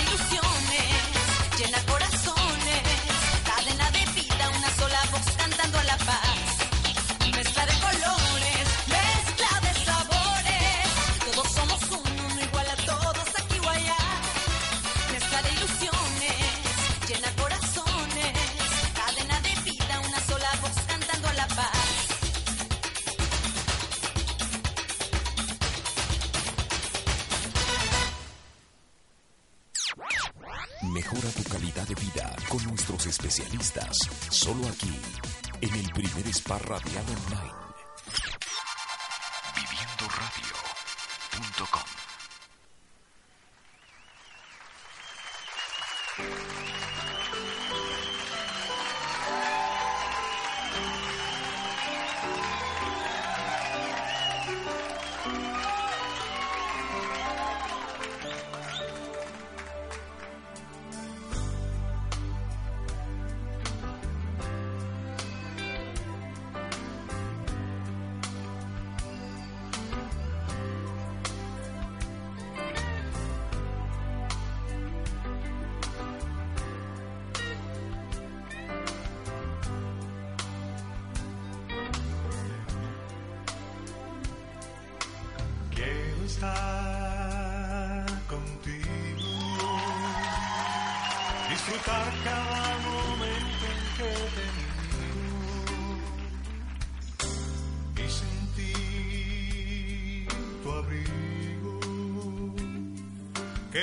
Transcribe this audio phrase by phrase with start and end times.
[0.00, 0.43] ilusión.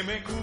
[0.03, 0.40] me.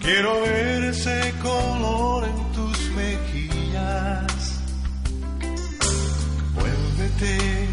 [0.00, 4.62] Quiero ver ese color en tus mejillas.
[6.54, 7.68] Vuélvete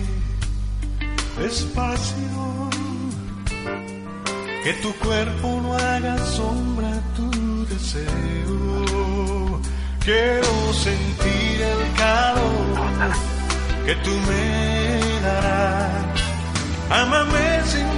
[1.40, 2.70] despacio.
[4.64, 9.62] Que tu cuerpo no haga sombra a tu deseo.
[10.04, 13.14] Quiero sentir el calor
[13.86, 16.22] que tú me darás.
[16.90, 17.97] Amame sin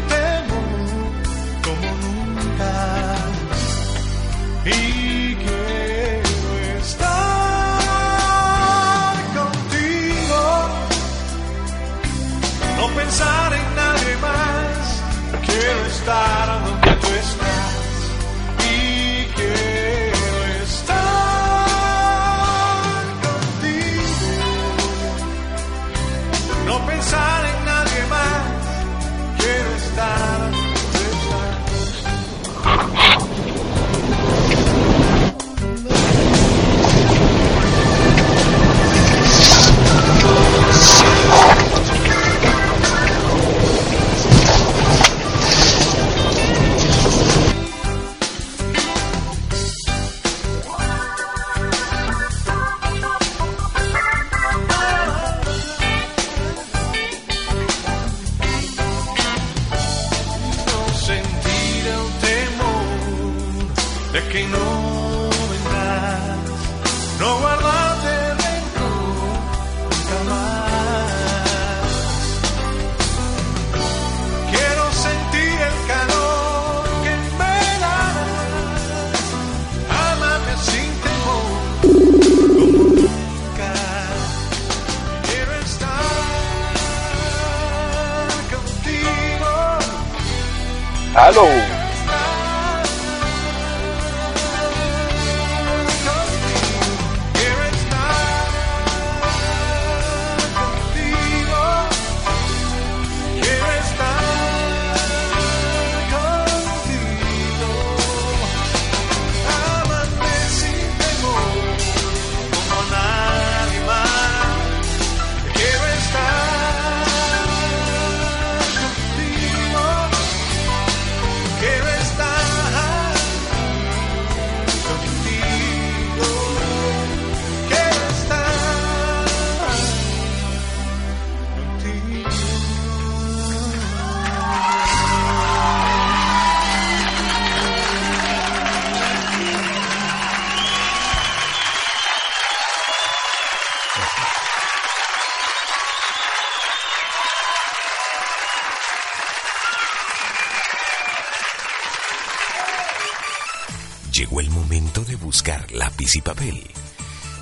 [154.20, 156.62] Llegó el momento de buscar lápiz y papel,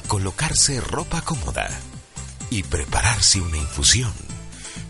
[0.07, 1.67] colocarse ropa cómoda
[2.51, 4.13] y prepararse una infusión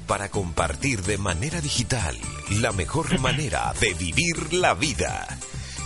[0.05, 2.19] para compartir de manera digital
[2.49, 5.29] la mejor manera de vivir la vida.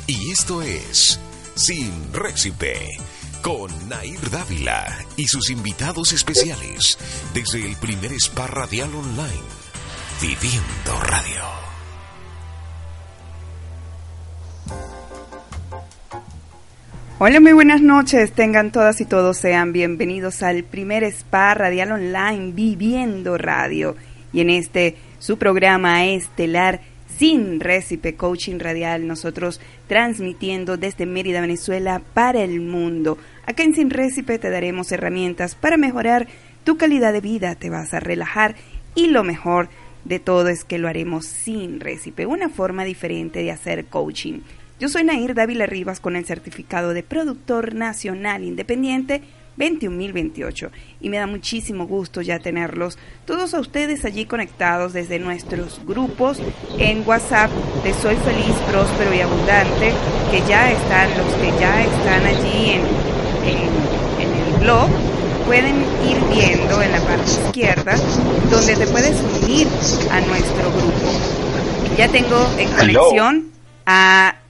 [0.07, 1.19] Y esto es
[1.53, 2.97] Sin Récipe
[3.43, 6.97] con Nair Dávila y sus invitados especiales
[7.35, 9.43] desde el primer spa radial online,
[10.19, 11.70] Viviendo Radio.
[17.23, 18.31] Hola, muy buenas noches.
[18.31, 23.95] Tengan todas y todos sean bienvenidos al primer spa radial online Viviendo Radio.
[24.33, 26.81] Y en este su programa estelar
[27.19, 33.19] Sin Récipe Coaching Radial, nosotros transmitiendo desde Mérida, Venezuela para el mundo.
[33.45, 36.27] Acá en Sin Récipe te daremos herramientas para mejorar
[36.63, 38.55] tu calidad de vida, te vas a relajar
[38.95, 39.69] y lo mejor
[40.05, 44.39] de todo es que lo haremos sin récipe, una forma diferente de hacer coaching.
[44.81, 49.21] Yo soy Nair Dávila Rivas con el certificado de productor nacional independiente
[49.55, 55.79] 21028 y me da muchísimo gusto ya tenerlos todos a ustedes allí conectados desde nuestros
[55.85, 56.39] grupos
[56.79, 57.51] en WhatsApp
[57.83, 59.93] de Soy Feliz, Próspero y Abundante
[60.31, 62.81] que ya están, los que ya están allí en,
[63.45, 63.59] en,
[64.19, 64.89] en el blog
[65.45, 65.75] pueden
[66.09, 67.95] ir viendo en la parte izquierda
[68.49, 69.67] donde te puedes unir
[70.09, 71.95] a nuestro grupo.
[71.95, 73.51] Ya tengo en conexión
[73.85, 74.40] a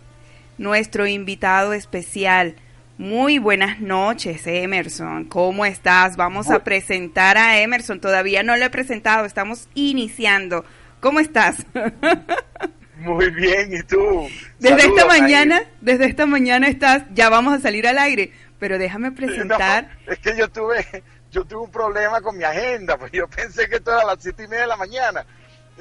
[0.62, 2.56] nuestro invitado especial.
[3.00, 5.26] Muy buenas noches, Emerson.
[5.26, 6.18] ¿Cómo estás?
[6.18, 8.00] Vamos a presentar a Emerson.
[8.00, 10.64] Todavía no lo he presentado, estamos iniciando.
[11.00, 11.66] ¿Cómo estás?
[12.98, 14.30] Muy bien, ¿y tú?
[14.60, 18.78] Desde Saludos, esta mañana, desde esta mañana estás, ya vamos a salir al aire, pero
[18.78, 19.98] déjame presentar.
[20.06, 20.86] No, es que yo tuve,
[21.32, 24.22] yo tuve un problema con mi agenda, pues yo pensé que esto era a las
[24.22, 25.26] siete y media de la mañana.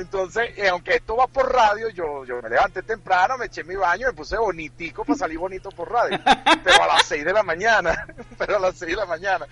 [0.00, 3.76] Entonces, eh, aunque esto va por radio, yo, yo me levanté temprano, me eché mi
[3.76, 6.18] baño, me puse bonitico para salir bonito por radio.
[6.64, 8.06] Pero a las seis de la mañana,
[8.38, 9.46] pero a las seis de la mañana.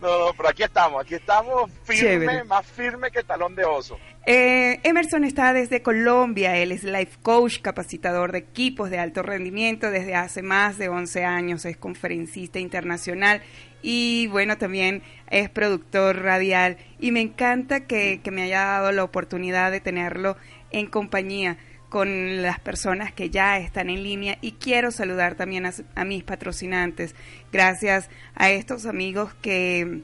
[0.00, 2.44] No, no, pero aquí estamos, aquí estamos firme, Chévere.
[2.44, 3.96] más firme que talón de oso.
[4.26, 9.92] Eh, Emerson está desde Colombia, él es life coach, capacitador de equipos de alto rendimiento
[9.92, 13.42] desde hace más de 11 años, es conferencista internacional
[13.82, 19.04] y bueno, también es productor radial y me encanta que, que me haya dado la
[19.04, 20.36] oportunidad de tenerlo
[20.70, 25.72] en compañía con las personas que ya están en línea y quiero saludar también a,
[25.94, 27.14] a mis patrocinantes.
[27.52, 30.00] Gracias a estos amigos que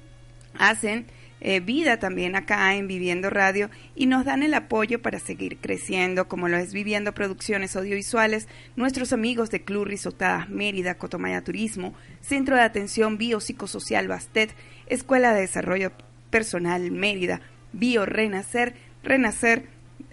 [0.59, 1.07] hacen
[1.41, 6.29] eh, vida también acá en Viviendo Radio y nos dan el apoyo para seguir creciendo,
[6.29, 12.57] como lo es Viviendo Producciones Audiovisuales, nuestros amigos de Club Risotadas Mérida, Cotomaya Turismo, Centro
[12.57, 14.55] de Atención Biopsicosocial Bastet,
[14.87, 15.93] Escuela de Desarrollo
[16.31, 17.41] Personal Mérida,
[17.73, 19.67] Bio Renacer, Renacer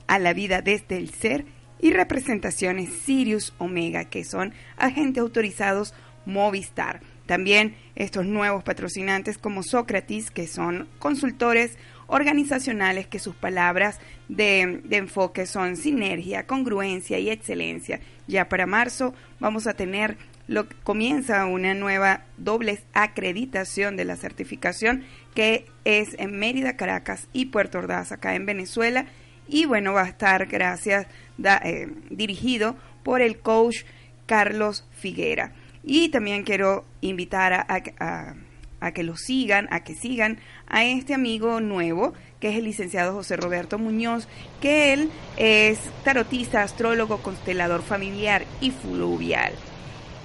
[0.08, 1.46] a la vida desde el ser
[1.80, 5.94] y representaciones Sirius Omega, que son agentes autorizados
[6.26, 7.02] Movistar.
[7.26, 11.78] También estos nuevos patrocinantes como Sócrates, que son consultores
[12.08, 18.00] organizacionales que sus palabras de, enfoque son sinergia, congruencia y excelencia.
[18.28, 20.18] Ya para marzo vamos a tener
[20.48, 25.04] lo comienza una nueva doble acreditación de la certificación
[25.34, 29.08] que es en Mérida, Caracas y Puerto Ordaz acá en Venezuela
[29.48, 31.08] y bueno va a estar gracias
[31.40, 33.86] da, eh, dirigido por el coach
[34.28, 35.52] Carlos Figuera.
[35.86, 42.14] Y también quiero invitar a, que lo sigan, a que sigan a este amigo nuevo,
[42.40, 44.28] que es el licenciado José Roberto Muñoz,
[44.62, 49.54] que él es tarotista, astrólogo, constelador familiar y fluvial.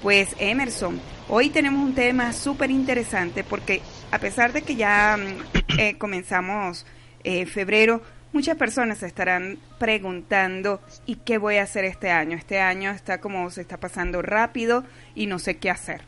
[0.01, 0.99] Pues Emerson,
[1.29, 5.15] hoy tenemos un tema súper interesante porque a pesar de que ya
[5.77, 6.87] eh, comenzamos
[7.23, 8.01] eh, febrero,
[8.33, 12.37] Muchas personas se estarán preguntando, ¿y qué voy a hacer este año?
[12.37, 14.85] Este año está como se está pasando rápido
[15.15, 16.01] y no sé qué hacer.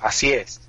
[0.00, 0.60] Así es.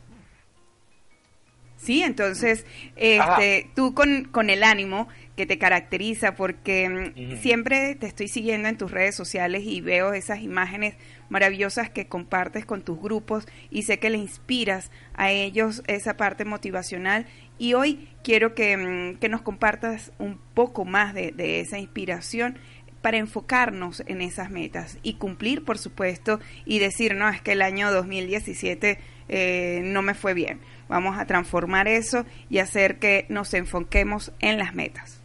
[1.78, 8.08] Sí, entonces, este, tú con, con el ánimo que te caracteriza, porque mm, siempre te
[8.08, 10.96] estoy siguiendo en tus redes sociales y veo esas imágenes
[11.30, 16.44] maravillosas que compartes con tus grupos y sé que le inspiras a ellos esa parte
[16.44, 21.80] motivacional y hoy quiero que, mm, que nos compartas un poco más de, de esa
[21.80, 22.58] inspiración
[23.02, 27.62] para enfocarnos en esas metas y cumplir, por supuesto, y decir, no, es que el
[27.62, 29.00] año 2017
[29.30, 30.60] eh, no me fue bien.
[30.88, 35.22] Vamos a transformar eso y hacer que nos enfoquemos en las metas.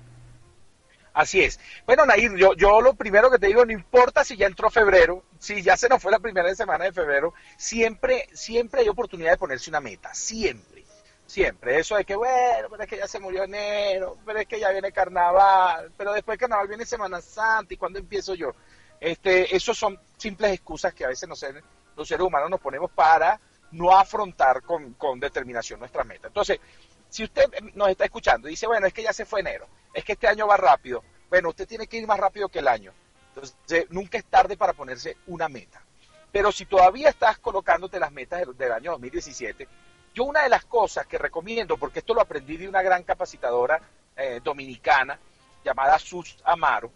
[1.14, 1.60] Así es.
[1.84, 5.22] Bueno, Nair, yo, yo lo primero que te digo, no importa si ya entró febrero,
[5.38, 9.36] si ya se nos fue la primera semana de febrero, siempre, siempre hay oportunidad de
[9.36, 10.71] ponerse una meta, siempre,
[11.32, 11.78] siempre.
[11.78, 14.70] Eso de que, bueno, pero es que ya se murió enero, pero es que ya
[14.70, 18.52] viene carnaval, pero después de carnaval viene Semana Santa y cuando empiezo yo.
[19.00, 21.44] Este, esos son simples excusas que a veces los
[21.96, 23.40] los seres humanos nos ponemos para
[23.72, 26.28] no afrontar con, con determinación nuestra meta.
[26.28, 26.60] Entonces,
[27.08, 30.04] si usted nos está escuchando y dice, bueno, es que ya se fue enero, es
[30.04, 32.92] que este año va rápido, bueno, usted tiene que ir más rápido que el año.
[33.34, 35.82] Entonces, nunca es tarde para ponerse una meta.
[36.30, 39.68] Pero si todavía estás colocándote las metas del, año 2017,
[40.14, 43.80] yo una de las cosas que recomiendo, porque esto lo aprendí de una gran capacitadora
[44.16, 45.18] eh, dominicana
[45.64, 46.90] llamada Sus Amaro,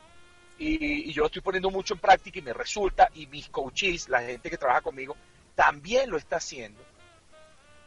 [0.59, 4.23] y, yo lo estoy poniendo mucho en práctica y me resulta, y mis coaches, la
[4.23, 5.17] gente que trabaja conmigo,
[5.55, 6.83] también lo está haciendo,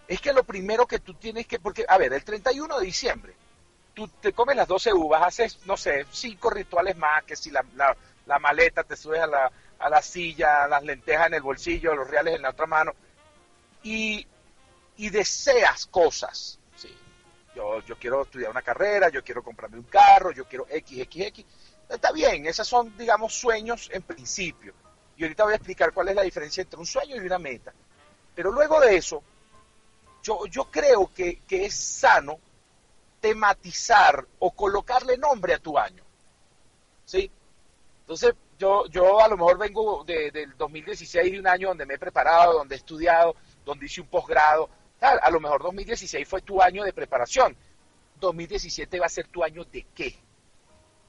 [0.07, 3.33] es que lo primero que tú tienes que, porque, a ver, el 31 de diciembre,
[3.93, 7.63] tú te comes las 12 uvas, haces, no sé, cinco rituales más, que si la,
[7.75, 12.09] la, maleta, te subes a la, a la silla, las lentejas en el bolsillo, los
[12.09, 12.93] reales en la otra mano,
[13.83, 14.25] y,
[14.99, 16.59] y deseas cosas.
[16.75, 16.95] ¿sí?
[17.55, 21.07] Yo, yo quiero estudiar una carrera, yo quiero comprarme un carro, yo quiero X.
[21.89, 24.73] Está bien, esos son, digamos, sueños en principio
[25.19, 27.73] y ahorita voy a explicar cuál es la diferencia entre un sueño y una meta.
[28.33, 29.21] Pero luego de eso,
[30.23, 32.39] yo, yo creo que, es sano
[33.19, 36.01] tematizar o colocarle nombre a tu año.
[37.03, 37.29] ¿Sí?
[37.99, 41.95] Entonces, yo, yo a lo mejor vengo de, del 2016, de un año donde me
[41.95, 44.69] he preparado, donde he estudiado, donde hice un posgrado.
[45.01, 47.55] A lo mejor 2016 fue tu año de preparación.
[48.19, 50.15] 2017 va a ser tu año de qué?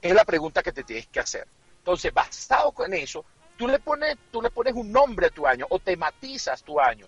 [0.01, 1.47] Es la pregunta que te tienes que hacer.
[1.77, 3.25] Entonces, basado con eso,
[3.57, 7.07] tú le pones, tú le pones un nombre a tu año o tematizas tu año.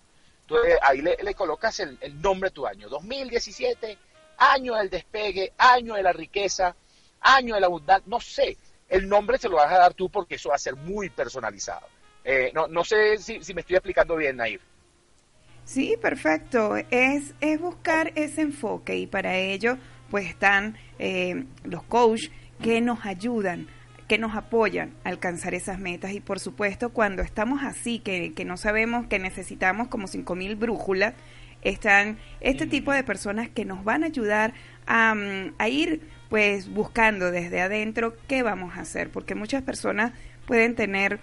[0.82, 2.90] Ahí le, colocas el, nombre a tu año.
[2.90, 3.98] 2017,
[4.38, 6.76] año del despegue, año de la riqueza,
[7.22, 8.58] año de la abundancia, no sé.
[8.90, 11.88] El nombre se lo vas a dar tú porque eso va a ser muy personalizado.
[12.24, 14.62] Eh, no, no sé si, me estoy explicando bien, Nair.
[15.66, 16.76] Sí, perfecto.
[16.92, 19.78] Es, es buscar ese enfoque y para ello
[20.10, 23.68] pues están eh, los coaches que nos ayudan
[24.08, 28.46] que nos apoyan a alcanzar esas metas y por supuesto cuando estamos así, que, que
[28.46, 31.14] no sabemos que necesitamos como 5.000 brújulas,
[31.62, 34.54] están este tipo de personas que nos van a ayudar
[34.86, 40.12] a, mm, a, ir pues buscando desde adentro qué vamos a hacer, porque muchas personas
[40.46, 41.20] pueden tener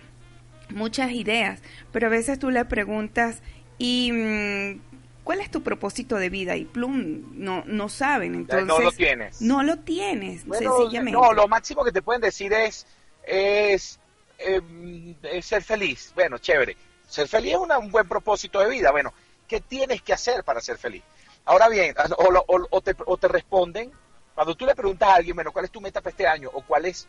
[0.71, 3.43] muchas ideas, pero a veces tú le preguntas
[3.81, 4.81] y mm,
[5.25, 6.55] ¿cuál es tu propósito de vida?
[6.55, 8.35] Y plum, no, no saben.
[8.35, 9.41] Entonces, no lo tienes.
[9.41, 11.19] No lo tienes, sencillamente.
[11.19, 12.87] No, lo máximo que te pueden decir es,
[13.27, 13.99] es,
[14.39, 16.13] em, ser feliz.
[16.15, 16.77] Bueno, chévere.
[17.09, 18.91] Ser feliz es un buen propósito de vida.
[18.91, 19.15] Bueno,
[19.49, 21.03] ¿qué tienes que hacer para ser feliz?
[21.47, 23.91] Ahora bien, o, te, o te responden,
[24.35, 26.51] cuando tú le preguntas a alguien, bueno, ¿cuál es tu meta para este año?
[26.53, 27.09] O cuál es,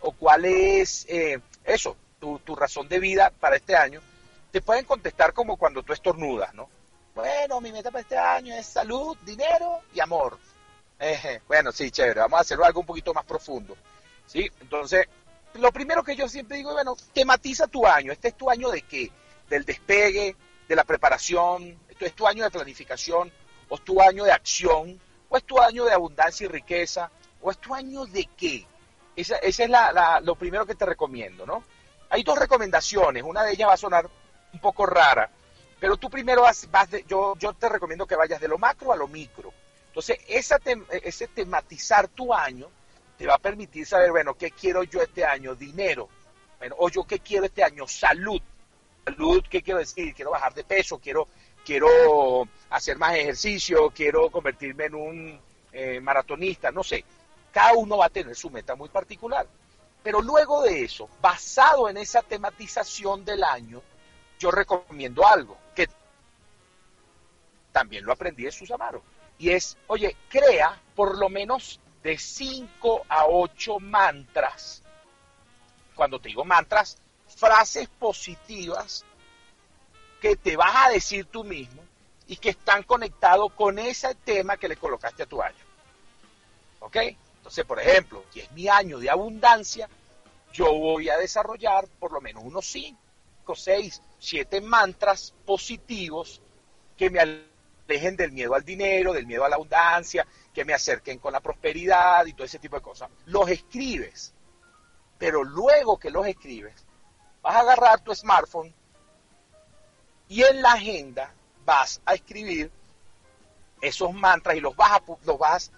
[0.00, 4.00] o cuál es eh, eso, tu, tu razón de vida para este año,
[4.52, 6.68] te pueden contestar como cuando tú estornudas, ¿no?
[7.14, 10.38] Bueno, mi meta para este año es salud, dinero y amor.
[11.48, 13.76] bueno, sí, chévere, vamos a hacerlo algo un poquito más profundo.
[14.26, 14.50] ¿sí?
[14.60, 15.08] Entonces,
[15.54, 18.12] lo primero que yo siempre digo bueno, tematiza tu año.
[18.12, 19.10] ¿Este es tu año de qué?
[19.48, 20.36] Del despegue,
[20.68, 23.32] de la preparación, ¿esto es tu año de planificación,
[23.68, 27.50] o es tu año de acción, o es tu año de abundancia y riqueza, o
[27.50, 28.66] es tu año de qué.
[29.16, 31.64] Esa, esa es la, lo primero que te recomiendo, ¿no?
[32.08, 34.10] Hay dos recomendaciones, una de ellas va a sonar
[34.52, 35.30] un poco rara,
[35.80, 38.96] pero tú primero vas, de, yo, yo te recomiendo que vayas de lo macro a
[38.96, 39.52] lo micro.
[39.88, 40.58] Entonces, esa
[41.02, 42.68] ese tematizar tu año
[43.18, 45.54] te va a permitir saber, bueno, ¿qué quiero yo este año?
[45.54, 46.08] Dinero.
[46.58, 47.86] Bueno, o yo qué quiero este año?
[47.88, 48.40] Salud.
[49.04, 50.14] Salud, ¿qué quiero decir?
[50.14, 51.26] Quiero bajar de peso, quiero,
[51.64, 55.40] quiero hacer más ejercicio, quiero convertirme en un
[55.72, 57.04] eh, maratonista, no sé.
[57.50, 59.46] Cada uno va a tener su meta muy particular.
[60.02, 63.82] Pero luego de eso, basado en esa tematización del año,
[64.42, 65.88] yo recomiendo algo que
[67.70, 69.00] también lo aprendí de Susamaro.
[69.38, 74.82] Y es, oye, crea por lo menos de 5 a 8 mantras.
[75.94, 79.04] Cuando te digo mantras, frases positivas
[80.20, 81.82] que te vas a decir tú mismo
[82.26, 85.64] y que están conectados con ese tema que le colocaste a tu año.
[86.80, 86.96] ¿Ok?
[87.36, 89.88] Entonces, por ejemplo, si es mi año de abundancia,
[90.52, 92.98] yo voy a desarrollar por lo menos unos 5,
[93.54, 96.42] 6, 7 mantras positivos
[96.96, 101.18] que me alejen del miedo al dinero, del miedo a la abundancia, que me acerquen
[101.18, 103.10] con la prosperidad y todo ese tipo de cosas.
[103.26, 104.32] Los escribes,
[105.18, 106.74] pero luego que los escribes,
[107.42, 108.72] vas a agarrar tu smartphone
[110.28, 111.32] y en la agenda
[111.64, 112.70] vas a escribir
[113.80, 115.72] esos mantras y los vas a, los vas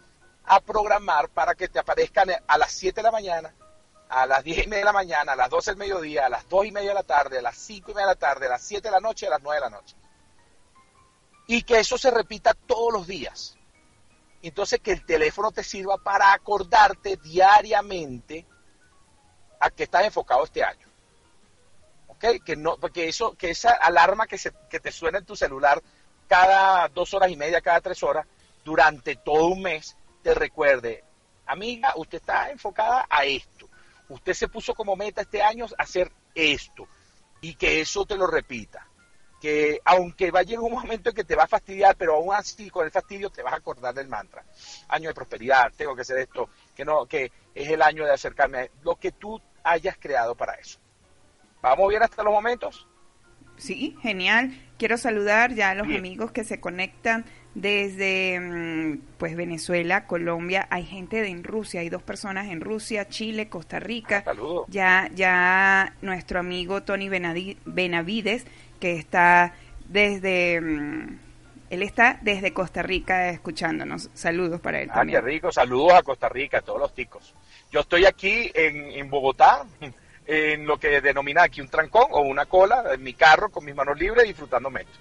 [0.44, 3.54] a programar para que te aparezcan a las 7 de la mañana,
[4.14, 6.49] a las 10 y media de la mañana, a las 12 del mediodía, a las
[6.49, 8.50] 2 y media de la tarde, a las 5 y media de la tarde, a
[8.50, 9.97] las 7 de la noche, a las 9 de la noche.
[11.49, 13.56] Y que eso se repita todos los días.
[14.40, 18.47] Entonces que el teléfono te sirva para acordarte diariamente
[19.59, 20.87] a que estás enfocado este año.
[22.06, 22.25] ¿Ok?
[22.44, 25.83] Que no, porque eso, que esa alarma que, se, que te suena en tu celular
[26.28, 28.26] cada dos horas y media, cada tres horas,
[28.64, 31.02] durante todo un mes, te recuerde,
[31.47, 33.68] amiga, usted está enfocada a esto.
[34.08, 36.87] Usted se puso como meta este año hacer esto.
[37.40, 38.87] Y que eso te lo repita.
[39.40, 42.34] Que aunque va a llegar un momento en que te va a fastidiar, pero aún
[42.34, 44.44] así con el fastidio te vas a acordar del mantra.
[44.88, 48.58] Año de prosperidad, tengo que hacer esto, que no, que es el año de acercarme
[48.58, 50.78] a lo que tú hayas creado para eso.
[51.61, 52.87] ¿Vamos bien hasta los momentos?
[53.56, 54.52] Sí, genial.
[54.78, 60.84] Quiero saludar ya a los amigos que se conectan desde mm, pues Venezuela, Colombia, hay
[60.84, 64.23] gente de en Rusia, hay dos personas en Rusia, Chile, Costa Rica.
[64.25, 64.66] Saludos.
[64.68, 68.46] Ya ya nuestro amigo Tony Benavides
[68.80, 69.54] que está
[69.88, 71.18] desde mm,
[71.70, 74.11] él está desde Costa Rica escuchándonos.
[74.14, 75.20] Saludos para él Ah, también.
[75.20, 75.50] qué rico.
[75.52, 77.34] Saludos a Costa Rica, a todos los ticos.
[77.73, 79.64] Yo estoy aquí en, en Bogotá,
[80.26, 83.75] en lo que denomina aquí un trancón o una cola, en mi carro con mis
[83.75, 84.99] manos libres disfrutándome esto.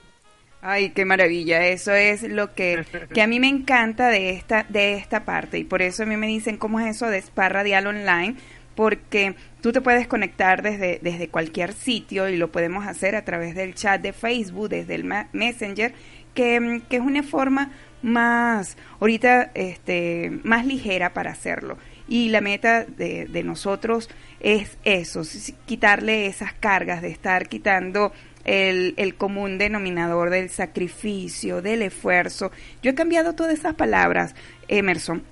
[0.66, 1.68] Ay, qué maravilla.
[1.68, 5.60] Eso es lo que, que a mí me encanta de esta, de esta parte.
[5.60, 8.36] Y por eso a mí me dicen cómo es eso de Spa Radial Online.
[8.74, 13.56] Porque tú te puedes conectar desde, desde cualquier sitio y lo podemos hacer a través
[13.56, 15.94] del chat de Facebook, desde el Messenger,
[16.34, 17.72] que, que es una forma
[18.02, 21.78] más, ahorita, este, más ligera para hacerlo.
[22.08, 25.24] Y la meta de, de nosotros es eso,
[25.66, 28.12] quitarle esas cargas de estar quitando
[28.46, 32.52] el, el común denominador del sacrificio, del esfuerzo.
[32.82, 34.36] Yo he cambiado todas esas palabras,
[34.68, 35.24] Emerson,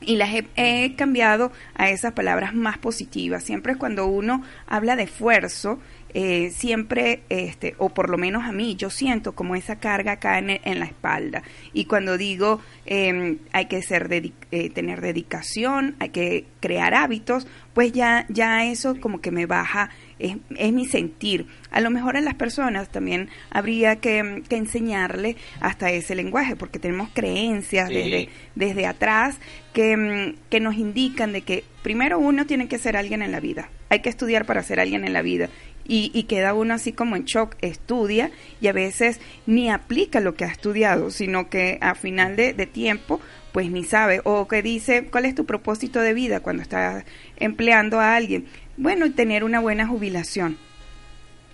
[0.00, 3.44] y las he, he cambiado a esas palabras más positivas.
[3.44, 5.78] Siempre cuando uno habla de esfuerzo,
[6.14, 10.38] eh, siempre, este, o por lo menos a mí, yo siento como esa carga acá
[10.38, 11.42] en, en la espalda.
[11.72, 14.08] Y cuando digo eh, hay que ser
[14.50, 19.90] eh, tener dedicación, hay que crear hábitos, pues ya, ya eso como que me baja,
[20.18, 21.46] es, es mi sentir.
[21.70, 26.78] A lo mejor a las personas también habría que, que enseñarle hasta ese lenguaje, porque
[26.78, 27.94] tenemos creencias Sí.
[27.94, 29.38] desde, desde atrás
[29.72, 33.40] que, mm, que nos indican de que primero uno tiene que ser alguien en la
[33.40, 35.48] vida, hay que estudiar para ser alguien en la vida.
[35.92, 40.34] Y, y queda uno así como en shock, estudia y a veces ni aplica lo
[40.34, 44.62] que ha estudiado, sino que a final de, de tiempo pues ni sabe, o que
[44.62, 47.04] dice, ¿cuál es tu propósito de vida cuando estás
[47.36, 48.46] empleando a alguien?
[48.76, 50.56] Bueno, tener una buena jubilación.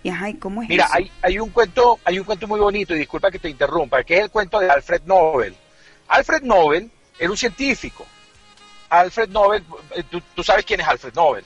[0.02, 0.94] Y ajá, ¿y cómo es Mira, eso?
[0.94, 4.18] hay, hay un cuento, hay un cuento muy bonito, y disculpa que te interrumpa, que
[4.18, 5.56] es el cuento de Alfred Nobel.
[6.08, 8.06] Alfred Nobel era un científico.
[8.90, 9.64] Alfred Nobel,
[9.96, 11.44] eh, tú, tú sabes quién es Alfred Nobel,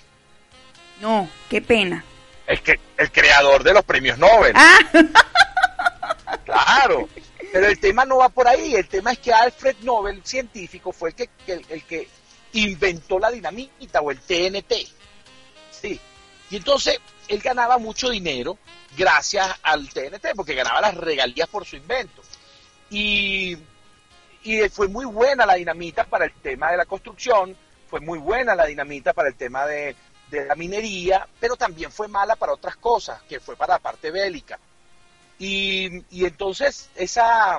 [1.01, 2.05] No, qué pena.
[2.51, 4.53] El que el creador de los premios Nobel.
[4.57, 4.79] Ah,
[6.45, 7.09] Claro.
[7.53, 8.75] Pero el tema no va por ahí.
[8.75, 12.09] El tema es que Alfred Nobel, científico, fue el que, el, el que
[12.53, 14.73] inventó la dinamita o el TNT.
[15.71, 16.01] Sí.
[16.51, 18.59] Y entonces él ganaba mucho dinero
[18.97, 22.23] gracias al TNT, porque ganaba las regalías por su invento.
[22.91, 23.57] Y,
[24.43, 27.57] y fue muy buena la dinamita para el tema de la construcción,
[27.89, 29.95] fue muy buena la dinamita para el tema de,
[30.31, 34.11] de la minería, pero también fue mala para otras cosas, que fue para la parte
[34.11, 34.59] bélica.
[35.39, 37.59] Y, y entonces esa,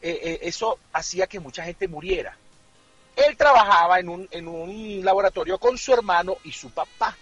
[0.00, 2.36] eh, eh, eso hacía que mucha gente muriera.
[3.16, 7.16] Él trabajaba en un, en un laboratorio con su hermano y su papá.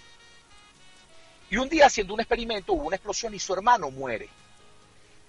[1.51, 4.29] Y un día haciendo un experimento hubo una explosión y su hermano muere.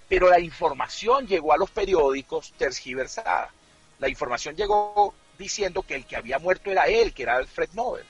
[0.10, 3.52] Pero la información llegó a los periódicos tergiversada.
[4.00, 8.06] La información llegó diciendo que el que había muerto era él, que era Alfred Nobel.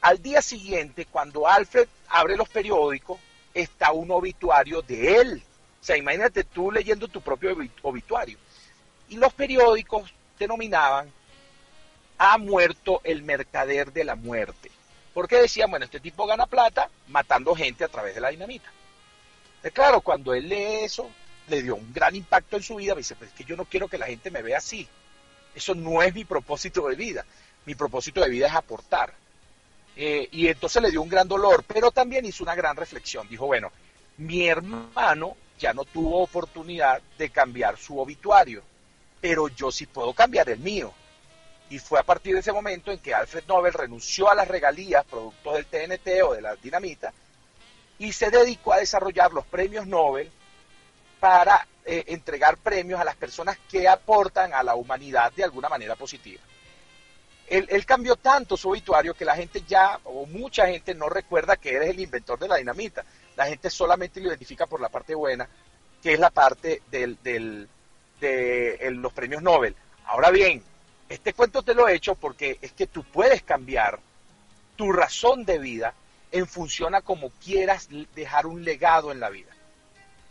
[0.00, 3.18] Al día siguiente, cuando Alfred abre los periódicos,
[3.52, 5.42] está un obituario de él.
[5.80, 8.38] O sea, imagínate tú leyendo tu propio obi- obituario.
[9.08, 11.10] Y los periódicos denominaban
[12.18, 14.70] ha muerto el mercader de la muerte.
[15.14, 18.70] Porque decían, bueno, este tipo gana plata matando gente a través de la dinamita.
[19.62, 21.10] Eh, claro, cuando él lee eso,
[21.48, 23.64] le dio un gran impacto en su vida, me dice, pues es que yo no
[23.64, 24.86] quiero que la gente me vea así.
[25.54, 27.24] Eso no es mi propósito de vida.
[27.64, 29.12] Mi propósito de vida es aportar.
[30.00, 33.28] Eh, y entonces le dio un gran dolor, pero también hizo una gran reflexión.
[33.28, 33.72] Dijo, bueno,
[34.18, 38.62] mi hermano ya no tuvo oportunidad de cambiar su obituario,
[39.20, 40.92] pero yo sí puedo cambiar el mío.
[41.68, 45.04] Y fue a partir de ese momento en que Alfred Nobel renunció a las regalías
[45.04, 47.12] productos del TNT o de la dinamita
[47.98, 50.30] y se dedicó a desarrollar los premios Nobel
[51.18, 55.96] para eh, entregar premios a las personas que aportan a la humanidad de alguna manera
[55.96, 56.40] positiva.
[57.50, 61.56] Él, él, cambió tanto su obituario que la gente ya, o mucha gente, no recuerda
[61.56, 63.04] que eres el inventor de la dinamita.
[63.36, 65.48] La gente solamente lo identifica por la parte buena,
[66.02, 67.68] que es la parte del, del,
[68.20, 69.74] de los premios Nobel.
[70.06, 70.62] Ahora bien,
[71.08, 73.98] este cuento te lo he hecho porque es que tú puedes cambiar
[74.76, 75.94] tu razón de vida
[76.30, 79.50] en función a como quieras dejar un legado en la vida.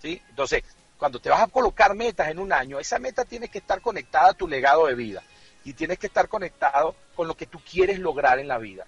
[0.02, 0.22] ¿sí?
[0.30, 0.64] Entonces,
[0.98, 4.30] cuando te vas a colocar metas en un año, esa meta tiene que estar conectada
[4.30, 5.24] a tu legado de vida
[5.64, 8.86] y tienes que estar conectado con lo que tú quieres lograr en la vida,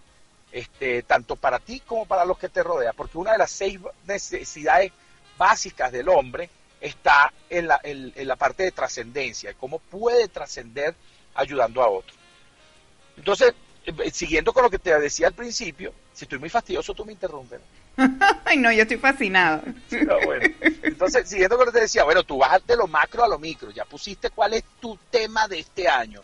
[0.52, 3.80] este, tanto para ti como para los que te rodean, porque una de las seis
[4.06, 4.92] necesidades
[5.36, 6.48] básicas del hombre
[6.80, 10.94] está en la, en, en la parte de trascendencia, cómo puede trascender
[11.34, 12.16] ayudando a otros.
[13.18, 13.54] Entonces,
[14.14, 17.60] siguiendo con lo que te decía al principio, si estoy muy fastidioso, tú me interrumpes.
[18.46, 19.64] Ay, no, yo estoy fascinado.
[20.06, 20.54] No, bueno.
[20.84, 23.40] Entonces, siguiendo con lo que te decía, bueno, tú vas de lo macro a lo
[23.40, 26.22] micro, ya pusiste cuál es tu tema de este año.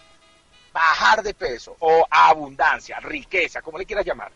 [0.76, 4.30] Bajar de peso o abundancia, riqueza, como le quieras llamar.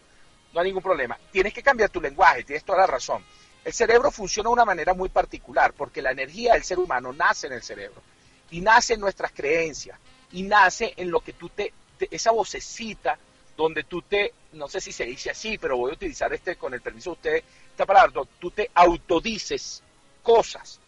[0.54, 1.20] No hay ningún problema.
[1.34, 3.26] Tienes que cambiar tu lenguaje, tienes toda la razón.
[3.66, 7.48] El cerebro funciona de una manera muy particular porque la energía del ser humano nace
[7.48, 8.02] en el cerebro
[8.52, 10.00] y nace en nuestras creencias
[10.32, 11.74] y nace en lo que tú te,
[12.10, 13.20] esa vocecita
[13.58, 16.74] donde tú te, no sé si se dice así, pero voy a utilizar este con
[16.74, 19.84] el permiso de ustedes, esta palabra, tú te autodices
[20.24, 20.80] cosas.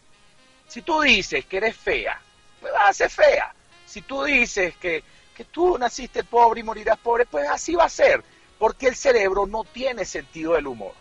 [0.66, 2.18] Si tú dices que eres fea,
[2.58, 3.54] pues vas a ser fea.
[3.84, 5.04] Si tú dices que,
[5.44, 8.22] tú naciste pobre y morirás pobre, pues así va a ser,
[8.58, 10.92] porque el cerebro no tiene sentido del humor.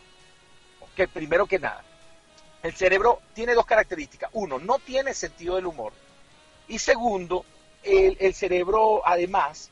[0.96, 1.84] Que primero que nada,
[2.64, 4.30] el cerebro tiene dos características.
[4.34, 5.94] Uno, no tiene sentido del humor.
[6.68, 7.46] Y segundo,
[7.84, 9.70] el, el cerebro además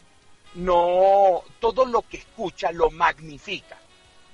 [0.56, 3.78] no todo lo que escucha lo magnifica.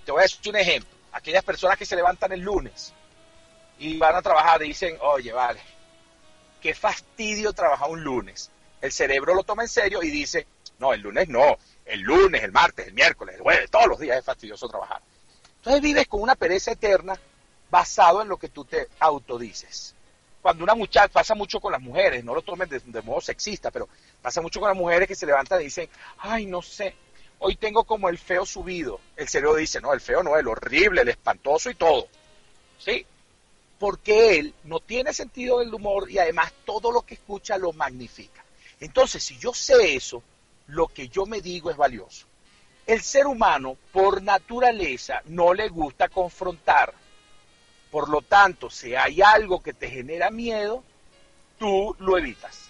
[0.06, 0.90] Te voy a decir un ejemplo.
[1.12, 2.94] Aquellas personas que se levantan el lunes
[3.80, 5.60] y van a trabajar y dicen, oye, vale,
[6.62, 8.52] qué fastidio trabajar un lunes.
[8.86, 10.48] El cerebro lo toma en serio y dice,
[10.80, 14.18] no, el lunes no, el lunes, el martes, el miércoles, el jueves, todos los días
[14.18, 15.02] es fastidioso trabajar.
[15.58, 17.20] Entonces vives con una pereza eterna
[17.70, 19.96] basado en lo que tú te autodices
[20.46, 23.72] cuando una muchacha, pasa mucho con las mujeres, no lo tomen de, de, modo sexista,
[23.72, 23.90] pero
[24.22, 26.94] pasa mucho con las mujeres que se levantan y dicen, ay, no sé,
[27.40, 29.00] hoy tengo como el feo subido.
[29.16, 32.08] El cerebro dice, no, el feo no, el horrible, el espantoso y todo.
[32.78, 33.08] ¿Sí?
[33.80, 38.45] Porque él no tiene sentido del humor y además todo lo que escucha lo magnifica.
[38.80, 40.22] Entonces, si yo sé eso,
[40.68, 42.26] lo que yo me digo es valioso.
[42.86, 46.94] El ser humano, por naturaleza, no le gusta confrontar
[47.96, 50.84] por lo tanto, si hay algo que te genera miedo,
[51.58, 52.66] tú lo evitas.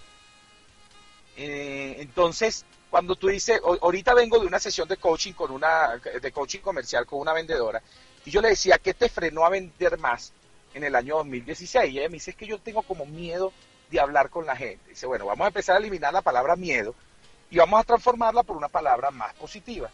[1.35, 6.31] Eh, entonces, cuando tú dices, ahorita vengo de una sesión de coaching con una, de
[6.31, 7.81] coaching comercial con una vendedora,
[8.23, 10.31] y yo le decía, ¿qué te frenó a vender más
[10.75, 11.91] en el año 2016?
[11.91, 13.51] Y ella me dice, es que yo tengo como miedo
[13.89, 14.89] de hablar con la gente.
[14.89, 16.95] Dice, bueno, vamos a empezar a eliminar la palabra miedo
[17.50, 19.89] y vamos a transformarla por una palabra más positiva.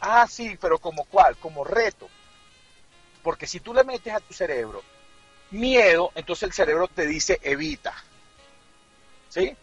[0.00, 2.08] Ah, sí, pero como cuál, como reto.
[3.22, 4.82] Porque si tú le metes a tu cerebro
[5.50, 7.94] miedo, entonces el cerebro te dice evita.
[9.28, 9.56] ¿Sí?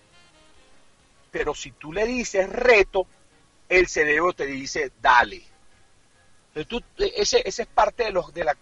[1.32, 3.08] Pero si tú le dices reto,
[3.68, 5.44] el cerebro te dice dale.
[6.54, 8.56] Entonces tú, ese, ese es parte de, los, de, la,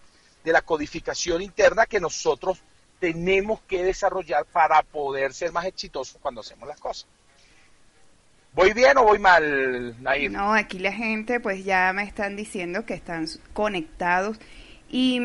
[0.44, 2.58] de la codificación interna que nosotros
[2.98, 7.06] tenemos que desarrollar para poder ser más exitosos cuando hacemos las cosas.
[8.52, 10.30] ¿Voy bien o voy mal, Nair?
[10.30, 14.38] No, aquí la gente pues ya me están diciendo que están conectados
[14.90, 15.20] y,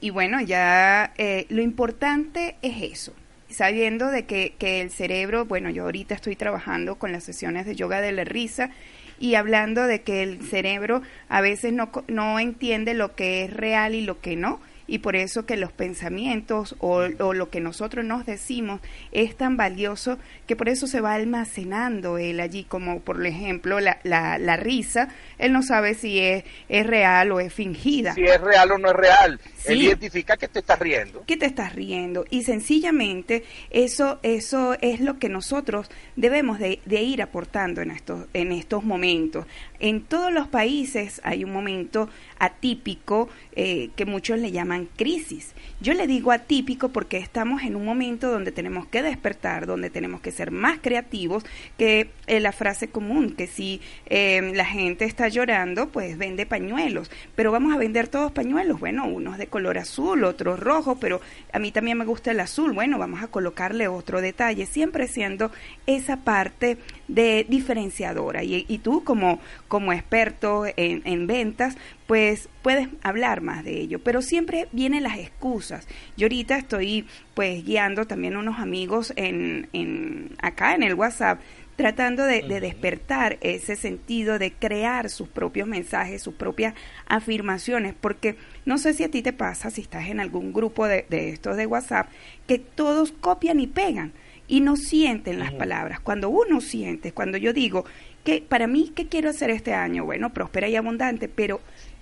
[0.00, 3.14] y bueno, ya eh, lo importante es eso,
[3.48, 7.74] sabiendo de que, que, el cerebro, bueno, yo ahorita estoy trabajando con las sesiones de
[7.74, 8.70] yoga de la risa
[9.18, 13.94] y hablando de que el cerebro a veces no, no entiende lo que es real
[13.94, 14.60] y lo que no.
[14.86, 18.80] Y por eso que los pensamientos o, lo que nosotros nos decimos
[19.12, 23.98] es tan valioso que por eso se va almacenando él allí, como por ejemplo la,
[24.02, 28.14] la, risa, él no sabe si es, es real o es fingida.
[28.14, 31.24] Si es real o no es real, él identifica que te estás riendo.
[31.26, 37.02] Que te estás riendo y sencillamente eso, eso es lo que nosotros debemos de, de
[37.02, 39.46] ir aportando en estos, en estos momentos.
[39.80, 45.54] En todos los países hay un momento atípico eh, que muchos le llaman crisis.
[45.80, 50.20] Yo le digo atípico porque estamos en un momento donde tenemos que despertar, donde tenemos
[50.20, 51.44] que ser más creativos
[51.78, 57.10] que eh, la frase común, que si eh, la gente está llorando, pues vende pañuelos,
[57.34, 61.20] pero vamos a vender todos pañuelos, bueno, unos de color azul, otros rojos, pero
[61.52, 65.50] a mí también me gusta el azul, bueno, vamos a colocarle otro detalle, siempre siendo
[65.86, 66.78] esa parte
[67.08, 68.42] de diferenciadora.
[68.42, 74.02] Y, y tú como, como experto en, en ventas, pues puedes hablar más de ello,
[74.02, 75.86] pero siempre vienen las excusas.
[76.16, 81.40] Yo ahorita estoy pues guiando también unos amigos en, en acá en el WhatsApp
[81.76, 86.74] tratando de, despertar ese sentido de crear sus propios mensajes, sus propias
[87.06, 91.04] afirmaciones, porque no sé si a ti te pasa, si estás en algún grupo de,
[91.10, 92.08] de estos de WhatsApp,
[92.46, 94.12] que todos copian y pegan
[94.46, 96.00] y no sienten las palabras.
[96.00, 97.84] Cuando uno siente, cuando yo digo
[98.24, 100.04] que para mí, ¿qué quiero hacer este año?
[100.04, 101.60] Bueno, próspera y abundante, pero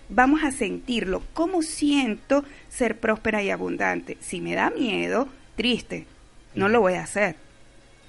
[0.08, 1.22] vamos a sentirlo.
[1.34, 4.16] ¿Cómo siento ser próspera y abundante?
[4.20, 6.06] Si me da miedo, triste,
[6.54, 7.36] no lo voy a hacer.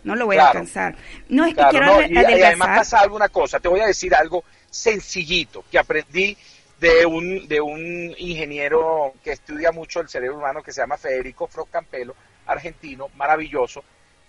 [0.03, 0.97] No lo voy a alcanzar.
[1.29, 3.59] No es que quiero y, además pasa alguna cosa.
[3.61, 6.35] Te voy a decir algo sencillito que aprendí
[6.79, 11.49] de un, de un ingeniero que estudia mucho el cerebro humano que se llama Federico
[11.71, 12.15] Campelo,
[12.45, 13.83] argentino, maravilloso,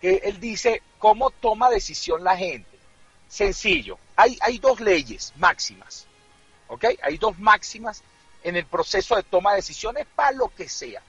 [0.09, 2.79] él dice cómo toma decisión la gente.
[3.29, 3.99] Sencillo.
[4.17, 6.07] Hay, hay dos leyes máximas.
[6.69, 6.85] ¿Ok?
[7.03, 8.03] Hay dos máximas
[8.43, 11.03] en el proceso de toma de decisiones para lo que sea.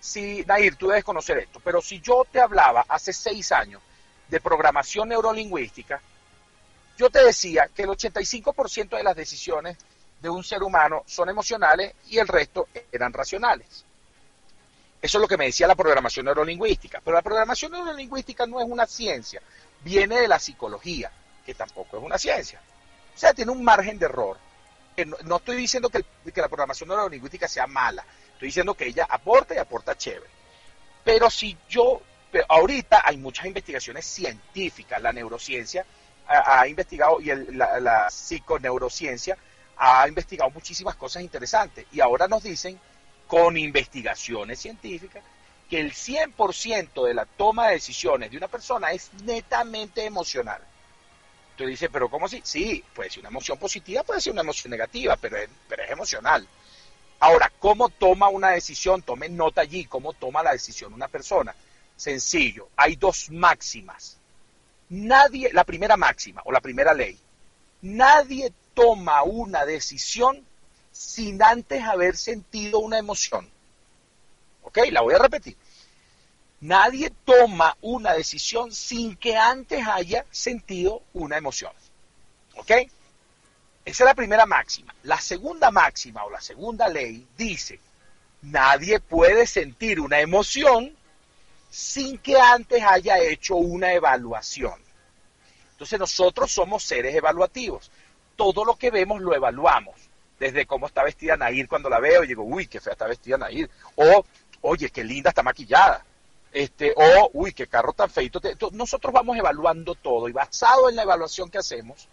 [0.00, 3.80] Si, Nair, tú debes conocer esto, pero si yo te hablaba hace seis años
[4.28, 6.00] de programación neurolingüística,
[6.96, 9.76] yo te decía que el 85% de las decisiones
[10.20, 13.84] de un ser humano son emocionales y el resto eran racionales.
[15.02, 17.00] Eso es lo que me decía la programación neurolingüística.
[17.04, 19.42] Pero la programación neurolingüística no es una ciencia,
[19.82, 21.10] viene de la psicología,
[21.44, 22.62] que tampoco es una ciencia.
[23.14, 24.38] O sea, tiene un margen de error
[25.24, 29.58] no, estoy diciendo que, la programación neurolingüística sea mala, estoy diciendo que ella aporta y
[29.58, 30.30] aporta chévere.
[31.04, 32.02] Pero si yo,
[32.48, 35.84] ahorita hay muchas investigaciones científicas, la neurociencia
[36.26, 39.36] ha, investigado y la, la psiconeurociencia
[39.76, 42.78] ha investigado muchísimas cosas interesantes y ahora nos dicen
[43.32, 45.24] con investigaciones científicas
[45.70, 50.60] que el 100% de la toma de decisiones de una persona es netamente emocional.
[51.56, 52.42] Tú dices, pero ¿cómo así?
[52.44, 55.90] Sí, puede ser una emoción positiva, puede ser una emoción negativa, pero es, pero es
[55.90, 56.46] emocional.
[57.20, 59.00] Ahora, ¿cómo toma una decisión?
[59.00, 61.54] Tome nota allí, ¿cómo toma la decisión una persona?
[61.96, 64.18] Sencillo, hay dos máximas.
[64.90, 67.18] Nadie, la primera máxima o la primera ley,
[67.80, 70.44] nadie toma una decisión
[71.02, 73.48] sin antes haber sentido una emoción.
[74.62, 74.78] ¿Ok?
[74.90, 75.56] La voy a repetir.
[76.60, 81.72] Nadie toma una decisión sin que antes haya sentido una emoción.
[82.54, 82.70] ¿Ok?
[83.84, 84.94] Esa es la primera máxima.
[85.02, 87.80] La segunda máxima o la segunda ley dice,
[88.42, 90.96] nadie puede sentir una emoción
[91.68, 94.80] sin que antes haya hecho una evaluación.
[95.72, 97.90] Entonces nosotros somos seres evaluativos.
[98.36, 99.96] Todo lo que vemos lo evaluamos.
[100.42, 103.38] Desde cómo está vestida Nair cuando la veo y digo, uy, qué fea está vestida
[103.38, 103.70] Nair.
[103.94, 104.24] O,
[104.62, 106.04] oye, qué linda está maquillada
[106.52, 108.40] este, o, uy, qué carro tan feito.
[108.72, 112.08] Nosotros vamos evaluando todo y basado en la evaluación que hacemos,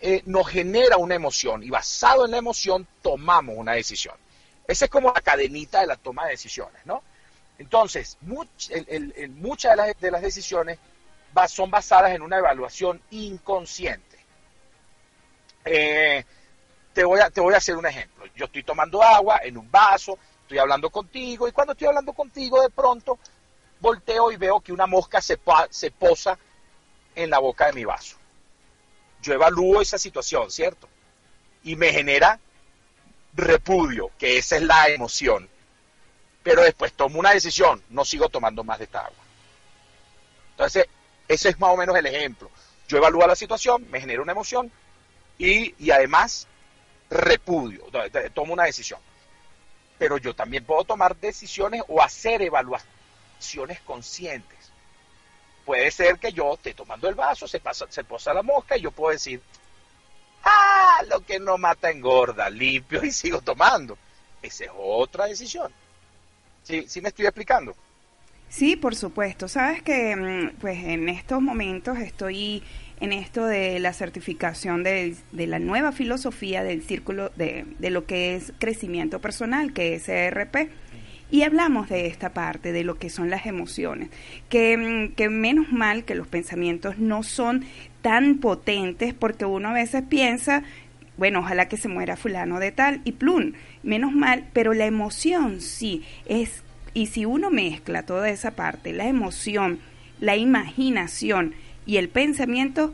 [0.00, 4.16] eh, nos genera una emoción y basado en la emoción tomamos una decisión.
[4.66, 7.02] Esa es como la cadenita de la toma de decisiones, ¿no?
[7.58, 10.78] Entonces, muchas de las, de las decisiones
[11.48, 14.18] son basadas en una evaluación inconsciente.
[15.64, 16.24] Eh,
[16.98, 18.26] te, voy a, te voy a hacer un ejemplo.
[18.34, 22.60] Yo estoy tomando agua en un vaso, estoy hablando contigo y cuando estoy hablando contigo
[22.60, 23.20] de pronto
[23.78, 25.38] volteo y veo que una mosca se,
[25.70, 26.36] se posa
[27.14, 28.16] en la boca de mi vaso.
[29.22, 30.88] Yo evalúo esa situación, ¿cierto?
[31.62, 32.40] Y me genera
[33.32, 35.48] repudio, que esa es la emoción.
[36.42, 39.24] Pero después tomo una decisión, no sigo tomando más de esta agua.
[40.50, 40.86] Entonces,
[41.28, 42.50] ese es más o menos el ejemplo.
[42.88, 44.72] Yo evalúo la situación, me genera una emoción
[45.38, 46.48] y, y además
[47.10, 47.86] repudio,
[48.34, 49.00] tomo una decisión.
[49.98, 54.58] Pero yo también puedo tomar decisiones o hacer evaluaciones conscientes.
[55.64, 58.82] Puede ser que yo esté tomando el vaso, se, pasa, se posa la mosca y
[58.82, 59.42] yo puedo decir,
[60.44, 63.98] ah, lo que no mata engorda, limpio y sigo tomando.
[64.40, 65.72] esa es otra decisión.
[66.62, 67.74] ¿Sí, sí me estoy explicando?
[68.48, 69.48] Sí, por supuesto.
[69.48, 72.62] Sabes que mm, pues en estos momentos estoy
[73.00, 78.06] en esto de la certificación de, de la nueva filosofía del círculo de, de, lo
[78.06, 80.70] que es crecimiento personal, que es ERP.
[81.30, 84.08] Y hablamos de esta parte, de lo que son las emociones,
[84.48, 87.64] que, mm, que menos mal que los pensamientos no son
[88.00, 90.62] tan potentes porque uno a veces piensa,
[91.18, 95.60] bueno, ojalá que se muera fulano de tal y plum, menos mal, pero la emoción
[95.60, 96.62] sí es,
[96.94, 99.80] y si uno mezcla toda esa parte, la emoción,
[100.20, 101.54] la imaginación
[101.88, 102.92] y el pensamiento,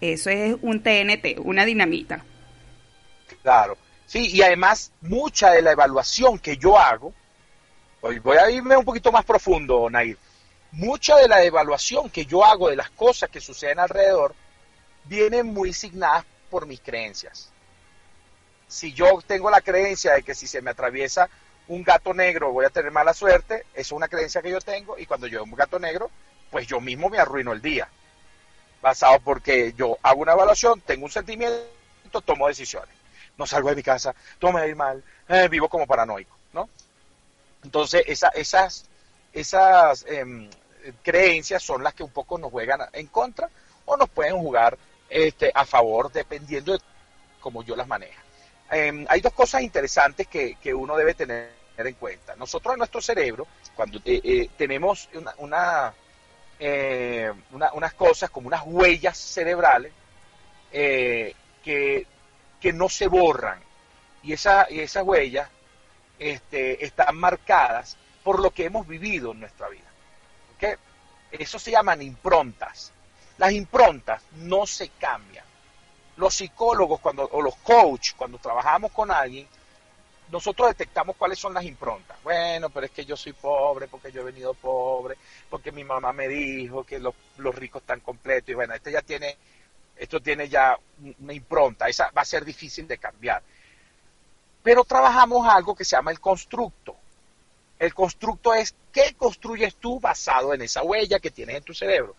[0.00, 2.24] eso es un TNT, una dinamita.
[3.42, 7.12] Claro, sí, y además mucha de la evaluación que yo hago,
[8.02, 10.16] hoy voy a irme un poquito más profundo, Nair,
[10.70, 14.32] mucha de la evaluación que yo hago de las cosas que suceden alrededor,
[15.06, 17.50] vienen muy signadas por mis creencias.
[18.68, 21.28] Si yo tengo la creencia de que si se me atraviesa
[21.66, 25.04] un gato negro voy a tener mala suerte, es una creencia que yo tengo y
[25.04, 26.12] cuando yo veo un gato negro,
[26.52, 27.88] pues yo mismo me arruino el día.
[28.82, 32.94] Basado porque yo hago una evaluación, tengo un sentimiento, tomo decisiones.
[33.36, 36.36] No salgo de mi casa, todo me va a ir mal, eh, vivo como paranoico,
[36.52, 36.68] ¿no?
[37.62, 38.86] Entonces, esa, esas,
[39.32, 40.48] esas eh,
[41.02, 43.50] creencias son las que un poco nos juegan en contra
[43.84, 46.78] o nos pueden jugar este, a favor dependiendo de
[47.40, 48.20] cómo yo las manejo.
[48.70, 52.34] Eh, hay dos cosas interesantes que, que, uno debe tener en cuenta.
[52.36, 55.94] Nosotros en nuestro cerebro, cuando eh, tenemos una, una,
[56.58, 59.92] una, unas cosas como unas huellas cerebrales
[60.70, 61.34] que,
[62.60, 63.60] que, no se borran,
[64.22, 65.48] y, esa, y esas huellas
[66.18, 69.82] este, están marcadas por lo que hemos vivido en nuestra vida.
[71.30, 72.92] Eso se llaman improntas.
[73.38, 75.44] Las improntas no se cambian.
[76.16, 79.46] Los psicólogos cuando, o los coaches, cuando trabajamos con alguien,
[80.30, 82.16] nosotros detectamos cuáles son las improntas.
[82.22, 85.16] Bueno, pero es que yo soy pobre, porque yo he venido pobre,
[85.48, 88.50] porque mi mamá me dijo que los, los ricos están completos.
[88.50, 89.36] Y bueno, este ya tiene,
[89.96, 90.76] esto tiene ya
[91.20, 91.88] una impronta.
[91.88, 93.42] Esa va a ser difícil de cambiar.
[94.62, 96.96] Pero trabajamos algo que se llama el constructo.
[97.78, 102.16] El constructo es qué construyes tú basado en esa huella que tienes en tu cerebro.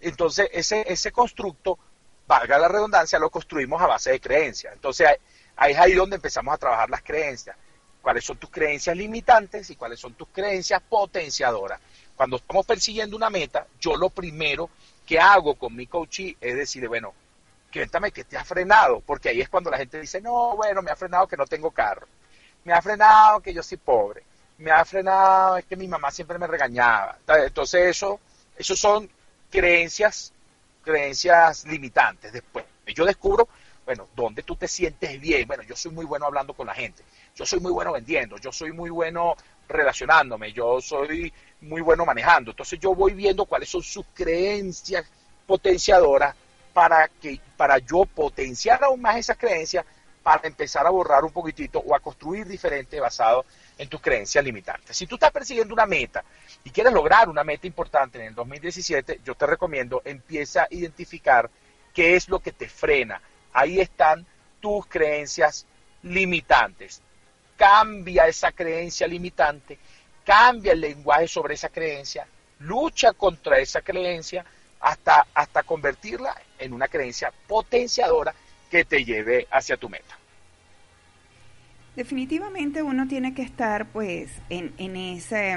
[0.00, 1.78] Entonces, ese, ese constructo,
[2.26, 4.74] valga la redundancia, lo construimos a base de creencias.
[4.74, 5.08] Entonces,
[5.56, 7.56] ahí es ahí donde empezamos a trabajar las creencias.
[8.00, 11.80] ¿Cuáles son tus creencias limitantes y cuáles son tus creencias potenciadoras?
[12.14, 14.70] Cuando estamos persiguiendo una meta, yo lo primero
[15.04, 17.12] que hago con mi coachee es decirle, bueno,
[17.72, 20.90] cuéntame que te ha frenado, porque ahí es cuando la gente dice, no, bueno, me
[20.90, 22.06] ha frenado que no tengo carro,
[22.64, 24.22] me ha frenado que yo soy pobre,
[24.58, 27.18] me ha frenado es que mi mamá siempre me regañaba.
[27.28, 28.20] Entonces eso,
[28.56, 29.08] esos son
[29.50, 30.32] creencias,
[30.82, 32.32] creencias limitantes.
[32.32, 33.48] Después, yo descubro,
[33.86, 35.46] bueno, dónde tú te sientes bien.
[35.46, 38.52] Bueno, yo soy muy bueno hablando con la gente, yo soy muy bueno vendiendo, yo
[38.52, 39.36] soy muy bueno
[39.68, 42.50] relacionándome, yo soy muy bueno manejando.
[42.50, 45.06] Entonces yo voy viendo cuáles son sus creencias
[45.46, 46.34] potenciadoras
[46.72, 49.86] para que para yo potenciar aún más esas creencias
[50.22, 53.44] para empezar a borrar un poquitito o a construir diferente basado
[53.78, 54.96] en tus creencias limitantes.
[54.96, 56.24] Si tú estás persiguiendo una meta
[56.64, 61.48] y quieres lograr una meta importante en el 2017, yo te recomiendo empieza a identificar
[61.94, 63.22] qué es lo que te frena.
[63.56, 64.26] Ahí están
[64.60, 65.64] tus creencias
[66.02, 67.00] limitantes.
[67.56, 69.78] Cambia esa creencia limitante,
[70.26, 72.26] cambia el lenguaje sobre esa creencia,
[72.58, 74.44] lucha contra esa creencia
[74.78, 78.34] hasta, hasta convertirla en una creencia potenciadora
[78.70, 80.18] que te lleve hacia tu meta.
[81.94, 85.56] Definitivamente uno tiene que estar pues en, en ese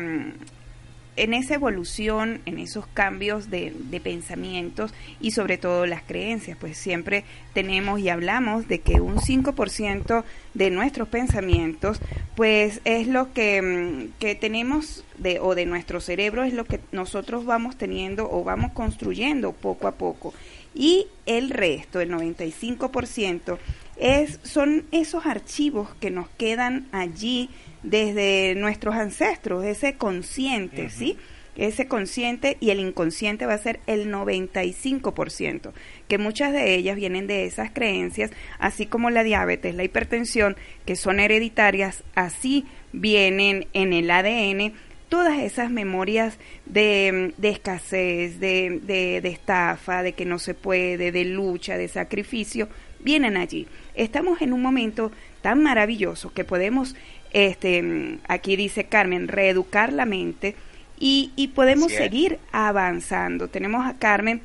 [1.16, 6.78] en esa evolución, en esos cambios de, de, pensamientos y sobre todo las creencias, pues
[6.78, 12.00] siempre tenemos y hablamos de que un 5% de nuestros pensamientos,
[12.36, 17.46] pues es lo que, que tenemos de, o de nuestro cerebro, es lo que nosotros
[17.46, 20.34] vamos teniendo o vamos construyendo poco a poco.
[20.74, 23.58] Y el resto, el 95%,
[23.98, 27.50] es, son esos archivos que nos quedan allí
[27.84, 31.18] desde nuestros ancestros, ese consciente, ¿sí?
[31.56, 35.72] Ese consciente y el inconsciente va a ser el 95%,
[36.08, 40.96] que muchas de ellas vienen de esas creencias, así como la diabetes, la hipertensión, que
[40.96, 44.74] son hereditarias, así vienen en el ADN
[45.10, 51.12] todas esas memorias de, de escasez, de, de, de, estafa, de que no se puede,
[51.12, 52.70] de lucha, de sacrificio,
[53.00, 53.68] vienen allí.
[53.96, 55.12] Estamos en un momento
[55.42, 56.96] tan maravilloso que podemos
[57.32, 60.56] este, aquí dice Carmen, reeducar la mente
[61.00, 63.48] y, y podemos seguir avanzando.
[63.48, 64.42] Tenemos a Carmen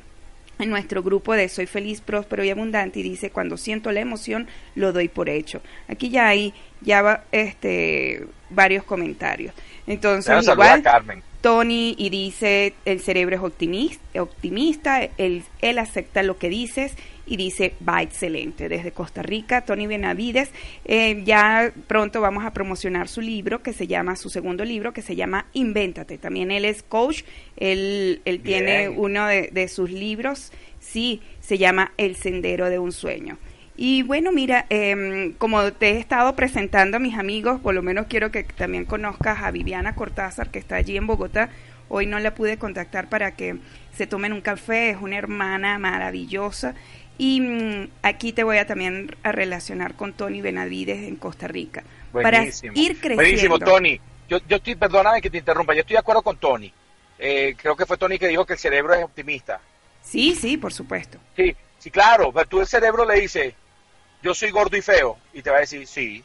[0.59, 4.47] en nuestro grupo de Soy feliz, próspero y abundante y dice, cuando siento la emoción,
[4.75, 5.61] lo doy por hecho.
[5.87, 9.53] Aquí ya hay ya va, este varios comentarios.
[9.87, 11.21] Entonces, igual Carmen.
[11.41, 16.93] Tony y dice, el cerebro es optimista, optimista él, él acepta lo que dices
[17.25, 18.69] y dice, va excelente.
[18.69, 20.51] Desde Costa Rica, Tony Benavides,
[20.85, 25.01] eh, ya pronto vamos a promocionar su libro, que se llama, su segundo libro, que
[25.01, 26.17] se llama Invéntate.
[26.17, 27.23] También él es coach,
[27.57, 32.91] él, él tiene uno de, de sus libros, sí, se llama El Sendero de un
[32.91, 33.37] Sueño.
[33.77, 38.05] Y bueno, mira, eh, como te he estado presentando a mis amigos, por lo menos
[38.07, 41.49] quiero que también conozcas a Viviana Cortázar, que está allí en Bogotá.
[41.89, 43.57] Hoy no la pude contactar para que
[43.93, 46.73] se tomen un café, es una hermana maravillosa.
[47.17, 51.83] Y mm, aquí te voy a también a relacionar con Tony Benavides en Costa Rica.
[52.11, 52.73] Buenísimo.
[52.73, 53.15] Para ir creciendo.
[53.15, 53.99] Buenísimo, Tony.
[54.27, 56.71] Yo, yo estoy, perdóname que te interrumpa, yo estoy de acuerdo con Tony.
[57.17, 59.59] Eh, creo que fue Tony que dijo que el cerebro es optimista.
[60.01, 61.17] Sí, sí, por supuesto.
[61.35, 62.31] Sí, sí, claro.
[62.31, 63.53] Pero tú el cerebro le dices,
[64.21, 66.23] yo soy gordo y feo, y te va a decir, sí.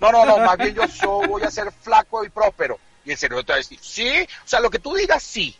[0.00, 2.78] No, no, no, más bien yo, yo voy a ser flaco y próspero.
[3.04, 4.26] Y el cerebro te va a decir, sí.
[4.44, 5.56] O sea, lo que tú digas, sí.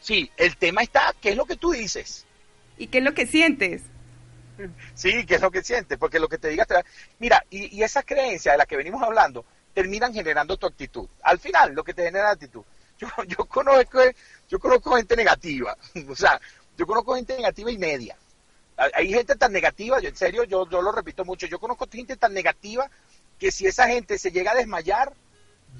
[0.00, 2.26] Sí, el tema está, ¿qué es lo que tú dices?
[2.82, 3.82] ¿Y qué es lo que sientes?
[4.96, 5.96] Sí, ¿qué es lo que sientes?
[5.98, 6.74] Porque lo que te digas te.
[7.20, 11.08] Mira, y, y esas creencias de las que venimos hablando terminan generando tu actitud.
[11.22, 12.64] Al final, lo que te genera actitud.
[12.98, 14.00] Yo, yo, conozco,
[14.48, 15.76] yo conozco gente negativa.
[16.08, 16.40] O sea,
[16.76, 18.16] yo conozco gente negativa y media.
[18.94, 22.16] Hay gente tan negativa, yo en serio, yo, yo lo repito mucho, yo conozco gente
[22.16, 22.90] tan negativa
[23.38, 25.12] que si esa gente se llega a desmayar,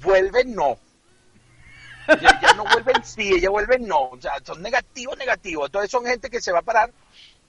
[0.01, 0.79] vuelven no.
[2.07, 4.09] Ya, no vuelven sí, ella vuelven no.
[4.09, 5.67] O sea, son negativos, negativos.
[5.67, 6.91] Entonces son gente que se va a parar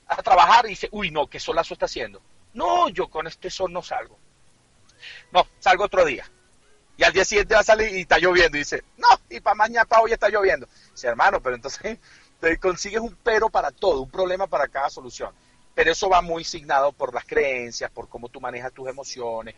[0.06, 2.20] a trabajar y dice, uy, no, ¿qué solazo está haciendo?
[2.52, 4.18] No, yo con este sol no salgo.
[5.32, 6.28] No, salgo otro día.
[6.96, 8.56] Y al día siguiente va a salir y está lloviendo.
[8.56, 10.68] Y dice, no, y para mañana, para hoy está lloviendo.
[10.92, 11.98] Dice, hermano, pero entonces
[12.60, 15.32] consigues un pero para todo, un problema para cada solución.
[15.74, 19.56] Pero eso va muy signado por las creencias, por cómo tú manejas tus emociones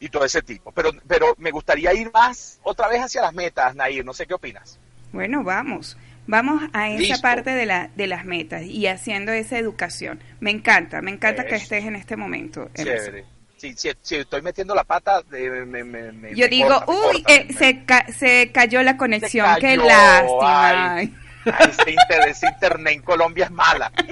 [0.00, 0.72] y todo ese tipo.
[0.72, 4.04] Pero, pero me gustaría ir más otra vez hacia las metas, Nair.
[4.04, 4.78] No sé qué opinas.
[5.12, 5.96] Bueno, vamos.
[6.26, 7.22] Vamos a esa Listo.
[7.22, 10.20] parte de, la, de las metas y haciendo esa educación.
[10.40, 12.68] Me encanta, me encanta que estés en este momento.
[12.74, 13.24] Chévere.
[13.56, 16.92] Si, si, si estoy metiendo la pata, eh, me, me- me- Yo me digo, corta,
[16.92, 20.94] uy, corta, eh, me- se, ca- se cayó la conexión, Se qué cayó, lástima.
[20.94, 21.14] ay.
[21.46, 23.90] Ay, ese, inter- ese internet en Colombia es mala.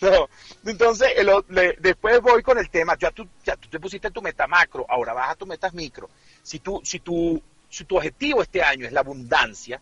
[0.00, 0.28] No,
[0.70, 4.22] entonces, el le- después voy con el tema, ya tú, ya tú te pusiste tu
[4.22, 6.08] meta macro, ahora vas a tu metas micro.
[6.42, 9.80] Si, tú, si, tú, si tu objetivo este año es la abundancia,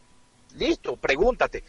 [0.57, 1.65] listo, pregúntate.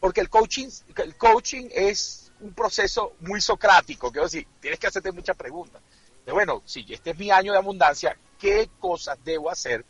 [0.00, 5.12] Porque el coaching, el coaching es un proceso muy socrático, quiero decir, tienes que hacerte
[5.12, 5.82] muchas preguntas.
[6.24, 9.84] De, bueno, si este es mi año de abundancia, ¿qué cosas debo hacer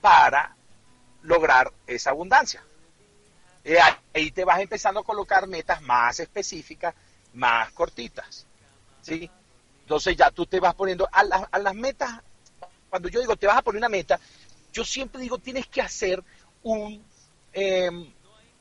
[0.00, 0.56] para
[1.22, 2.62] lograr esa abundancia?
[3.64, 3.78] Eh,
[4.14, 6.94] ahí te vas empezando a colocar metas más específicas,
[7.34, 8.46] más cortitas.
[9.02, 9.30] ¿sí?
[9.82, 12.20] Entonces ya tú te vas poniendo a, la- a las metas,
[12.88, 14.18] cuando yo digo te vas a poner una meta,
[14.72, 16.22] yo siempre digo tienes que hacer
[16.62, 17.04] un,
[17.52, 17.90] eh,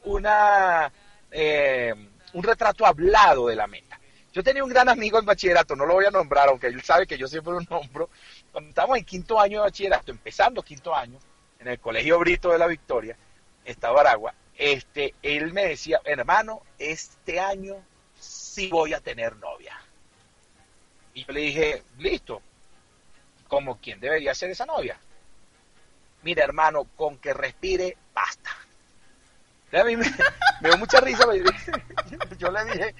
[0.05, 0.91] una,
[1.31, 1.93] eh,
[2.33, 3.99] un retrato hablado de la meta.
[4.31, 7.07] Yo tenía un gran amigo en bachillerato, no lo voy a nombrar, aunque él sabe
[7.07, 8.09] que yo siempre lo nombro.
[8.51, 11.17] Cuando estábamos en quinto año de bachillerato, empezando quinto año,
[11.59, 13.17] en el Colegio Brito de la Victoria,
[13.65, 17.75] Estado Aragua, este, él me decía, hermano, este año
[18.67, 19.79] voy a tener novia.
[21.13, 22.41] Y yo le dije, listo,
[23.47, 24.97] como quién debería ser esa novia.
[26.23, 28.51] Mira, hermano, con que respire, basta.
[29.71, 30.05] Y me,
[30.61, 31.25] dio mucha risa.
[32.37, 32.95] Yo le dije,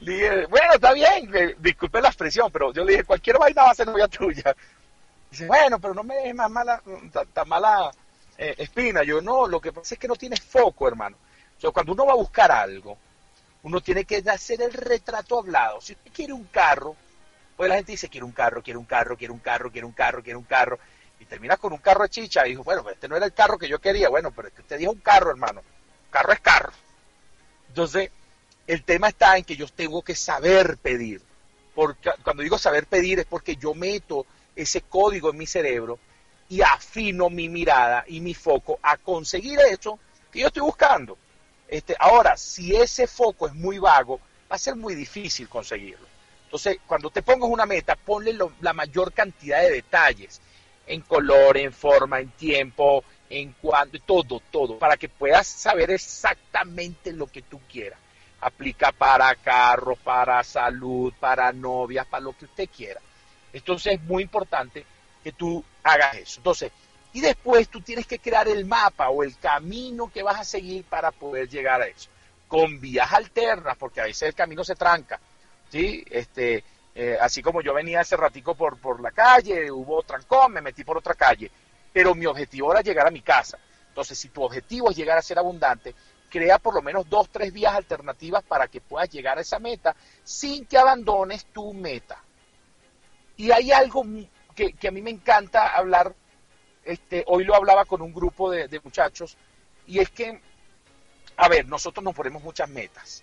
[0.00, 3.70] le bueno, está bien, eh, disculpe la expresión, pero yo le dije, cualquier vaina va
[3.70, 4.56] a ser novia tuya.
[5.30, 6.82] Dice, bueno, pero no me dejes más mala,
[7.12, 7.92] tan, tan mala
[8.36, 9.04] eh, espina.
[9.04, 11.16] Yo, no, lo que pasa es que no tienes foco, hermano.
[11.56, 12.98] O sea, cuando uno va a buscar algo,
[13.62, 15.80] uno tiene que hacer el retrato hablado.
[15.80, 16.96] Si usted quiere un carro,
[17.56, 19.92] pues la gente dice, quiero un carro, quiero un carro, quiero un carro, quiero un
[19.92, 20.78] carro, quiero un carro.
[21.18, 23.34] Y termina con un carro de chicha y dijo, bueno, pues este no era el
[23.34, 24.08] carro que yo quería.
[24.08, 25.62] Bueno, pero es que usted dijo un carro, hermano.
[26.10, 26.72] Carro es carro.
[27.68, 28.10] Entonces,
[28.66, 31.20] el tema está en que yo tengo que saber pedir.
[31.74, 35.98] Porque cuando digo saber pedir es porque yo meto ese código en mi cerebro
[36.48, 39.98] y afino mi mirada y mi foco a conseguir eso
[40.32, 41.16] que yo estoy buscando.
[41.70, 44.18] Este, ahora, si ese foco es muy vago,
[44.50, 46.04] va a ser muy difícil conseguirlo.
[46.46, 50.40] Entonces, cuando te pongas una meta, ponle la mayor cantidad de detalles,
[50.88, 57.12] en color, en forma, en tiempo, en cuanto, todo, todo, para que puedas saber exactamente
[57.12, 58.00] lo que tú quieras.
[58.40, 63.00] Aplica para carros, para salud, para novias, para lo que usted quiera.
[63.52, 64.84] Entonces es muy importante
[65.22, 66.40] que tú hagas eso.
[66.40, 66.72] Entonces,
[67.12, 70.84] Y después tú tienes que crear el mapa o el camino que vas a seguir
[70.84, 72.08] para poder llegar a eso.
[72.46, 75.20] Con vías alternas, porque a veces el camino se tranca.
[75.70, 76.04] ¿sí?
[76.10, 76.62] Este,
[76.94, 80.84] eh, así como yo venía hace ratico por, por la calle, hubo trancón, me metí
[80.84, 81.50] por otra calle.
[81.92, 83.58] Pero mi objetivo era llegar a mi casa.
[83.88, 85.94] Entonces, si tu objetivo es llegar a ser abundante,
[86.30, 89.94] crea por lo menos dos, tres vías alternativas para que puedas llegar a esa meta
[90.22, 92.22] sin que abandones tu meta.
[93.36, 94.04] Y hay algo
[94.54, 96.14] que, que a mí me encanta hablar,
[96.90, 99.36] este, hoy lo hablaba con un grupo de, muchachos,
[99.86, 100.40] y es que,
[101.36, 103.22] a ver, nosotros nos ponemos muchas metas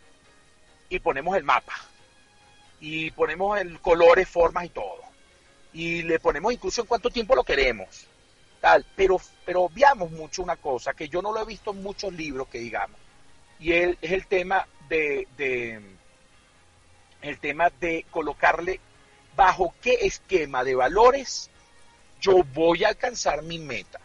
[0.90, 1.74] y ponemos el mapa
[2.80, 5.02] y ponemos el colores, formas y todo.
[5.74, 8.08] Y le ponemos incluso en cuánto tiempo lo queremos.
[8.62, 12.14] Tal, pero, pero obviamos mucho una cosa que yo no lo he visto en muchos
[12.14, 12.98] libros que digamos.
[13.60, 15.28] Y es, el tema de
[17.22, 18.80] el tema de colocarle
[19.36, 21.50] bajo qué esquema de valores
[22.20, 24.00] yo voy a alcanzar mi meta.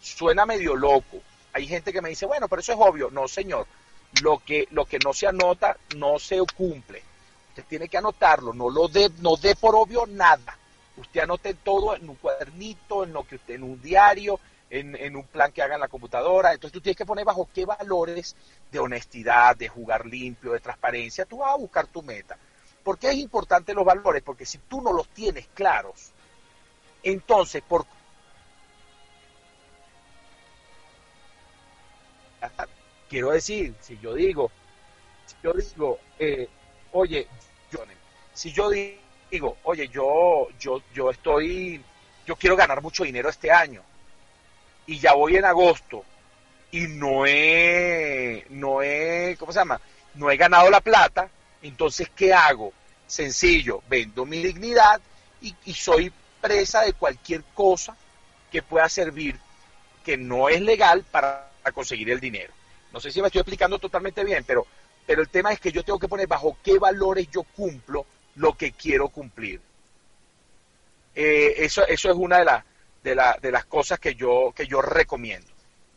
[0.00, 1.20] Suena medio loco.
[1.52, 3.10] Hay gente que me dice, bueno, pero eso es obvio.
[3.10, 3.66] No, señor.
[4.22, 7.02] Lo que, lo que no se anota no se cumple.
[7.48, 10.58] Usted tiene que anotarlo, no lo dé, no dé por obvio nada.
[10.96, 14.38] Usted anote todo en un cuadernito, en lo que usted, en un diario,
[14.70, 16.52] en, en, un plan que haga en la computadora.
[16.52, 18.36] Entonces tú tienes que poner bajo qué valores
[18.70, 22.36] de honestidad, de jugar limpio, de transparencia, tú vas a buscar tu meta.
[22.82, 24.22] ¿Por qué es importante los valores?
[24.22, 26.12] Porque si tú no los tienes claros,
[27.04, 27.86] entonces por
[33.08, 34.50] quiero decir, si yo digo,
[35.26, 36.48] si yo digo, eh,
[36.92, 37.26] oye,
[38.32, 41.80] si yo digo, oye, yo, yo, yo estoy,
[42.26, 43.82] yo quiero ganar mucho dinero este año
[44.86, 46.04] y ya voy en agosto
[46.72, 49.80] y no he, no he, ¿cómo se llama?
[50.14, 51.28] No he ganado la plata,
[51.62, 52.72] entonces, ¿qué hago?
[53.06, 55.00] Sencillo, vendo mi dignidad
[55.40, 56.10] y soy
[56.48, 57.96] de cualquier cosa
[58.50, 59.38] que pueda servir
[60.04, 62.52] que no es legal para conseguir el dinero.
[62.92, 64.66] No sé si me estoy explicando totalmente bien, pero,
[65.06, 68.56] pero el tema es que yo tengo que poner bajo qué valores yo cumplo lo
[68.56, 69.60] que quiero cumplir.
[71.14, 72.64] Eh, eso, eso es una de, la,
[73.02, 75.48] de, la, de las cosas que yo, que yo recomiendo.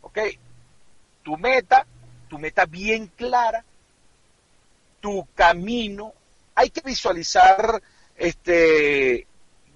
[0.01, 0.19] ¿Ok?
[1.23, 1.85] Tu meta,
[2.29, 3.63] tu meta bien clara,
[5.01, 6.13] tu camino,
[6.55, 7.81] hay que visualizar,
[8.15, 9.27] este,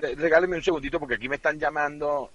[0.02, 2.32] regáleme un segundito porque aquí me están llamando.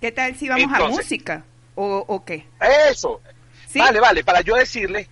[0.00, 1.44] ¿Qué tal si vamos entonces, a música?
[1.74, 2.46] ¿O, ¿O, qué?
[2.90, 3.20] Eso.
[3.66, 3.78] ¿Sí?
[3.78, 5.08] Vale, vale, para yo decirle,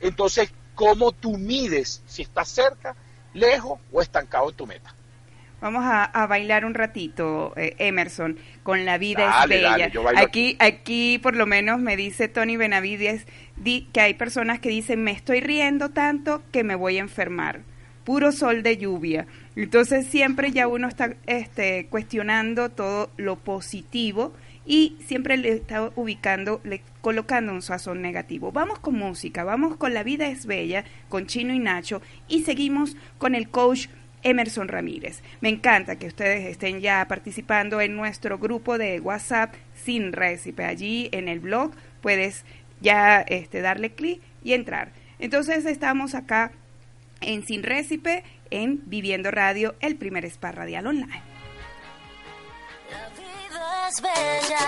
[0.00, 2.94] entonces, ¿cómo tú mides si estás cerca,
[3.34, 4.94] lejos o estancado en tu meta?
[5.60, 9.90] Vamos a, a bailar un ratito, eh, Emerson, con La vida dale, es bella.
[9.94, 14.68] Dale, aquí, aquí, por lo menos, me dice Tony Benavides di, que hay personas que
[14.70, 17.60] dicen, me estoy riendo tanto que me voy a enfermar.
[18.04, 19.26] Puro sol de lluvia.
[19.56, 24.32] Entonces siempre ya uno está este, cuestionando todo lo positivo
[24.64, 28.52] y siempre le está ubicando, le colocando un sazón negativo.
[28.52, 32.96] Vamos con música, vamos con La vida es bella, con Chino y Nacho y seguimos
[33.18, 33.88] con el coach
[34.22, 35.22] Emerson Ramírez.
[35.40, 40.64] Me encanta que ustedes estén ya participando en nuestro grupo de WhatsApp sin récipe.
[40.64, 42.44] Allí en el blog puedes
[42.80, 44.92] ya este, darle clic y entrar.
[45.18, 46.52] Entonces estamos acá
[47.22, 51.22] en Sin Récipe en Viviendo Radio, el primer spa radial online.
[52.90, 54.58] La vida es bella.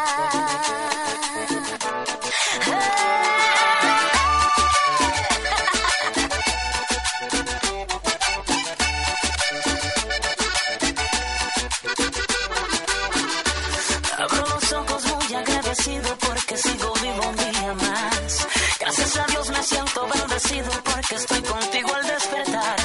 [19.65, 22.77] Siento bendecido porque estoy contigo al despertar.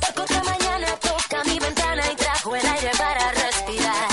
[0.00, 4.08] Porque otra mañana toca mi ventana y trajo el aire para respirar.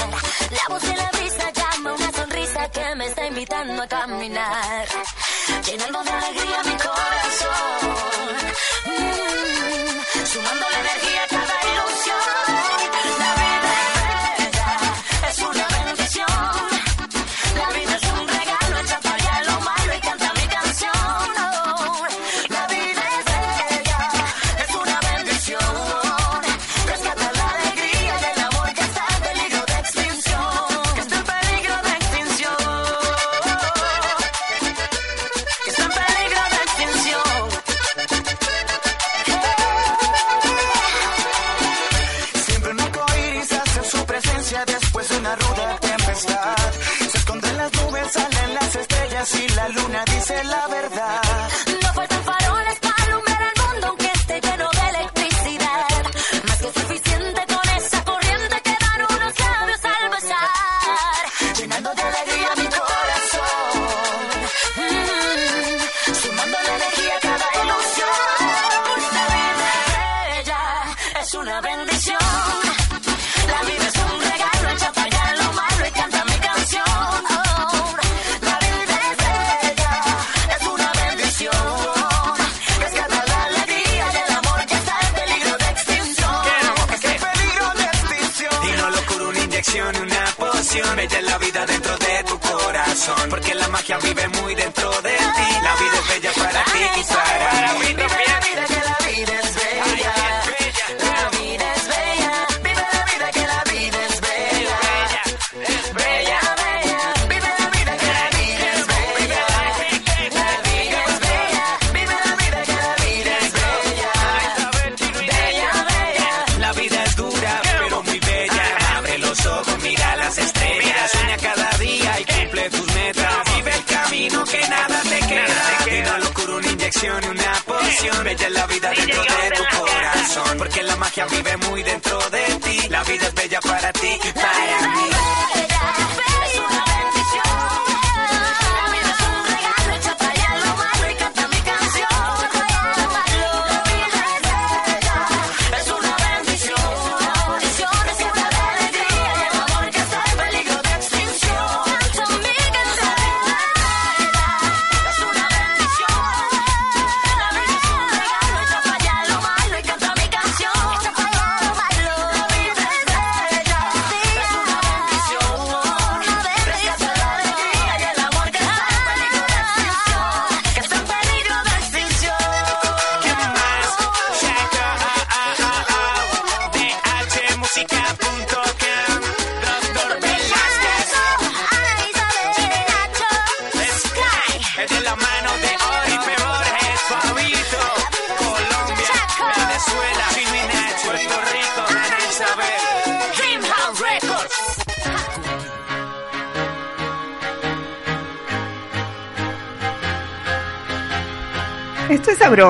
[0.52, 4.88] La voz de la brisa llama una sonrisa que me está invitando a caminar.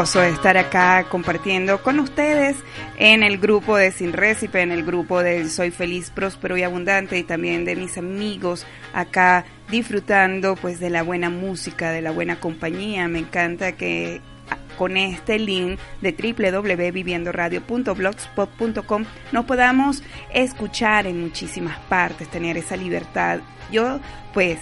[0.08, 2.56] Sabroso estar acá compartiendo con ustedes
[2.98, 7.18] en el grupo de Sin Récipe, en el grupo de Soy Feliz, Próspero y Abundante
[7.18, 12.40] y también de mis amigos acá disfrutando pues de la buena música, de la buena
[12.40, 13.10] compañía.
[13.10, 20.04] Me encanta que ah, con este link de www.viviendoradio.blogspot.com nos podamos
[20.34, 23.42] escuchar en muchísimas partes, tener esa libertad.
[23.74, 24.00] Yo,
[24.34, 24.58] pues,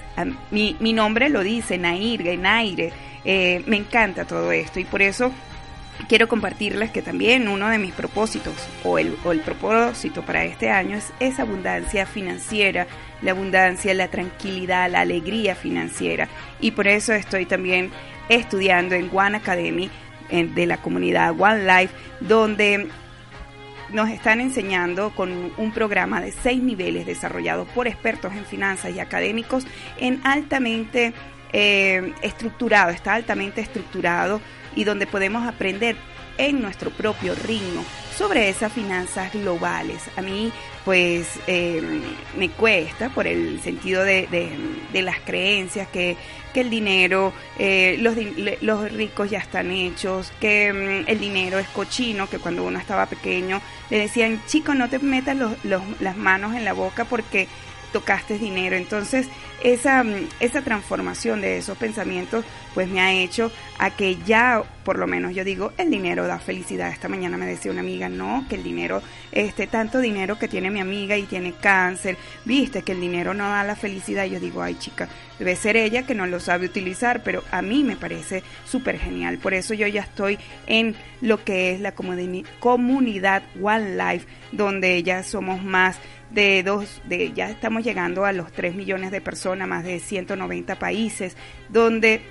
[0.49, 2.91] mi, mi nombre lo dice, Nair, Naire,
[3.25, 5.31] eh, me encanta todo esto y por eso
[6.07, 8.53] quiero compartirles que también uno de mis propósitos
[8.83, 12.87] o el, o el propósito para este año es esa abundancia financiera,
[13.21, 16.27] la abundancia, la tranquilidad, la alegría financiera.
[16.59, 17.91] Y por eso estoy también
[18.29, 19.89] estudiando en One Academy
[20.29, 22.87] de la comunidad One Life donde
[23.91, 28.99] nos están enseñando con un programa de seis niveles desarrollado por expertos en finanzas y
[28.99, 29.65] académicos
[29.97, 31.13] en altamente
[31.53, 34.41] eh, estructurado, está altamente estructurado
[34.75, 35.95] y donde podemos aprender
[36.37, 40.01] en nuestro propio ritmo sobre esas finanzas globales.
[40.17, 40.51] A mí,
[40.83, 41.81] pues, eh,
[42.37, 44.27] me cuesta por el sentido de,
[44.91, 46.17] de- las creencias que,
[46.53, 48.15] que el dinero, eh, los,
[48.61, 53.05] los ricos ya están hechos, que mm, el dinero es cochino, que cuando uno estaba
[53.05, 57.47] pequeño le decían, chico, no te metas los- los- las manos en la boca porque
[57.91, 58.75] tocaste dinero.
[58.75, 59.27] Entonces,
[59.63, 64.99] esa, mm, esa transformación de esos pensamientos, pues me ha hecho a que ya, por
[64.99, 66.89] lo menos yo digo, el dinero da felicidad.
[66.89, 70.69] Esta mañana me decía una amiga, no, que el dinero, este, tanto dinero que tiene
[70.71, 74.25] mi amiga y tiene cáncer, viste que el dinero no da la felicidad.
[74.25, 75.07] Yo digo, ay chica,
[75.39, 79.37] debe ser ella que no lo sabe utilizar, pero a mí me parece súper genial.
[79.37, 85.01] Por eso yo ya estoy en lo que es la comuni- comunidad One Life, donde
[85.03, 85.97] ya somos más
[86.35, 90.75] de dos, de ya estamos llegando a los 3 millones de personas, más de 190
[90.77, 91.35] países,
[91.69, 92.21] donde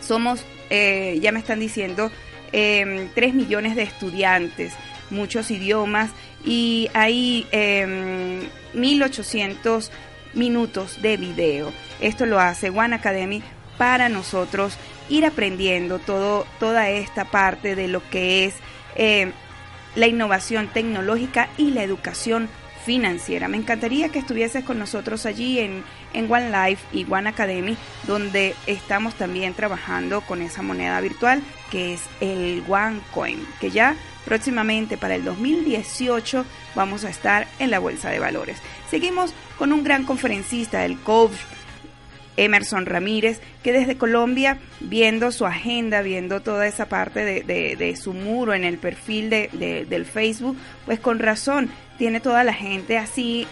[0.00, 2.10] somos, eh, ya me están diciendo,
[2.52, 4.74] eh, 3 millones de estudiantes,
[5.10, 6.10] muchos idiomas
[6.44, 9.90] y hay eh, 1800
[10.34, 11.72] minutos de video.
[12.00, 13.42] Esto lo hace One Academy
[13.78, 14.76] para nosotros
[15.08, 18.54] ir aprendiendo todo, toda esta parte de lo que es
[18.96, 19.32] eh,
[19.94, 22.48] la innovación tecnológica y la educación
[22.88, 23.48] financiera.
[23.48, 25.84] Me encantaría que estuvieses con nosotros allí en,
[26.14, 27.76] en One Life y One Academy,
[28.06, 33.94] donde estamos también trabajando con esa moneda virtual que es el One Coin, que ya
[34.24, 38.56] próximamente para el 2018 vamos a estar en la bolsa de valores.
[38.90, 41.36] Seguimos con un gran conferencista, el coach
[42.38, 48.54] Emerson Ramírez, que desde Colombia, viendo su agenda, viendo toda esa parte de, su muro
[48.54, 51.68] en el perfil de, del Facebook, pues con razón
[51.98, 53.46] tiene toda la gente así,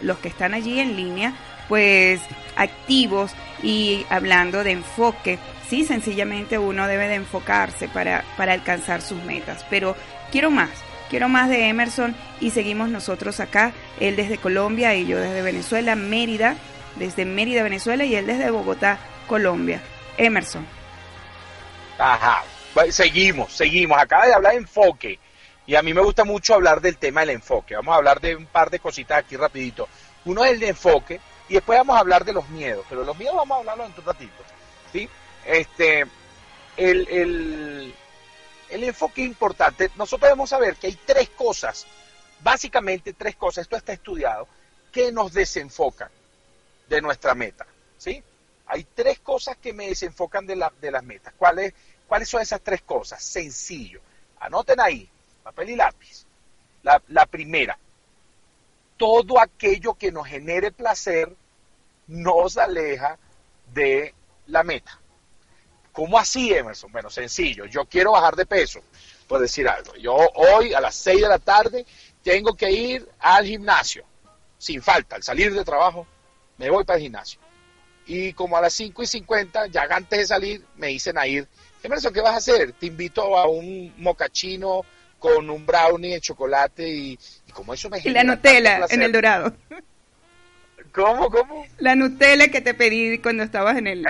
[0.00, 1.34] los que están allí en línea,
[1.68, 2.20] pues
[2.56, 3.32] activos
[3.62, 5.38] y hablando de enfoque.
[5.68, 9.96] Sí, sencillamente uno debe de enfocarse para, para alcanzar sus metas, pero
[10.30, 10.70] quiero más,
[11.10, 15.94] quiero más de Emerson y seguimos nosotros acá, él desde Colombia y yo desde Venezuela,
[15.94, 16.56] Mérida,
[16.96, 19.82] desde Mérida, Venezuela y él desde Bogotá, Colombia.
[20.16, 20.66] Emerson.
[21.98, 22.42] Ajá,
[22.90, 23.98] seguimos, seguimos.
[24.00, 25.18] Acaba de hablar de enfoque
[25.68, 27.76] y a mí me gusta mucho hablar del tema del enfoque.
[27.76, 29.86] Vamos a hablar de un par de cositas aquí rapidito.
[30.24, 33.18] Uno es el de enfoque y después vamos a hablar de los miedos, pero los
[33.18, 34.42] miedos vamos a hablarlo en un ratito.
[34.90, 35.06] ¿sí?
[35.44, 36.06] Este,
[36.78, 37.06] el,
[38.70, 41.86] el, enfoque importante, nosotros debemos saber que hay tres cosas,
[42.40, 44.48] básicamente tres cosas, esto está estudiado,
[44.90, 46.08] que nos desenfocan
[46.88, 47.66] de nuestra meta.
[47.98, 48.22] ¿sí?
[48.68, 51.34] Hay tres cosas que me desenfocan de, la, de las metas.
[51.36, 51.74] ¿Cuáles,
[52.06, 53.22] ¿Cuáles son esas tres cosas?
[53.22, 54.00] Sencillo.
[54.40, 55.10] Anoten ahí,
[55.48, 56.26] papel y lápiz.
[56.82, 57.78] La, primera,
[58.96, 61.34] todo aquello que nos genere placer
[62.06, 63.18] nos aleja
[63.72, 64.14] de
[64.46, 64.98] la meta.
[65.92, 66.92] ¿Cómo así, Emerson?
[66.92, 67.66] Bueno, sencillo.
[67.66, 68.80] Yo quiero bajar de peso.
[69.26, 69.94] Por decir algo.
[69.96, 71.84] Yo hoy a las 6 de la tarde
[72.22, 74.04] tengo que ir al gimnasio.
[74.56, 75.16] Sin falta.
[75.16, 76.06] Al salir de trabajo,
[76.56, 77.40] me voy para el gimnasio.
[78.06, 81.46] Y como a las 5 y 50, ya antes de salir, me dicen a ir.
[81.82, 82.72] Emerson, ¿qué vas a hacer?
[82.72, 84.84] Te invito a un mocachino
[85.18, 87.18] con un brownie de chocolate y,
[87.52, 89.54] como eso me Y la Nutella en el dorado.
[90.92, 91.66] ¿Cómo, cómo?
[91.78, 94.06] La Nutella que te pedí cuando estabas en el...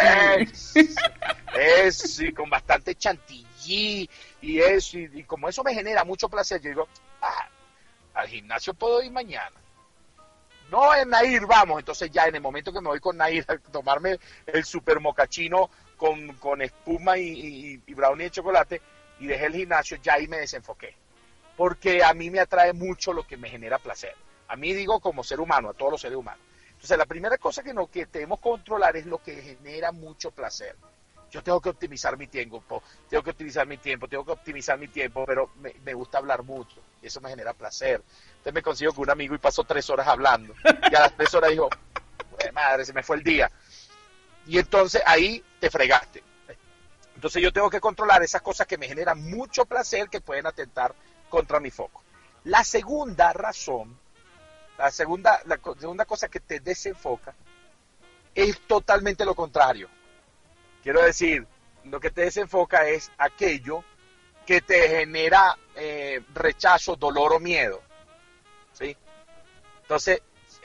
[1.59, 4.09] Es, y con bastante chantilly
[4.40, 6.88] y eso, y, como eso me genera mucho placer, yo digo,
[7.20, 7.48] ah,
[8.14, 9.56] al gimnasio puedo ir mañana.
[10.70, 13.56] No en Nair, vamos, entonces ya en el momento que me voy con Nair a
[13.56, 18.80] tomarme el super mocachino con, con espuma y, y brownie de chocolate,
[19.20, 20.94] y dejé el gimnasio, ya ahí me desenfoqué.
[21.56, 24.14] Porque a mí me atrae mucho lo que me genera placer.
[24.48, 26.40] A mí digo como ser humano, a todos los seres humanos.
[26.70, 30.76] Entonces la primera cosa que, no, que debemos controlar es lo que genera mucho placer.
[31.30, 32.62] Yo tengo que optimizar mi tiempo,
[33.10, 36.80] tengo que optimizar mi tiempo, tengo que optimizar mi tiempo, pero me, gusta hablar mucho
[37.02, 38.02] y eso me genera placer.
[38.30, 40.54] Entonces me consigo con un amigo y pasó tres horas hablando
[40.90, 41.68] y a las tres horas dijo,
[42.54, 43.50] madre, se me fue el día.
[44.46, 46.22] Y entonces ahí te fregaste.
[47.18, 50.94] Entonces yo tengo que controlar esas cosas que me generan mucho placer que pueden atentar
[51.28, 52.00] contra mi foco.
[52.44, 53.98] La segunda razón,
[54.78, 57.34] la segunda, la segunda cosa que te desenfoca
[58.36, 59.88] es totalmente lo contrario.
[60.80, 61.44] Quiero decir,
[61.86, 63.82] lo que te desenfoca es aquello
[64.46, 67.82] que te genera eh, rechazo, dolor o miedo.
[68.74, 68.96] ¿Sí?
[69.82, 70.22] Entonces,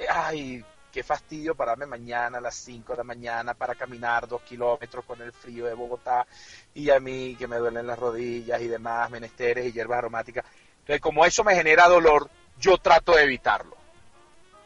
[0.08, 0.64] ay,
[0.94, 5.20] qué fastidio pararme mañana a las 5 de la mañana para caminar dos kilómetros con
[5.24, 6.28] el frío de Bogotá
[6.76, 10.46] y a mí que me duelen las rodillas y demás, menesteres y hierbas aromáticas.
[10.82, 12.30] Entonces, como eso me genera dolor,
[12.60, 13.76] yo trato de evitarlo.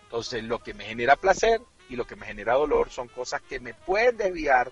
[0.04, 3.62] Entonces, lo que me genera placer y lo que me genera dolor son cosas que
[3.62, 4.70] me pueden desviar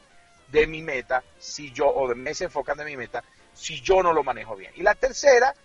[0.52, 4.26] de mi meta si yo, o me desenfocan de mi meta, si yo no lo
[4.26, 4.74] manejo bien.
[4.76, 5.56] Y la tercera,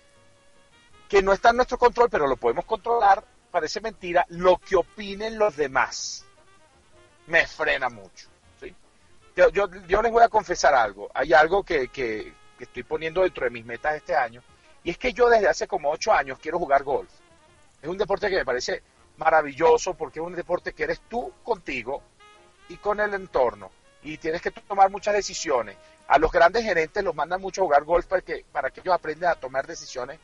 [1.09, 5.39] que no está en nuestro control, pero lo podemos controlar, parece mentira, lo que opinen
[5.39, 6.25] los demás
[7.27, 8.29] me frena mucho.
[8.61, 8.75] ¿sí?
[9.37, 11.11] Yo, yo, les voy a confesar algo.
[11.15, 14.43] Hay algo que, que, estoy poniendo dentro de mis metas este año,
[14.85, 17.11] y es que yo desde hace como ocho años quiero jugar golf.
[17.81, 18.83] Es un deporte que me parece
[19.17, 22.03] maravilloso porque es un deporte que eres tú contigo
[22.69, 23.71] y con el entorno.
[24.03, 25.77] Y tienes que tomar muchas decisiones.
[26.09, 28.95] A los grandes gerentes los mandan mucho a jugar golf para que, para que ellos
[28.95, 30.19] aprendan a tomar decisiones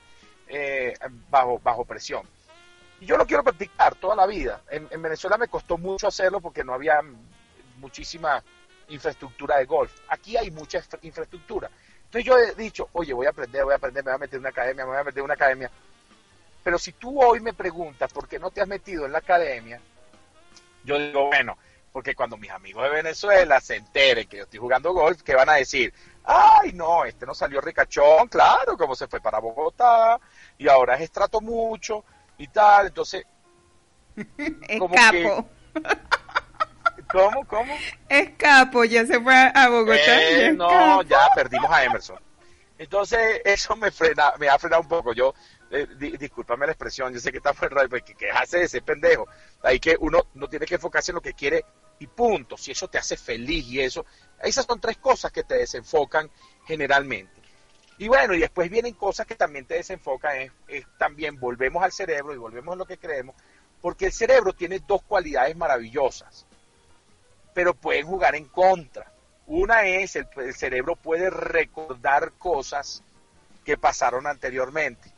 [0.49, 0.95] eh,
[1.31, 2.27] bajo, bajo presión.
[3.01, 4.63] Y yo lo quiero practicar toda la vida.
[4.71, 7.01] En, Venezuela me costó mucho hacerlo porque no había
[7.79, 8.43] muchísima
[8.89, 9.93] infraestructura de golf.
[10.09, 11.71] Aquí hay mucha infraestructura.
[12.05, 14.37] Entonces yo he dicho, oye, voy a aprender, voy a aprender, me voy a meter
[14.37, 15.71] en una academia, me voy a meter en una academia.
[16.63, 19.81] Pero si tú hoy me preguntas por qué no te has metido en la academia,
[20.85, 21.59] yo digo, bueno,
[21.93, 25.49] porque cuando mis amigos de Venezuela se enteren que yo estoy jugando golf, ¿qué van
[25.49, 25.93] a decir?
[26.25, 30.21] Ay, no, este no salió ricachón, claro, como se fue para Bogotá,
[30.59, 32.05] y ahora es estrato mucho,
[32.39, 33.25] y tal, entonces...
[34.69, 35.49] Escapo.
[37.11, 37.75] ¿Cómo, cómo?
[38.09, 40.23] Escapo, ya se fue a Bogotá.
[40.23, 42.19] Eh, no, ya perdimos a Emerson.
[42.79, 45.13] Entonces, eso me frena, me ha frenado un poco.
[45.13, 45.35] Yo,
[45.71, 45.87] eh,
[46.19, 49.27] discúlpame la expresión, yo sé que está fuera, pero que, que hace ese pendejo.
[49.63, 51.65] Ahí que uno no tiene que enfocarse en lo que quiere
[51.99, 52.57] y punto.
[52.57, 54.05] Si eso te hace feliz y eso.
[54.43, 56.31] Esas son tres cosas que te desenfocan
[56.67, 57.36] generalmente.
[57.99, 62.35] Y bueno, y después vienen cosas que también te desenfocan, es, también volvemos al cerebro
[62.35, 63.35] y volvemos a lo que creemos,
[63.81, 66.47] porque el cerebro tiene dos cualidades maravillosas.
[67.55, 69.11] pero pueden jugar en contra.
[69.47, 73.03] Una es, el, el cerebro puede recordar cosas
[73.65, 75.11] que pasaron anteriormente,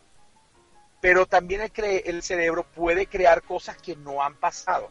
[1.00, 1.72] pero también el,
[2.04, 4.90] el cerebro puede crear cosas que no han pasado.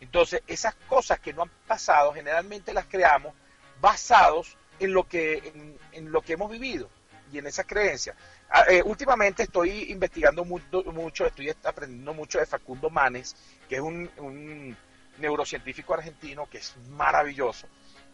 [0.00, 3.34] Entonces, esas cosas que no han pasado, generalmente las creamos
[3.80, 5.52] basados en lo que,
[5.92, 6.88] en, lo que hemos vivido
[7.32, 8.16] y en esas creencias.
[8.48, 13.34] Ah, eh, últimamente estoy investigando mucho, mucho, estoy aprendiendo mucho de Facundo Manes,
[13.68, 14.76] que es un, un
[15.18, 17.66] neurocientífico argentino que es maravilloso.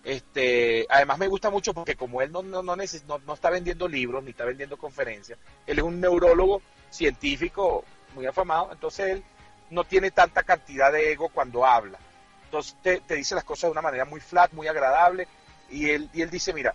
[0.05, 4.31] Este, además me gusta mucho porque como él no, no, no, está vendiendo libros ni
[4.31, 6.61] está vendiendo conferencias, él es un neurólogo
[6.91, 7.85] científico
[8.15, 9.25] muy afamado, entonces él
[9.71, 11.99] no tiene tanta cantidad de ego cuando habla.
[12.45, 15.29] Entonces te dice las cosas de una manera muy flat, muy agradable,
[15.73, 16.75] y él, y él dice, mira,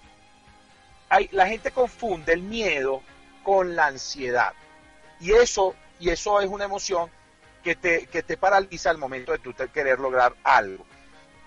[1.10, 3.02] hay, la gente confunde el miedo
[3.44, 4.54] con la ansiedad.
[5.20, 7.10] Y eso, y eso es una emoción
[7.64, 10.86] que te, que te paraliza al momento de tú querer lograr algo.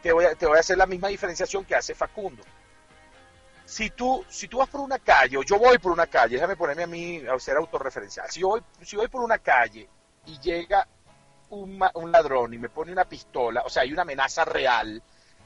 [0.02, 2.42] Te voy, a, te voy a hacer la misma diferenciación que hace Facundo.
[3.64, 6.56] Si tú, si tú vas por una calle, o yo voy por una calle, déjame
[6.56, 8.28] ponerme a mí a ser autorreferencial.
[8.30, 9.88] Si yo voy, si voy por una calle
[10.26, 10.88] y llega
[11.50, 15.02] un, un ladrón y me pone una pistola, o sea, hay una amenaza real,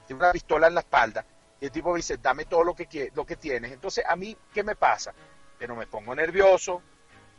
[0.06, 1.24] tiene una pistola en la espalda,
[1.64, 3.72] y el tipo dice, dame todo lo que, lo que tienes.
[3.72, 5.14] Entonces, ¿a mí qué me pasa?
[5.58, 6.82] Pero me pongo nervioso,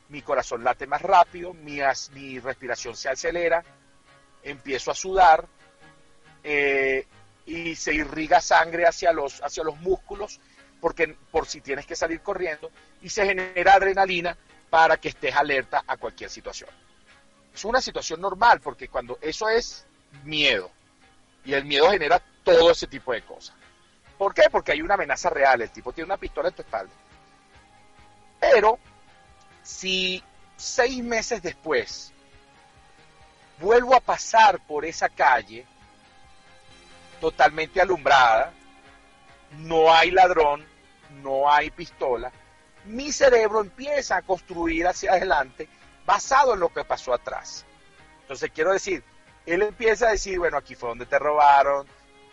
[0.10, 3.64] mi corazón late más rápido, mi respiración se acelera,
[4.42, 5.48] empiezo a sudar
[6.44, 7.06] eh,
[7.46, 10.40] y se irriga sangre hacia los, hacia los músculos
[10.82, 12.72] porque, por si tienes que salir corriendo
[13.04, 14.36] y se genera adrenalina
[14.72, 16.72] para que estés alerta a cualquier situación.
[17.54, 19.86] Es una situación normal porque cuando eso es
[20.24, 20.72] miedo
[21.46, 23.56] y el miedo genera todo ese tipo de cosas.
[24.18, 24.44] ¿Por qué?
[24.52, 26.94] Porque hay una amenaza real, el tipo tiene una pistola en tu espalda.
[28.40, 28.80] Pero
[29.62, 30.24] si
[30.56, 32.14] seis meses después
[33.60, 35.66] vuelvo a pasar por esa calle
[37.20, 38.54] totalmente alumbrada,
[39.58, 40.66] no hay ladrón,
[41.22, 42.32] no hay pistola,
[42.86, 45.68] mi cerebro empieza a construir hacia adelante
[46.06, 47.66] basado en lo que pasó atrás.
[48.22, 49.04] Entonces quiero decir,
[49.46, 51.88] él empieza a decir, bueno, aquí fue donde te robaron,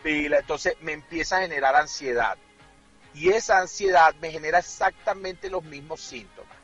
[0.04, 2.36] entonces me empieza a generar ansiedad.
[3.14, 6.56] Y esa ansiedad me genera exactamente los mismos síntomas.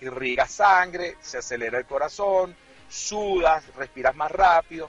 [0.00, 2.56] Irriga sangre, se acelera el corazón,
[2.88, 4.88] sudas, respiras más rápido,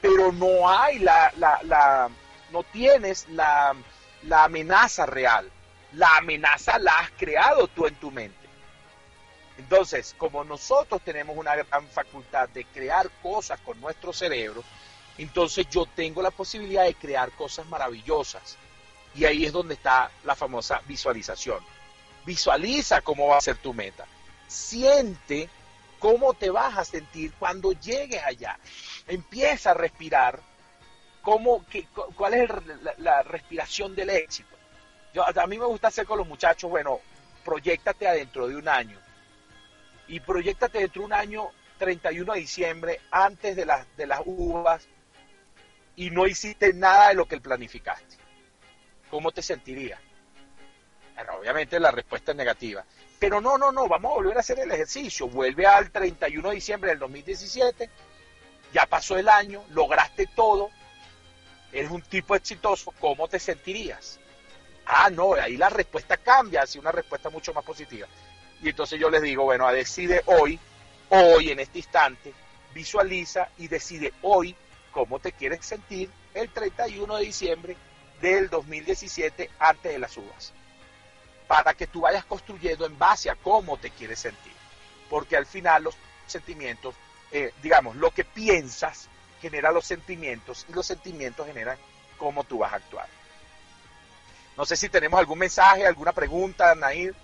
[0.00, 2.10] pero no hay la, la, la
[2.50, 3.74] no tienes la,
[4.22, 5.50] la amenaza real.
[5.92, 8.36] La amenaza la has creado tú en tu mente.
[9.58, 14.64] Entonces, como nosotros tenemos una gran facultad de crear cosas con nuestro cerebro,
[15.18, 18.56] entonces yo tengo la posibilidad de crear cosas maravillosas.
[19.14, 21.62] Y ahí es donde está la famosa visualización.
[22.24, 24.06] Visualiza cómo va a ser tu meta.
[24.48, 25.48] Siente
[25.98, 28.58] cómo te vas a sentir cuando llegues allá.
[29.06, 30.40] Empieza a respirar.
[31.20, 31.64] Cómo,
[32.16, 32.50] ¿Cuál es
[32.98, 34.56] la respiración del éxito?
[35.14, 37.00] Yo, a mí me gusta hacer con los muchachos, bueno,
[37.44, 38.98] proyectate adentro de un año.
[40.08, 41.48] Y proyectate dentro de un año,
[41.78, 44.88] 31 de diciembre, antes de las, de las uvas,
[45.96, 48.16] y no hiciste nada de lo que planificaste.
[49.10, 50.00] ¿Cómo te sentirías?
[51.38, 52.84] Obviamente la respuesta es negativa.
[53.18, 55.28] Pero no, no, no, vamos a volver a hacer el ejercicio.
[55.28, 57.90] Vuelve al 31 de diciembre del 2017,
[58.72, 60.70] ya pasó el año, lograste todo,
[61.72, 64.18] eres un tipo exitoso, ¿cómo te sentirías?
[64.86, 68.08] Ah, no, ahí la respuesta cambia hacia una respuesta mucho más positiva.
[68.60, 70.58] Y entonces yo les digo, bueno, decide hoy,
[71.10, 72.32] hoy en este instante,
[72.74, 74.56] visualiza y decide hoy
[74.92, 77.76] cómo te quieres sentir el 31 de diciembre
[78.20, 80.52] del 2017 antes de las uvas.
[81.48, 84.52] Para que tú vayas construyendo en base a cómo te quieres sentir.
[85.10, 86.94] Porque al final los sentimientos,
[87.32, 89.08] eh, digamos, lo que piensas
[89.40, 91.76] genera los sentimientos y los sentimientos generan
[92.16, 93.08] cómo tú vas a actuar.
[94.56, 97.14] No sé si tenemos algún mensaje, alguna pregunta, Nair.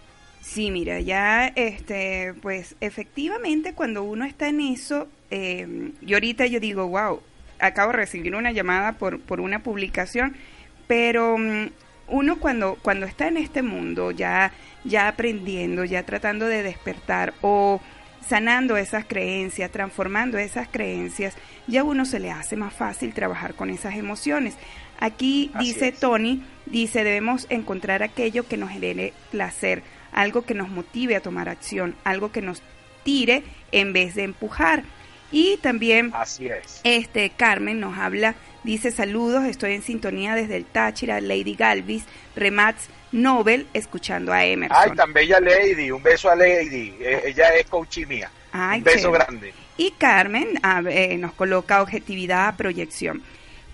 [0.41, 6.59] Sí, mira, ya, este, pues efectivamente cuando uno está en eso, eh, y ahorita yo
[6.59, 7.23] digo, wow,
[7.59, 10.37] acabo de recibir una llamada por, por una publicación,
[10.87, 11.69] pero mm,
[12.09, 14.53] uno cuando, cuando está en este mundo, ya,
[14.85, 17.81] ya aprendiendo, ya tratando de despertar o
[18.27, 21.35] sanando esas creencias, transformando esas creencias,
[21.67, 24.57] ya a uno se le hace más fácil trabajar con esas emociones.
[25.01, 26.01] Aquí Así dice es.
[26.01, 29.83] Tony, dice, debemos encontrar aquello que nos genere placer,
[30.13, 32.63] algo que nos motive a tomar acción, algo que nos
[33.03, 34.83] tire en vez de empujar.
[35.31, 36.81] Y también Así es.
[36.85, 42.05] este Carmen nos habla, dice saludos, estoy en sintonía desde el Táchira, Lady Galvis,
[42.35, 44.79] Remats Nobel, escuchando a Emerson.
[44.81, 46.95] Ay, tan bella Lady, un beso a Lady.
[47.01, 48.31] Eh, ella es coach mía.
[48.53, 49.24] Ay, un beso chévere.
[49.24, 49.55] grande.
[49.76, 53.22] Y Carmen a- eh, nos coloca objetividad, proyección.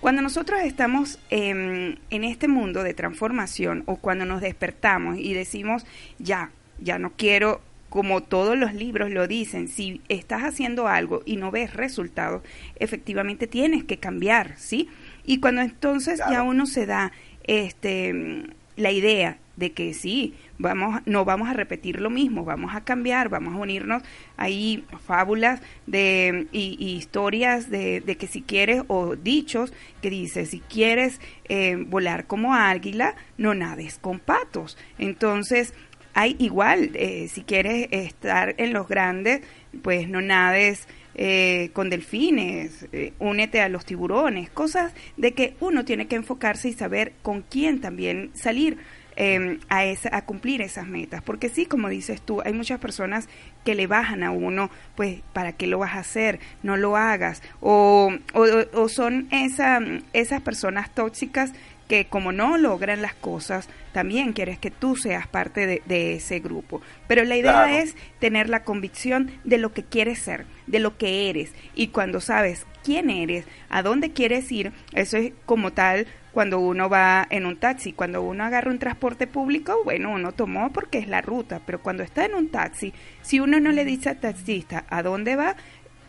[0.00, 5.86] Cuando nosotros estamos em, en este mundo de transformación o cuando nos despertamos y decimos,
[6.18, 7.61] ya, ya no quiero
[7.95, 12.42] como todos los libros lo dicen, si estás haciendo algo y no ves resultados,
[12.74, 14.88] efectivamente tienes que cambiar, ¿sí?
[15.24, 17.12] Y cuando entonces ya uno se da
[17.45, 22.82] este la idea de que sí, vamos, no vamos a repetir lo mismo, vamos a
[22.82, 24.03] cambiar, vamos a unirnos
[24.36, 29.72] ahí fábulas de, y, historias de, de, que si quieres, o dichos
[30.03, 34.76] que dice, si quieres eh, volar como águila, no nades con patos.
[34.99, 35.72] Entonces,
[36.14, 39.42] hay igual, eh, si quieres estar en los grandes,
[39.82, 40.86] pues no nades
[41.16, 46.68] eh, con delfines, eh, únete a los tiburones, cosas de que uno tiene que enfocarse
[46.68, 48.78] y saber con quién también salir.
[49.16, 51.22] Em, a, esa, a cumplir esas metas.
[51.22, 53.28] Porque sí, como dices tú, hay muchas personas
[53.64, 56.40] que le bajan a uno, pues, ¿para qué lo vas a hacer?
[56.64, 57.40] No lo hagas.
[57.60, 59.78] O, o, o son esa,
[60.12, 61.52] esas personas tóxicas
[61.89, 66.80] que como no logran las cosas, también quieres que tú seas parte de, ese grupo.
[67.07, 71.28] Pero la idea es tener la convicción de lo que quieres ser, de lo que
[71.28, 71.53] eres.
[71.74, 76.89] Y cuando sabes quién eres, a dónde quieres ir, eso es como tal cuando uno
[76.89, 77.93] va en un taxi.
[77.93, 81.61] Cuando uno agarra un transporte público, bueno, uno tomó porque es la ruta.
[81.64, 85.37] Pero cuando está en un taxi, si uno no le dice al taxista a dónde
[85.37, 85.55] va,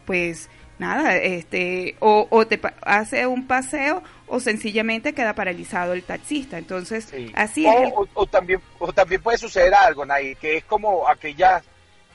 [0.06, 0.50] pues
[0.80, 6.58] nada, este, o, o te hace un paseo o sencillamente queda paralizado el taxista.
[6.58, 7.94] Entonces, así es.
[8.14, 11.64] O, también, o también puede suceder algo, Nay, que es como aquellas,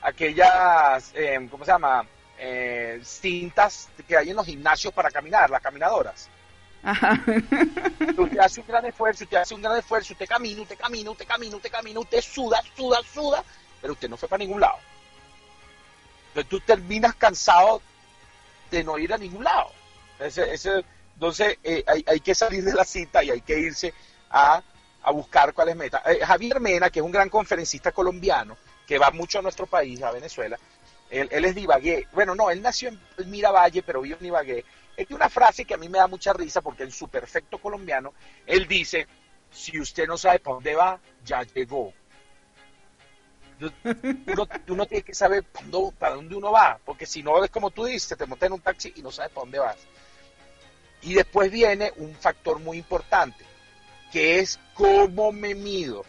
[0.01, 2.05] aquellas eh, ¿cómo se llama?
[2.37, 6.29] Eh, cintas que hay en los gimnasios para caminar, las caminadoras.
[6.83, 7.23] Ajá.
[8.17, 11.27] Usted hace un gran esfuerzo, usted hace un gran esfuerzo, usted camina, usted camina, usted
[11.27, 13.43] camina, usted camina, usted suda, suda, suda,
[13.79, 14.77] pero usted no fue para ningún lado.
[16.29, 17.81] Entonces tú terminas cansado
[18.71, 19.71] de no ir a ningún lado.
[20.19, 20.83] Ese, ese,
[21.21, 23.93] entonces eh, hay, que salir de la cita y hay que irse
[24.31, 24.63] a,
[25.13, 26.01] buscar cuáles metas.
[26.07, 28.57] Eh, Javier Mena, que es un gran conferencista colombiano,
[28.87, 30.57] que va mucho a nuestro país, a Venezuela,
[31.11, 32.07] él, él es de Ibagué.
[32.11, 34.65] Bueno, no, él nació en Miravalle, pero vive en Ibagué.
[34.97, 37.59] Él tiene una frase que a mí me da mucha risa porque en su perfecto
[37.59, 38.15] colombiano,
[38.47, 39.05] él dice,
[39.51, 41.93] si usted no sabe para dónde va, ya llegó.
[43.59, 45.45] Uno, uno, tiene que saber
[45.99, 48.61] para dónde uno va, porque si no es como tú dices, te montas en un
[48.61, 49.77] taxi y no sabes para dónde vas.
[51.01, 53.45] Y después viene un factor muy importante,
[54.11, 56.05] que es cómo me mido.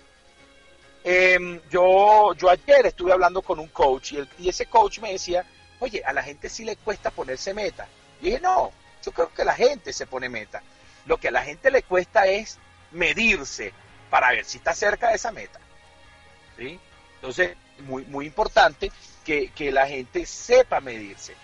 [1.05, 5.45] Em, yo, yo ayer estuve hablando con un coach y, ese coach me decía,
[5.81, 7.89] oye, a la gente sí le cuesta ponerse meta.
[8.21, 8.71] Y dije, no,
[9.05, 10.63] yo creo que la gente se pone meta.
[11.07, 12.59] Lo que a la gente le cuesta es
[12.93, 13.73] medirse
[14.11, 15.59] para ver si está cerca de esa meta.
[16.57, 16.79] ¿Sí?
[17.17, 18.93] Entonces, muy, muy importante
[19.25, 21.35] que, la gente sepa medirse.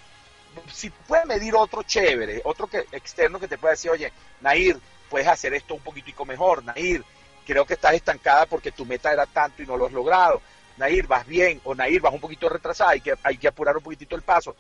[0.73, 4.79] Si puede medir otro chévere, otro que, externo que te pueda decir, oye, Nair,
[5.09, 7.05] puedes hacer esto un poquitico mejor, Nair,
[7.47, 10.41] creo que estás estancada porque tu meta era tanto y no lo has logrado.
[10.77, 13.83] Nair, vas bien, o Nair, vas un poquito retrasada, hay que, hay que apurar un
[13.83, 14.55] poquitito el paso.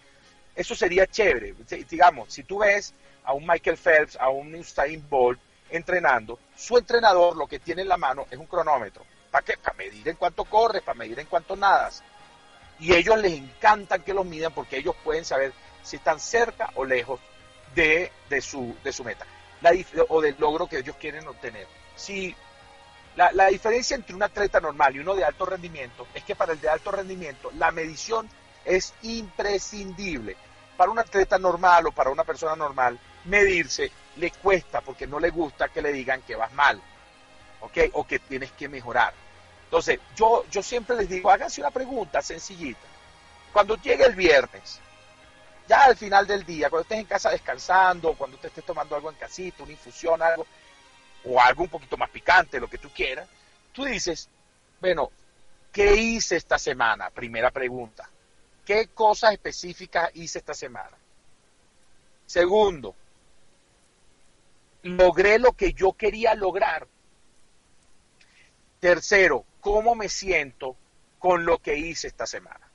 [0.54, 1.54] Eso sería chévere.
[1.88, 2.92] Digamos, si tú ves
[3.24, 5.38] a un Michael Phelps, a un Usain Bolt
[5.70, 9.56] entrenando, su entrenador lo que tiene en la mano es un cronómetro ¿Para qué?
[9.58, 12.02] Para medir en cuánto corres, para medir en cuánto nadas.
[12.80, 16.84] Y ellos les encantan que los midan porque ellos pueden saber si están cerca o
[16.84, 17.20] lejos
[17.74, 18.10] de,
[18.40, 19.26] su, de su meta
[19.60, 19.72] la,
[20.08, 21.66] o del logro que ellos quieren obtener.
[21.96, 22.34] Si
[23.16, 26.52] la, la diferencia entre un atleta normal y uno de alto rendimiento es que para
[26.52, 28.28] el de alto rendimiento la medición
[28.64, 30.36] es imprescindible.
[30.76, 35.30] Para un atleta normal o para una persona normal, medirse le cuesta porque no le
[35.30, 36.80] gusta que le digan que vas mal.
[37.92, 39.12] O que tienes que mejorar.
[39.64, 42.80] Entonces, yo, yo siempre les digo, háganse una pregunta sencillita.
[43.52, 44.80] Cuando llegue el viernes,
[45.68, 49.10] ya al final del día, cuando estés en casa descansando, cuando te estés tomando algo
[49.10, 50.46] en casita, una infusión, algo,
[51.24, 53.28] o algo un poquito más picante, lo que tú quieras,
[53.72, 54.28] tú dices,
[54.80, 55.10] bueno,
[55.70, 57.10] ¿qué hice esta semana?
[57.10, 58.08] Primera pregunta.
[58.64, 60.96] ¿Qué cosas específicas hice esta semana?
[62.26, 62.94] Segundo,
[64.82, 66.86] logré lo que yo quería lograr.
[68.80, 70.76] Tercero, ¿cómo me siento
[71.18, 72.67] con lo que hice esta semana?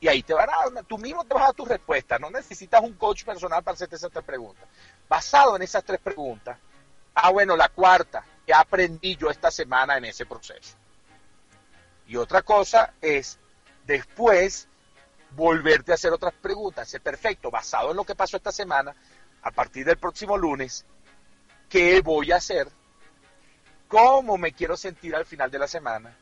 [0.00, 2.18] Y ahí te van a dar, tú mismo te vas a dar tu respuesta.
[2.18, 4.68] No necesitas un coach personal para hacerte esas tres preguntas.
[5.08, 6.58] Basado en esas tres preguntas,
[7.14, 10.76] ah, bueno, la cuarta, ¿qué aprendí yo esta semana en ese proceso?
[12.06, 13.38] Y otra cosa es,
[13.84, 14.68] después,
[15.32, 16.88] volverte a hacer otras preguntas.
[16.88, 18.94] Ese perfecto, basado en lo que pasó esta semana,
[19.42, 20.86] a partir del próximo lunes,
[21.68, 22.68] ¿qué voy a hacer
[23.88, 26.16] cómo me quiero sentir al final de la semana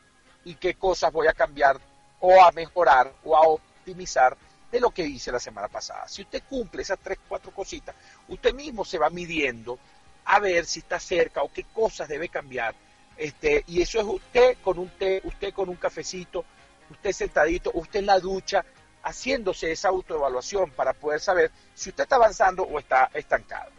[0.44, 1.78] y qué cosas voy a cambiar
[2.20, 4.36] o a mejorar o a optimizar
[4.76, 6.08] anote lo que hice la semana pasada.
[6.08, 7.94] Si usted cumple esas tres, cuatro cositas,
[8.28, 9.78] usted mismo se va midiendo
[10.24, 12.74] a ver si está cerca o qué cosas debe cambiar.
[13.16, 16.44] Este, y eso es usted con un té, usted con un cafecito,
[16.90, 18.64] usted sentadito, usted en la ducha,
[19.02, 23.70] haciéndose esa autoevaluación para poder saber si usted está avanzando o está estancado.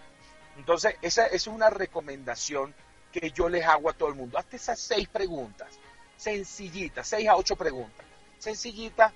[0.57, 2.73] Entonces, esa, esa es una recomendación
[3.11, 4.37] que yo les hago a todo el mundo.
[4.37, 5.67] Hazte esas seis preguntas,
[6.15, 8.06] sencillitas, seis a ocho preguntas,
[8.37, 9.13] sencillitas,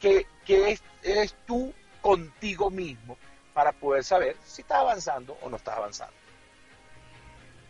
[0.00, 3.16] que, que es, eres tú contigo mismo
[3.52, 6.14] para poder saber si estás avanzando o no estás avanzando.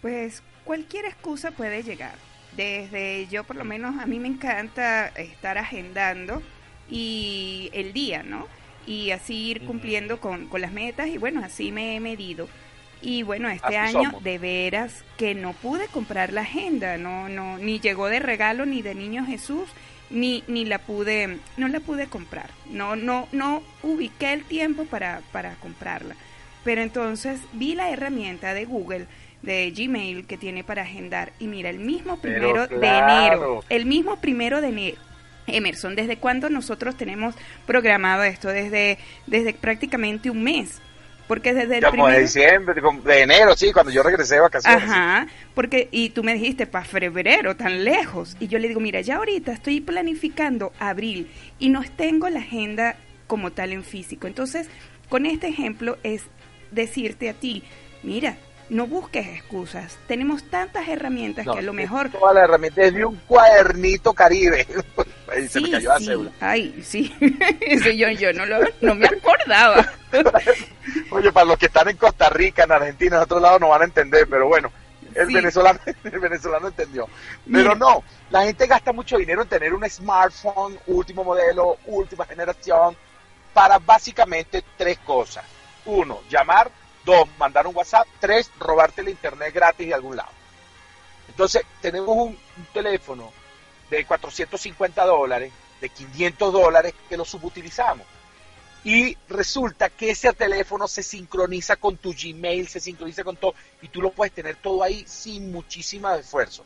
[0.02, 2.14] Pues cualquier excusa puede llegar.
[2.56, 6.42] Desde yo por lo menos a mí me encanta estar agendando
[6.88, 8.46] y el día, ¿no?
[8.86, 12.48] Y así ir cumpliendo con, con las metas y bueno, así me he medido.
[13.00, 14.24] Y bueno, este Así año somos.
[14.24, 18.82] de veras que no pude comprar la agenda, no, no, ni llegó de regalo ni
[18.82, 19.68] de niño Jesús,
[20.10, 22.50] ni, ni la pude, no la pude comprar.
[22.70, 26.14] No, no, no ubiqué el tiempo para, para comprarla.
[26.64, 29.06] Pero entonces vi la herramienta de Google
[29.42, 34.16] de Gmail que tiene para agendar y mira, el mismo primero de enero, el mismo
[34.20, 35.00] primero de enero.
[35.46, 37.34] Emerson, ¿desde cuándo nosotros tenemos
[37.66, 38.48] programado esto?
[38.48, 40.82] Desde, desde prácticamente un mes.
[41.28, 42.26] Porque desde el Ya como de primero...
[42.26, 44.82] diciembre, como de enero, sí, cuando yo regresé de vacaciones.
[44.82, 48.36] Ajá, porque, y tú me dijiste, para febrero, tan lejos.
[48.40, 52.96] Y yo le digo, mira, ya ahorita estoy planificando abril y no tengo la agenda
[53.26, 54.26] como tal en físico.
[54.26, 54.68] Entonces,
[55.10, 56.22] con este ejemplo es
[56.70, 57.62] decirte a ti,
[58.02, 58.36] mira,
[58.70, 59.98] no busques excusas.
[60.06, 62.10] Tenemos tantas herramientas No, que a lo mejor...
[62.10, 64.66] Todas las herramientas de un cuadernito caribe.
[65.30, 66.04] Ahí se me Sí, cayó la sí.
[66.06, 66.30] cédula.
[66.40, 67.14] Ay, sí.
[67.60, 69.90] Eso yo, yo no, lo, no me acordaba.
[71.10, 73.82] Oye, para los que están en Costa Rica, en Argentina, en otro lado no van
[73.82, 74.70] a entender, pero bueno,
[75.14, 75.34] el Sí.
[75.34, 77.06] venezolano, el venezolano entendió.
[77.50, 77.74] Pero Mira.
[77.74, 82.96] no, la gente gasta mucho dinero en tener un smartphone, último modelo, última generación,
[83.54, 85.44] para básicamente tres cosas.
[85.86, 86.70] Uno, llamar.
[87.04, 88.06] Dos, mandar un WhatsApp.
[88.20, 90.28] Tres, robarte el internet gratis de algún lado.
[91.28, 93.32] Entonces, tenemos un, un teléfono
[93.88, 95.50] de 450 dólares,
[95.80, 98.06] de 500 dólares, que lo subutilizamos.
[98.84, 103.88] Y resulta que ese teléfono se sincroniza con tu Gmail, se sincroniza con todo, y
[103.88, 106.64] tú lo puedes tener todo ahí sin muchísimo esfuerzo.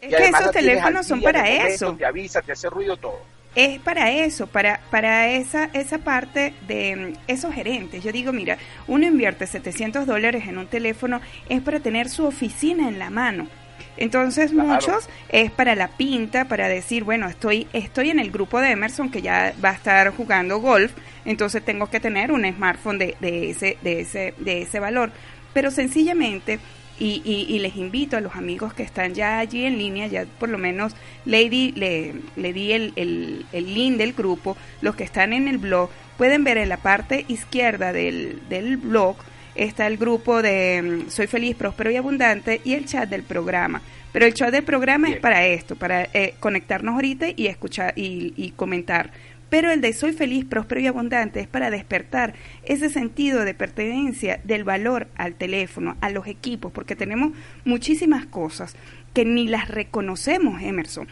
[0.00, 1.96] Es Y que esos teléfonos son para momento, eso.
[1.96, 3.20] Te avisa, te hace ruido todo.
[3.54, 8.02] es para eso, para, para esa, esa parte de mm, esos gerentes.
[8.02, 12.88] Yo digo, mira, uno invierte 700 dólares en un teléfono, es para tener su oficina
[12.88, 13.48] en la mano.
[13.96, 14.68] Entonces Claro.
[14.68, 19.10] muchos es para la pinta, para decir, bueno, estoy, estoy en el grupo de Emerson
[19.10, 20.92] que ya va a estar jugando golf,
[21.24, 25.10] entonces tengo que tener un smartphone de, de, ese, de, ese, de ese valor.
[25.52, 26.58] Pero sencillamente,
[26.98, 30.26] y, y, y les invito a los amigos que están ya allí en línea, ya
[30.38, 35.04] por lo menos Lady le, le di el, el, el link del grupo, los que
[35.04, 39.16] están en el blog pueden ver en la parte izquierda del, del blog
[39.54, 43.82] está el grupo de mm, Soy feliz, próspero y abundante y el chat del programa.
[44.12, 48.32] Pero el chat del programa es para esto, para eh, conectarnos ahorita y escuchar y,
[48.36, 49.10] y comentar.
[49.50, 52.34] Pero el de Soy feliz, próspero y abundante es para despertar
[52.64, 57.32] ese sentido de pertenencia del valor al teléfono, a los equipos, porque tenemos
[57.64, 58.76] muchísimas cosas
[59.12, 61.08] que ni las reconocemos, Emerson.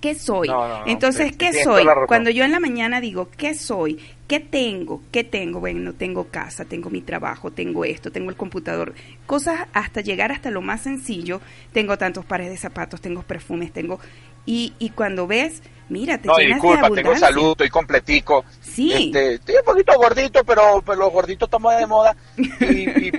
[0.00, 0.48] ¿Qué soy?
[0.48, 1.84] No, no, no, Entonces, ¿qué soy?
[2.06, 3.98] Cuando yo en la mañana digo, ¿qué soy?
[4.28, 5.02] ¿Qué tengo?
[5.10, 5.60] ¿Qué tengo?
[5.60, 8.94] Bueno, tengo casa, tengo mi trabajo, tengo esto, tengo el computador.
[9.26, 11.40] Cosas hasta llegar hasta lo más sencillo.
[11.72, 14.00] Tengo tantos pares de zapatos, tengo perfumes, tengo...
[14.46, 18.44] Y, y cuando ves, mira, te No, llenas disculpa, de tengo salud, estoy completico.
[18.62, 18.90] Sí.
[18.92, 22.16] Este, estoy un poquito gordito, pero, pero los gorditos estamos de moda.
[22.60, 23.10] Y,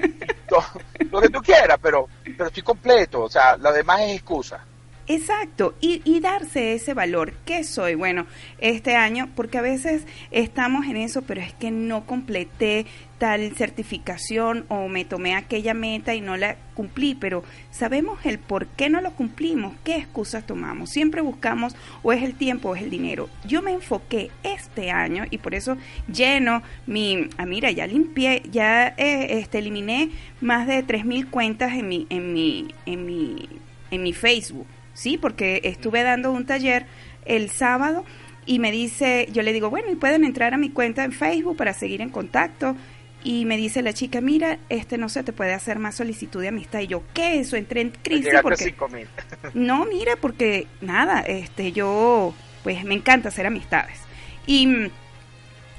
[0.49, 0.63] to-
[1.11, 3.21] lo que tú quieras, pero, pero estoy completo.
[3.21, 4.65] O sea, lo demás es excusa.
[5.13, 7.33] Exacto, y, y darse ese valor.
[7.43, 7.95] ¿Qué soy?
[7.95, 8.27] Bueno,
[8.59, 12.85] este año, porque a veces estamos en eso, pero es que no completé
[13.17, 18.67] tal certificación o me tomé aquella meta y no la cumplí, pero sabemos el por
[18.67, 20.91] qué no lo cumplimos, qué excusas tomamos.
[20.91, 23.27] Siempre buscamos o es el tiempo o es el dinero.
[23.45, 25.75] Yo me enfoqué este año y por eso
[26.07, 30.09] lleno mi, ah, mira, ya limpié, ya eh, este, eliminé
[30.39, 33.49] más de 3.000 cuentas en mi, en mi, en mi,
[33.91, 34.67] en mi Facebook.
[35.01, 36.85] Sí, porque estuve dando un taller
[37.25, 38.05] el sábado
[38.45, 41.57] y me dice, yo le digo, bueno, y pueden entrar a mi cuenta en Facebook
[41.57, 42.75] para seguir en contacto.
[43.23, 46.49] Y me dice la chica, mira, este no se te puede hacer más solicitud de
[46.49, 46.81] amistad.
[46.81, 47.39] Y yo, ¿qué?
[47.39, 49.07] Eso entré en crisis porque 5 mil.
[49.55, 53.97] no, mira, porque nada, este, yo, pues me encanta hacer amistades.
[54.45, 54.67] Y,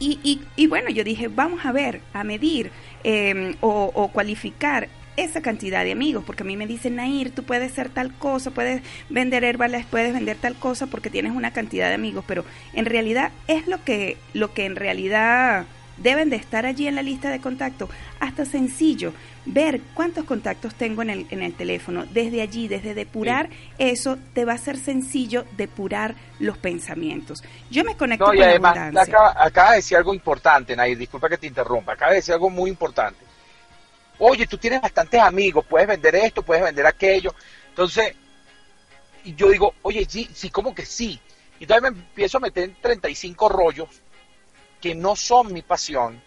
[0.01, 2.73] y, y, y bueno, yo dije, vamos a ver, a medir
[3.05, 7.43] eh, o, o cualificar esa cantidad de amigos, porque a mí me dicen, Nair, tú
[7.45, 11.89] puedes ser tal cosa, puedes vender Herbalife, puedes vender tal cosa porque tienes una cantidad
[11.89, 15.67] de amigos, pero en realidad es lo que, lo que en realidad
[15.99, 17.91] deben de estar allí en la lista de contactos.
[18.19, 19.13] Hasta sencillo,
[19.45, 22.07] ver cuántos contactos tengo en el, en el teléfono.
[22.07, 27.45] Desde allí, desde depurar, eso te va a ser sencillo depurar los pensamientos.
[27.71, 29.15] Yo me conecto No, con y la además, abundancia.
[29.15, 32.51] acaba, acaba de decir algo importante, Nair, disculpa que te interrumpa, acaba de decir algo
[32.51, 33.21] muy importante.
[34.25, 37.35] Oye, tú tienes bastantes amigos, puedes vender esto, puedes vender aquello.
[37.71, 38.15] Entonces,
[39.25, 41.21] yo digo, oye, sí, sí, como que sí.
[41.59, 43.89] Y entonces me empiezo a meter en 35 rollos
[44.81, 46.23] que no son mi pasión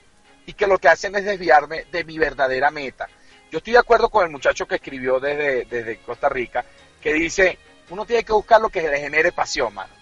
[0.45, 3.07] y que lo que hacen es desviarme de mi verdadera meta.
[3.49, 6.65] Yo estoy de acuerdo con el muchacho que escribió desde, desde Costa Rica,
[6.99, 7.57] que dice,
[7.91, 9.93] uno tiene que buscar lo que le genere pasión, mano.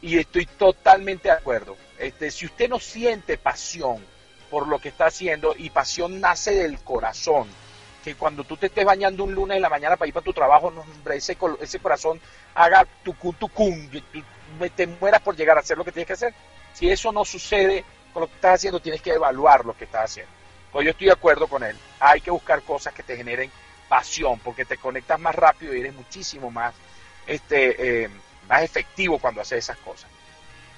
[0.00, 1.76] Y estoy totalmente de acuerdo.
[1.98, 4.11] Este, si usted no siente pasión
[4.52, 7.48] por lo que está haciendo, y pasión nace del corazón,
[8.04, 10.34] que cuando tú te estés bañando un lunes en la mañana para ir para tu
[10.34, 12.20] trabajo, no, hombre, ese, ese corazón
[12.54, 13.34] haga tucum,
[13.90, 14.22] y tú
[14.60, 16.34] me- te mueras por llegar a hacer lo que tienes que hacer.
[16.74, 20.04] Si eso no sucede con lo que estás haciendo, tienes que evaluar lo que estás
[20.04, 20.30] haciendo.
[20.70, 21.76] Pues yo estoy de acuerdo con él.
[21.98, 23.50] Hay que buscar cosas que te generen
[23.88, 26.74] pasión, porque te conectas más rápido y eres muchísimo más,
[27.26, 28.10] este, eh,
[28.48, 30.10] más efectivo cuando haces esas cosas.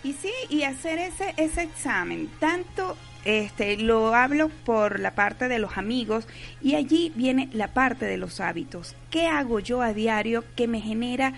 [0.05, 5.59] Y sí, y hacer ese, ese examen, tanto este, lo hablo por la parte de
[5.59, 6.27] los amigos
[6.63, 8.95] y allí viene la parte de los hábitos.
[9.11, 11.35] ¿Qué hago yo a diario que me genera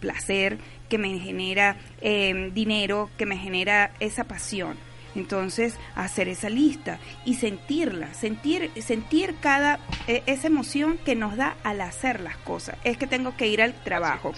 [0.00, 0.58] placer,
[0.88, 4.89] que me genera eh, dinero, que me genera esa pasión?
[5.14, 11.56] Entonces, hacer esa lista y sentirla, sentir, sentir cada eh, esa emoción que nos da
[11.62, 12.76] al hacer las cosas.
[12.84, 14.32] Es que tengo que ir al trabajo.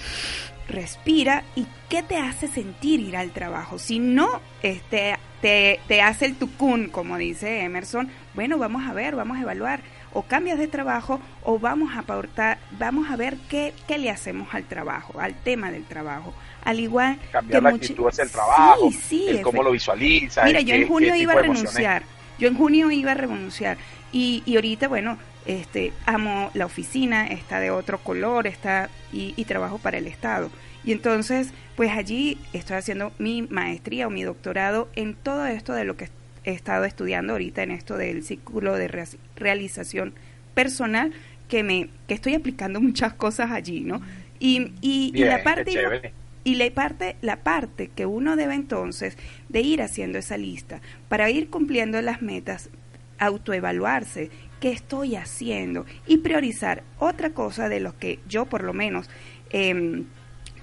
[0.69, 3.79] Respira y qué te hace sentir ir al trabajo.
[3.79, 9.15] Si no este, te, te hace el tucún, como dice Emerson, bueno, vamos a ver,
[9.17, 9.81] vamos a evaluar.
[10.15, 14.55] O cambias de trabajo o vamos a aportar, vamos a ver qué, qué le hacemos
[14.55, 16.35] al trabajo, al tema del trabajo.
[16.65, 19.73] Al igual Cambiar que la muchi- actitud hacia el trabajo, Sí, sí, el cómo lo
[19.73, 20.45] visualiza.
[20.45, 22.03] Mira, yo qué- en junio iba a renunciar.
[22.39, 23.77] Yo en junio iba a renunciar.
[24.13, 29.45] Y, y ahorita, bueno, este, amo la oficina, está de otro color, está y, y
[29.45, 30.51] trabajo para el Estado.
[30.85, 35.85] Y entonces, pues allí estoy haciendo mi maestría o mi doctorado en todo esto de
[35.85, 36.09] lo que
[36.45, 39.07] he estado estudiando ahorita en esto del círculo de rea-
[39.37, 40.13] realización
[40.55, 41.13] personal
[41.49, 44.01] que me que estoy aplicando muchas cosas allí, ¿no?
[44.41, 46.13] Y, y, y la parte.
[46.45, 49.17] Y la parte, la parte que uno debe entonces
[49.49, 52.71] de ir haciendo esa lista para ir cumpliendo las metas,
[53.19, 56.83] autoevaluarse, qué estoy haciendo y priorizar.
[56.99, 59.09] Otra cosa de lo que yo por lo menos
[59.51, 60.05] em,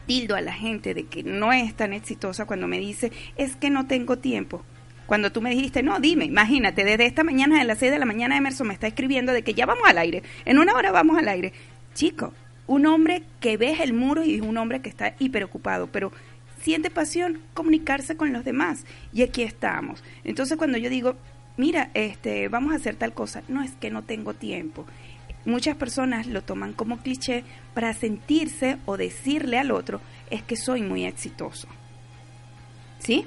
[0.06, 3.70] tildo a la gente de que no es tan exitosa cuando me dice es que
[3.70, 4.64] no tengo tiempo.
[5.06, 8.06] Cuando tú me dijiste, no, dime, imagínate, desde esta mañana, a las 6 de la
[8.06, 11.18] mañana, Emerson me está escribiendo de que ya vamos al aire, en una hora vamos
[11.18, 11.52] al aire.
[11.96, 12.34] Chico,
[12.70, 16.12] un hombre que ve el muro y es un hombre que está hiperocupado, pero
[16.62, 18.86] siente pasión comunicarse con los demás.
[19.12, 20.04] Y aquí estamos.
[20.24, 21.16] Entonces cuando yo digo,
[21.58, 24.86] mira, este, vamos a hacer tal cosa, no es que no tengo tiempo.
[25.46, 27.44] Muchas personas lo toman como cliché
[27.74, 31.68] para sentirse o decirle al otro, es que soy muy exitoso.
[33.00, 33.26] ¿Sí?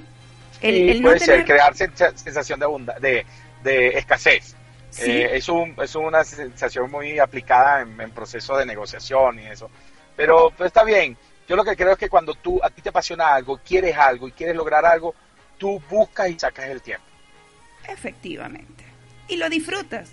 [0.61, 3.25] El- Sí, el no puede ser, tener- crear sensa- sensación de, abunda- de,
[3.63, 4.55] de escasez.
[4.93, 5.09] Sí.
[5.09, 9.69] Eh, es, un, es una sensación muy aplicada en, en procesos de negociación y eso.
[10.15, 11.17] Pero pues, está bien.
[11.47, 14.27] Yo lo que creo es que cuando tú a ti te apasiona algo, quieres algo
[14.27, 15.15] y quieres lograr algo,
[15.57, 17.05] tú buscas y sacas el tiempo.
[17.87, 18.83] Efectivamente.
[19.27, 20.11] Y lo disfrutas.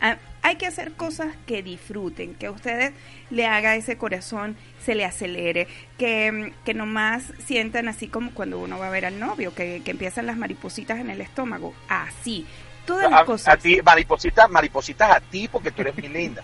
[0.00, 2.92] Ah, hay que hacer cosas que disfruten, que a ustedes
[3.30, 5.68] le haga ese corazón, se le acelere,
[5.98, 9.82] que, mm, que nomás sientan así como cuando uno va a ver al novio, que,
[9.84, 11.74] que empiezan las maripositas en el estómago.
[11.88, 12.46] Así.
[12.86, 13.54] Todas las A, cosas.
[13.54, 16.42] a ti, maripositas, maripositas a ti porque tú eres muy linda.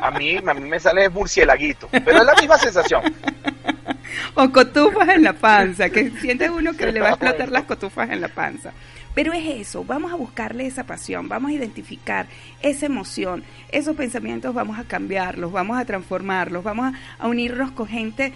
[0.00, 1.88] A mí, a mí me sale murcielaguito.
[1.90, 3.02] Pero es la misma sensación.
[4.34, 8.10] O cotufas en la panza, que siente uno que le va a explotar las cotufas
[8.10, 8.72] en la panza.
[9.14, 12.26] Pero es eso, vamos a buscarle esa pasión, vamos a identificar
[12.62, 17.86] esa emoción, esos pensamientos vamos a cambiarlos, vamos a transformarlos, vamos a, a unirnos con
[17.88, 18.32] gente,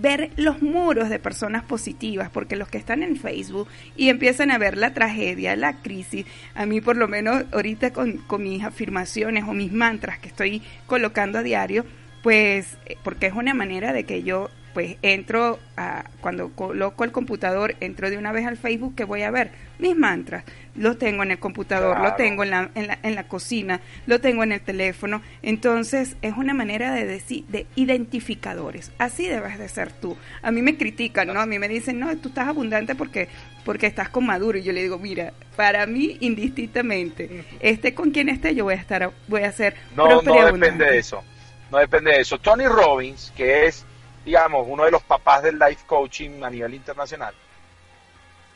[0.00, 4.58] ver los muros de personas positivas, porque los que están en Facebook y empiezan a
[4.58, 9.44] ver la tragedia, la crisis, a mí por lo menos ahorita con, con mis afirmaciones
[9.44, 11.84] o mis mantras que estoy colocando a diario,
[12.22, 17.10] pues eh, porque es una manera de que yo pues entro a, cuando coloco el
[17.10, 20.44] computador, entro de una vez al Facebook que voy a ver mis mantras.
[20.74, 24.20] Los tengo en el computador, lo tengo en la, en, la, en la cocina, lo
[24.20, 25.22] tengo en el teléfono.
[25.40, 28.92] Entonces es una manera de decir, de identificadores.
[28.98, 30.14] Así debes de ser tú.
[30.42, 31.40] A mí me critican, ¿no?
[31.40, 33.30] A mí me dicen, no, tú estás abundante porque
[33.64, 34.58] porque estás con Maduro.
[34.58, 38.76] Y yo le digo, mira, para mí, indistintamente, esté con quien esté, yo voy a
[38.76, 41.24] estar, voy a ser No, no depende de eso.
[41.70, 42.38] No depende de eso.
[42.38, 43.86] Tony Robbins, que es,
[44.26, 47.32] digamos, uno de los papás del life coaching a nivel internacional.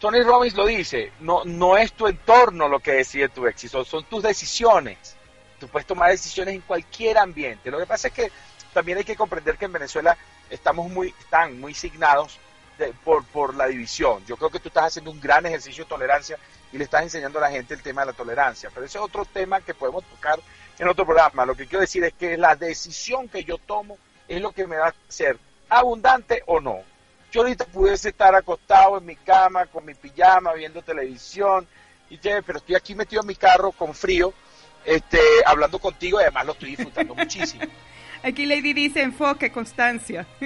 [0.00, 4.02] Tony Robbins lo dice, no, no es tu entorno lo que decide tu éxito, son
[4.04, 5.16] tus decisiones.
[5.60, 7.70] Tú puedes tomar decisiones en cualquier ambiente.
[7.70, 8.32] Lo que pasa es que
[8.74, 10.18] también hay que comprender que en Venezuela
[10.50, 12.40] estamos muy, están muy signados
[13.04, 14.26] por, por la división.
[14.26, 16.36] Yo creo que tú estás haciendo un gran ejercicio de tolerancia
[16.72, 18.70] y le estás enseñando a la gente el tema de la tolerancia.
[18.74, 20.40] Pero ese es otro tema que podemos tocar
[20.80, 21.46] en otro programa.
[21.46, 24.76] Lo que quiero decir es que la decisión que yo tomo es lo que me
[24.76, 25.38] va a hacer
[25.70, 26.80] abundante o no.
[27.32, 31.66] Yo ahorita pudiese estar acostado en mi cama con mi pijama viendo televisión
[32.10, 34.34] y pero estoy aquí metido en mi carro con frío,
[34.84, 37.64] este, hablando contigo y además lo estoy disfrutando muchísimo.
[38.22, 40.26] Aquí Lady dice enfoque, constancia.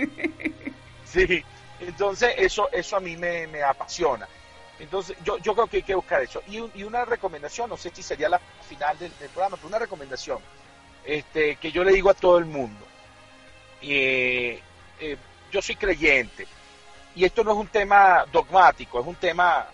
[1.04, 1.44] Sí,
[1.78, 4.26] entonces eso, eso a mí me, me apasiona.
[4.80, 6.42] Entonces yo, yo creo que hay que buscar eso.
[6.48, 9.68] Y, un- y una recomendación, no sé si sería la final del, del programa, pero
[9.68, 10.38] una recomendación
[11.04, 12.84] este, que yo le digo a todo el mundo.
[13.82, 14.60] Eh,
[15.00, 15.16] eh,
[15.50, 16.46] yo soy creyente
[17.14, 19.66] y esto no es un tema dogmático, es un tema,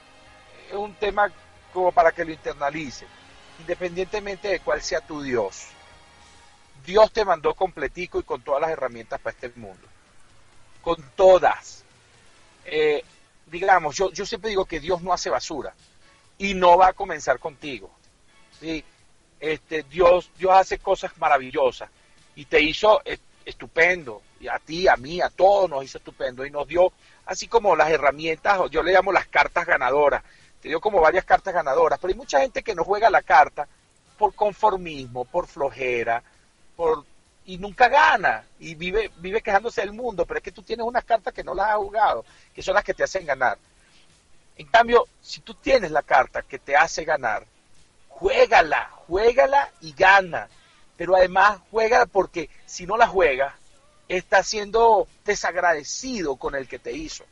[0.69, 1.31] es un tema
[1.73, 3.07] como para que lo internalice,
[3.59, 5.67] independientemente de cuál sea tu Dios.
[6.85, 9.91] Dios te mandó completico y con todas las herramientas para este mundo
[10.81, 11.85] con todas.
[12.65, 13.03] Eh,
[13.47, 15.75] digamos, yo, yo siempre digo que Dios no hace basura
[16.39, 17.91] y no va a comenzar contigo.
[18.59, 18.85] ¿sí?
[19.39, 21.91] Este, Dios, Dios hace cosas maravillosas
[22.35, 23.19] y te hizo eh,
[23.51, 26.93] estupendo, y a ti, a mí, a todos nos hizo estupendo y nos dio
[27.27, 30.23] así como las herramientas, yo le llamo las cartas ganadoras,
[30.61, 33.69] te dio como varias cartas ganadoras, pero hay mucha gente que no juega la carta
[34.19, 36.23] por conformismo, por flojera,
[36.77, 37.05] por
[37.47, 41.05] y nunca gana y vive vive quejándose del mundo, pero es que tú tienes unas
[41.05, 42.25] cartas que no las has jugado,
[42.55, 43.59] que son las que te hacen ganar.
[44.57, 47.47] En cambio, si tú tienes la carta que te hace ganar,
[48.09, 50.49] juégala, juégala y gana.
[50.97, 53.55] Pero además juégala porque si no la juegas,
[54.09, 57.25] estás siendo desagradecido con el que te hizo.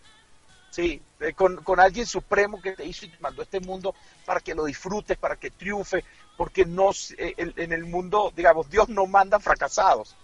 [0.70, 3.94] Sí, eh, con, con alguien supremo que te hizo y te mandó este mundo
[4.24, 6.04] para que lo disfrutes, para que triunfe,
[6.36, 10.16] porque no, s- eh, en el mundo, digamos, Dios no manda fracasados.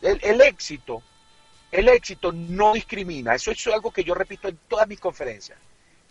[0.00, 1.02] El, el éxito,
[1.70, 3.34] el éxito no discrimina.
[3.34, 5.58] Eso es algo que yo repito en todas mis conferencias.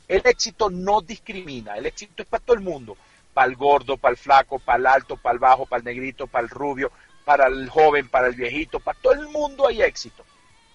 [0.07, 1.77] El éxito no discrimina.
[1.77, 2.97] El éxito es para todo el mundo.
[3.33, 6.27] Para el gordo, para el flaco, para el alto, para el bajo, para el negrito,
[6.27, 6.91] para el rubio,
[7.25, 8.79] para el joven, para el viejito.
[8.79, 10.23] Para todo el mundo hay éxito.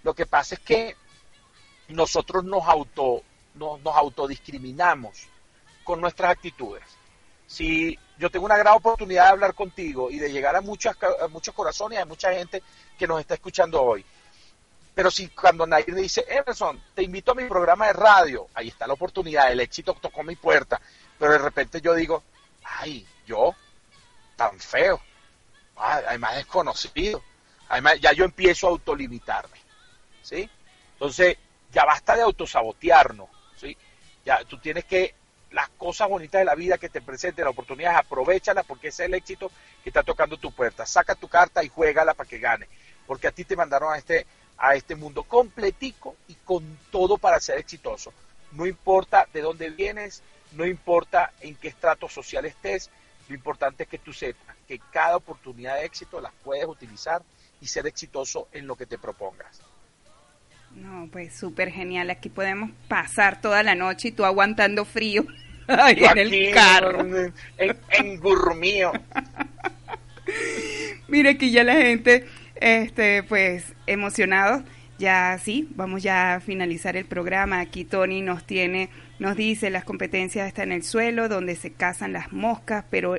[0.02, 0.96] Lo que pasa es que
[1.88, 3.22] nosotros nos auto
[3.54, 5.26] nos, nos autodiscriminamos
[5.84, 6.84] con nuestras actitudes.
[7.46, 11.54] Si yo tengo una gran oportunidad de hablar contigo y de llegar a, a muchos
[11.54, 12.62] corazones y a mucha gente
[12.98, 14.04] que nos está escuchando hoy,
[14.94, 18.68] pero si cuando nadie me dice, Emerson, te invito a mi programa de radio, ahí
[18.68, 20.80] está la oportunidad, el éxito tocó mi puerta,
[21.18, 22.24] pero de repente yo digo,
[22.64, 23.54] ay, yo,
[24.36, 25.00] tan feo,
[25.78, 27.22] además desconocido,
[27.68, 29.58] además ya yo empiezo a autolimitarme,
[30.22, 30.48] ¿sí?
[30.92, 31.36] Entonces,
[31.72, 33.76] ya basta de autosabotearnos, ¿sí?
[34.24, 35.14] Ya tú tienes que,
[35.50, 39.08] las cosas bonitas de la vida que te presenten, las oportunidades, aprovechalas porque ese es
[39.08, 39.50] el éxito
[39.82, 40.84] que está tocando tu puerta.
[40.84, 42.68] Saca tu carta y juégala para que gane,
[43.06, 44.26] porque a ti te mandaron a este,
[44.58, 48.12] a este mundo completico y con todo para ser exitoso.
[48.52, 50.22] No importa de dónde vienes,
[50.52, 52.90] no importa en qué estrato social estés,
[53.28, 57.22] lo importante es que tú sepas que cada oportunidad de éxito las puedes utilizar
[57.60, 59.60] y ser exitoso en lo que te propongas.
[60.74, 62.10] No, pues súper genial.
[62.10, 65.24] Aquí podemos pasar toda la noche y tú aguantando frío
[65.68, 67.00] en aquí, el carro.
[67.00, 67.34] En,
[67.90, 68.92] en, Gurmío.
[71.08, 72.26] Mire que ya la gente,
[72.56, 74.62] este, pues, emocionados.
[74.98, 77.60] Ya sí, vamos ya a finalizar el programa.
[77.60, 82.12] Aquí Tony nos tiene, nos dice, las competencias están en el suelo, donde se cazan
[82.12, 83.16] las moscas, pero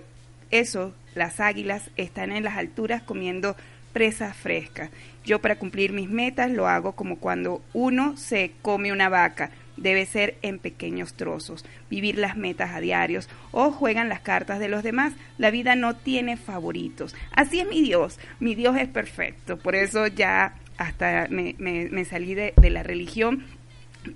[0.51, 3.55] eso, las águilas, están en las alturas comiendo
[3.93, 4.89] presas frescas.
[5.23, 9.51] Yo para cumplir mis metas lo hago como cuando uno se come una vaca.
[9.77, 14.67] Debe ser en pequeños trozos, vivir las metas a diarios o juegan las cartas de
[14.67, 15.13] los demás.
[15.37, 17.15] La vida no tiene favoritos.
[17.31, 18.19] Así es mi Dios.
[18.41, 19.57] Mi Dios es perfecto.
[19.57, 23.45] Por eso ya hasta me, me- me salí de, de la religión,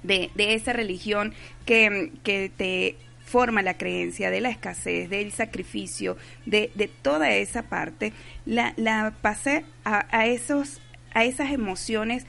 [0.01, 1.33] de, de esa religión
[1.65, 2.95] que, que te
[3.25, 8.13] forma la creencia de la escasez, del sacrificio, de, de toda esa parte,
[8.45, 10.79] la, la pasé a, a esos,
[11.13, 12.25] a esas emociones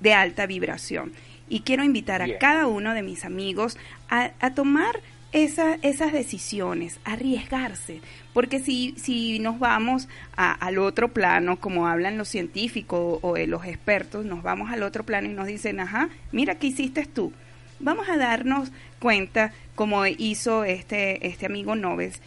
[0.00, 1.12] de alta vibración.
[1.48, 2.38] Y quiero invitar a Bien.
[2.38, 3.76] cada uno de mis amigos
[4.08, 5.00] a, a tomar
[5.32, 8.00] esa- esas decisiones, arriesgarse,
[8.34, 13.46] porque si, si nos vamos a- al otro plano, como hablan los científicos o, eh,
[13.46, 17.32] los expertos, nos vamos al otro plano y nos dicen, ajá, mira qué hiciste tú.
[17.84, 22.20] vamos a darnos cuenta, como hizo este, este amigo Noves,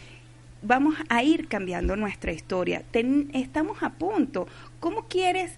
[0.60, 2.82] vamos a ir cambiando nuestra historia.
[3.32, 4.46] estamos a punto.
[4.80, 5.52] ¿Cómo quieres,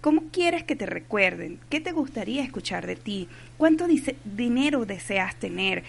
[0.00, 1.58] ¿Cómo quieres que te recuerden?
[1.70, 3.26] ¿Qué te gustaría escuchar de ti?
[3.56, 3.86] ¿Cuánto
[4.24, 5.82] dinero deseas tener?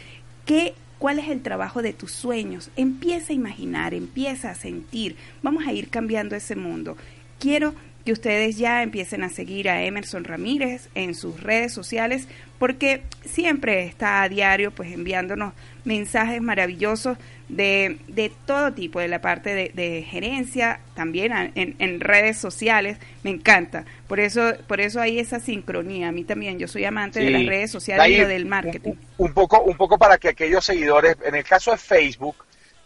[0.45, 2.69] ¿Qué, ¿Cuál es el trabajo de tus sueños?
[2.75, 5.17] Empieza a imaginar, empieza a sentir.
[5.43, 6.95] Vamos a ir cambiando ese mundo.
[7.39, 7.73] Quiero
[8.05, 12.27] que ustedes ya empiecen a seguir a Emerson Ramírez en sus redes sociales
[12.59, 15.53] porque siempre está a diario pues enviándonos
[15.83, 17.17] mensajes maravillosos
[17.49, 23.29] de, de todo tipo, de la parte de, gerencia, también en, en, redes sociales, me
[23.31, 23.85] encanta.
[24.07, 26.09] Por eso, por eso hay esa sincronía.
[26.09, 28.93] A mí también, yo soy amante de las redes sociales y del marketing.
[29.17, 32.37] Un, poco, un poco para que aquellos seguidores, en el caso de Facebook,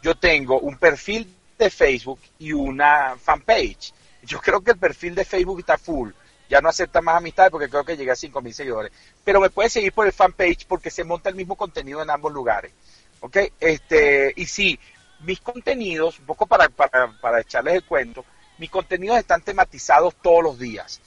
[0.01, 1.27] yo tengo un perfil
[1.57, 3.93] de Facebook y una fanpage
[4.29, 6.11] yo creo que el perfil de Facebook está full.
[6.49, 8.91] Ya no acepta más amistades porque creo que llegué a 5.000 seguidores.
[9.23, 12.31] Pero me puedes seguir por el fanpage porque se monta el mismo contenido en ambos
[12.31, 12.71] lugares.
[13.19, 13.37] ¿Ok?
[13.59, 14.79] Este, y sí,
[15.21, 18.23] mis contenidos, un poco para, para, para echarles el cuento,
[18.59, 21.01] mis contenidos están tematizados todos los días.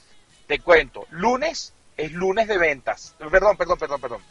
[0.47, 3.15] Te cuento, lunes es lunes de ventas.
[3.17, 4.21] Perdón, perdón, perdón, perdón.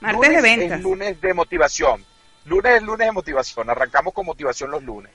[0.00, 0.78] Martes de ventas.
[0.78, 2.04] Es lunes de motivación.
[2.46, 3.70] Lunes es lunes de motivación.
[3.70, 5.12] Arrancamos con motivación los lunes.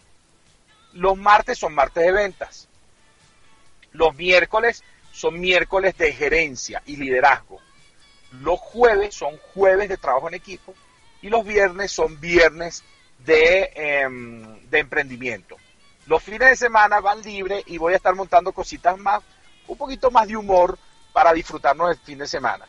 [0.94, 2.70] Los martes son martes de ventas.
[3.96, 7.62] Los miércoles son miércoles de gerencia y liderazgo.
[8.42, 10.74] Los jueves son jueves de trabajo en equipo
[11.22, 12.84] y los viernes son viernes
[13.20, 15.56] de, em, de emprendimiento.
[16.08, 19.24] Los fines de semana van libres y voy a estar montando cositas más,
[19.68, 20.78] un poquito más de humor
[21.14, 22.68] para disfrutarnos del fin de semana.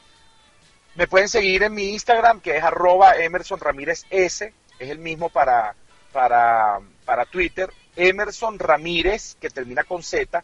[0.95, 5.75] Me pueden seguir en mi Instagram, que es arroba S, es el mismo para,
[6.13, 7.71] para, para Twitter.
[7.97, 10.43] Emerson Ramírez, que termina con Z,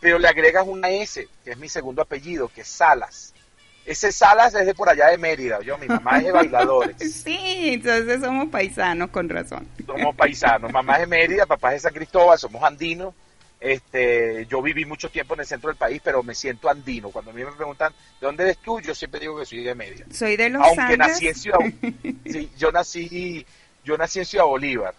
[0.00, 3.34] pero le agregas una S, que es mi segundo apellido, que es Salas.
[3.84, 6.96] Ese Salas es de por allá de Mérida, yo, mi mamá es de bailadores.
[7.24, 9.66] Sí, entonces somos paisanos, con razón.
[9.86, 13.14] Somos paisanos, mamá es de Mérida, papá es de San Cristóbal, somos andinos.
[13.60, 17.10] Este, yo viví mucho tiempo en el centro del país, pero me siento andino.
[17.10, 18.80] Cuando a mí me preguntan, ¿de dónde eres tú?
[18.80, 20.06] Yo siempre digo que soy de Mérida.
[20.10, 21.58] Soy de los Aunque nací en Ciudad,
[22.24, 23.44] sí, yo nací,
[23.84, 24.94] yo nací en Ciudad Bolívar,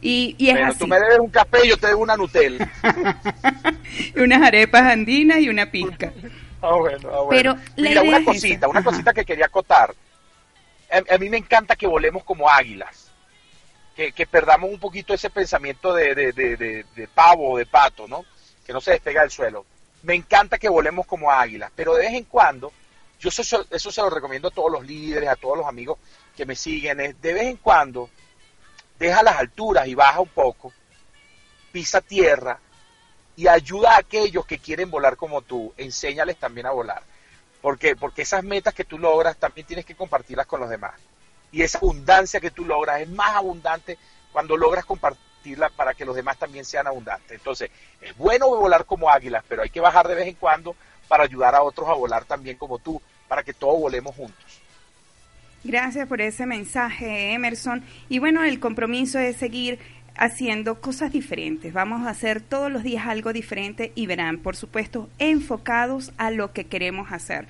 [0.00, 0.78] Y, y es así.
[0.78, 2.70] tú me debes un café y yo te debo una Nutella.
[4.16, 6.12] unas arepas andinas y una pizca.
[6.62, 7.28] ah, bueno, ah, bueno.
[7.28, 9.94] Pero Mira, una cosita, una cosita que quería acotar.
[10.90, 13.10] A, mí me encanta que volemos como águilas.
[13.94, 18.08] Que, que perdamos un poquito ese pensamiento de, de, de, de, pavo o de pato,
[18.08, 18.24] ¿no?
[18.64, 19.66] Que no se despega del suelo.
[20.02, 22.72] Me encanta que volemos como águilas, pero de vez en cuando,
[23.18, 25.98] yo eso, eso se lo recomiendo a todos los líderes, a todos los amigos
[26.34, 28.08] que me siguen, es de vez en cuando
[29.00, 30.72] deja las alturas y baja un poco,
[31.72, 32.60] pisa tierra
[33.34, 37.02] y ayuda a aquellos que quieren volar como tú, enséñales también a volar.
[37.62, 40.92] Porque, esas metas que tú logras también tienes que compartirlas con los demás.
[41.50, 43.98] Y esa abundancia que tú logras es más abundante
[44.32, 47.32] cuando logras compartirla para que los demás también sean abundantes.
[47.32, 47.70] Entonces,
[48.02, 50.76] es bueno volar como águilas, pero hay que bajar de vez en cuando
[51.08, 54.59] para ayudar a otros a volar también como tú, para que todos volemos juntos.
[55.62, 57.82] Gracias por ese mensaje, Emerson.
[58.08, 59.78] Y bueno, el compromiso es seguir
[60.16, 61.72] haciendo cosas diferentes.
[61.72, 66.52] Vamos a hacer todos los días algo diferente y verán, por supuesto, enfocados a lo
[66.52, 67.46] que queremos hacer.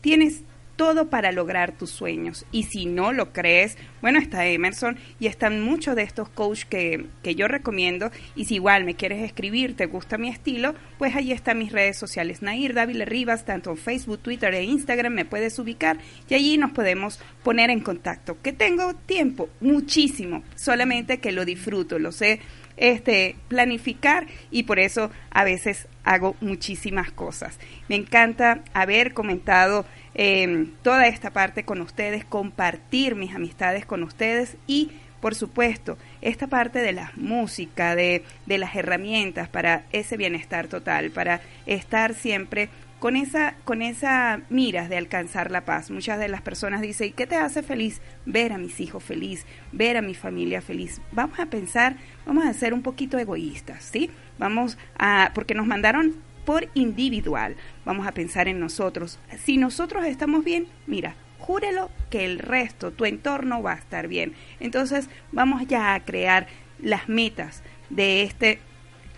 [0.00, 0.42] Tienes
[0.76, 2.46] todo para lograr tus sueños.
[2.52, 7.06] Y si no lo crees, bueno, está Emerson y están muchos de estos coaches que,
[7.22, 8.10] que, yo recomiendo.
[8.34, 11.96] Y si igual me quieres escribir, te gusta mi estilo, pues ahí están mis redes
[11.96, 12.42] sociales.
[12.42, 15.98] Nair Dávila Rivas, tanto en Facebook, Twitter e Instagram me puedes ubicar
[16.28, 18.36] y allí nos podemos poner en contacto.
[18.42, 22.40] Que tengo tiempo, muchísimo, solamente que lo disfruto, lo sé
[22.76, 27.58] este, planificar y por eso a veces hago muchísimas cosas.
[27.88, 29.86] Me encanta haber comentado
[30.16, 34.90] eh, toda esta parte con ustedes, compartir mis amistades con ustedes y
[35.20, 41.10] por supuesto, esta parte de la música, de, de las herramientas para ese bienestar total,
[41.10, 42.68] para estar siempre
[42.98, 45.90] con esa, con esa miras de alcanzar la paz.
[45.90, 48.00] Muchas de las personas dicen, ¿y qué te hace feliz?
[48.24, 51.00] Ver a mis hijos feliz, ver a mi familia feliz.
[51.12, 54.10] Vamos a pensar, vamos a ser un poquito egoístas, ¿sí?
[54.38, 56.14] Vamos a, porque nos mandaron
[56.46, 57.56] por individual.
[57.84, 59.18] Vamos a pensar en nosotros.
[59.44, 64.32] Si nosotros estamos bien, mira, júrelo que el resto, tu entorno va a estar bien.
[64.60, 66.46] Entonces vamos ya a crear
[66.80, 68.60] las metas de este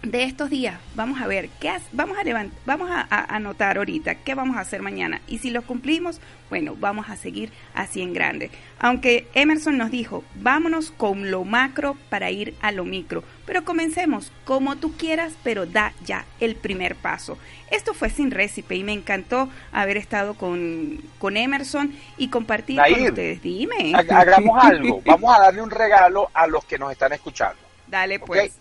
[0.03, 0.79] de estos días.
[0.95, 4.81] Vamos a ver qué vamos a levantar, vamos a, anotar ahorita qué vamos a hacer
[4.81, 6.21] mañana y si lo cumplimos,
[6.51, 8.51] bueno, vamos a seguir así en grande.
[8.79, 14.33] Aunque Emerson nos dijo, vámonos con lo macro para ir a lo micro, pero comencemos
[14.45, 17.39] como tú quieras, pero da ya el primer paso.
[17.71, 23.07] Esto fue sin récipe y me encantó haber estado con, con Emerson y compartir con
[23.07, 23.43] ustedes.
[23.43, 23.93] Dime.
[23.95, 27.59] Hagamos algo, vamos a darle un regalo a los que nos están escuchando.
[27.87, 28.53] Dale pues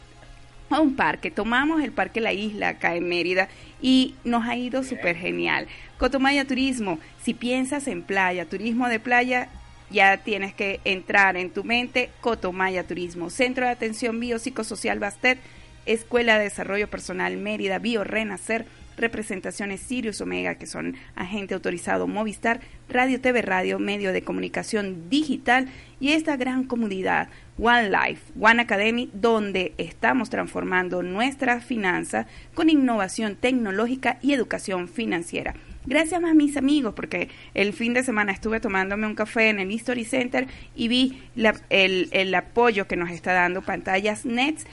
[0.69, 1.31] a un parque.
[1.31, 3.49] Tomamos el Parque La Isla acá en Mérida
[3.81, 5.67] y nos ha ido súper genial.
[5.97, 9.49] Cotomaya Turismo, si piensas en playa, turismo de playa,
[9.89, 15.39] ya tienes que entrar en tu mente Cotomaya Turismo, Centro de Atención Biopsicosocial Bastet,
[15.85, 18.65] Escuela de Desarrollo Personal Mérida, Bio Renacer,
[18.97, 25.67] representaciones Sirius Omega, que son agente autorizado Movistar, Radio TV Radio, medio de comunicación digital
[25.99, 33.35] y esta gran comunidad One Life, One Academy, donde estamos transformando nuestra finanza con innovación
[33.35, 35.55] tecnológica y educación financiera.
[35.85, 39.71] Gracias a mis amigos, porque el fin de semana estuve tomándome un café en el
[39.71, 41.21] History Center y vi
[41.69, 44.65] el, el apoyo que nos está dando Pantallas Nets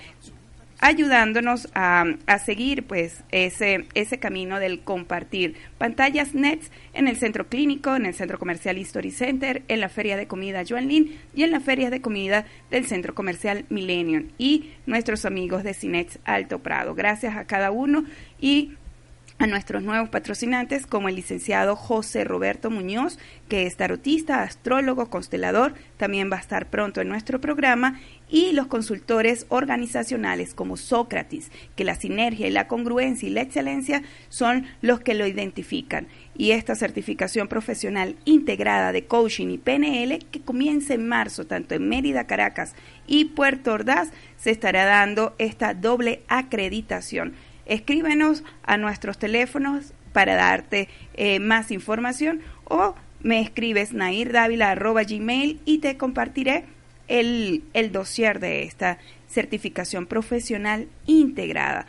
[0.83, 7.47] ayudándonos a, a, seguir pues ese, ese camino del compartir pantallas nets en el centro
[7.47, 11.45] clínico, en el centro comercial History Center, en la feria de comida Joan Lin y
[11.45, 16.59] en la feria de comida del centro comercial Millennium y nuestros amigos de Cinex Alto
[16.59, 16.97] Prado.
[16.97, 18.05] Gracias a cada uno
[18.41, 18.73] y
[19.43, 25.75] a nuestros nuevos patrocinantes como el licenciado José Roberto Muñoz, que es tarotista, astrólogo, constelador,
[25.97, 27.99] también va a estar pronto en nuestro programa,
[28.31, 34.67] y los consultores organizacionales como Sócrates, que la sinergia la congruencia y la excelencia son
[34.81, 36.07] los que lo identifican.
[36.37, 41.89] Y esta certificación profesional integrada de coaching y PNL, que comienza en marzo tanto en
[41.89, 42.75] Mérida, Caracas
[43.09, 47.35] y Puerto Ordaz, se estará dando esta doble acreditación
[47.67, 55.97] escríbenos a nuestros teléfonos para darte eh, más información o me escribes nairdavila.gmail y te
[55.97, 56.65] compartiré
[57.09, 58.99] el, el dossier de esta
[59.29, 61.87] certificación profesional integrada.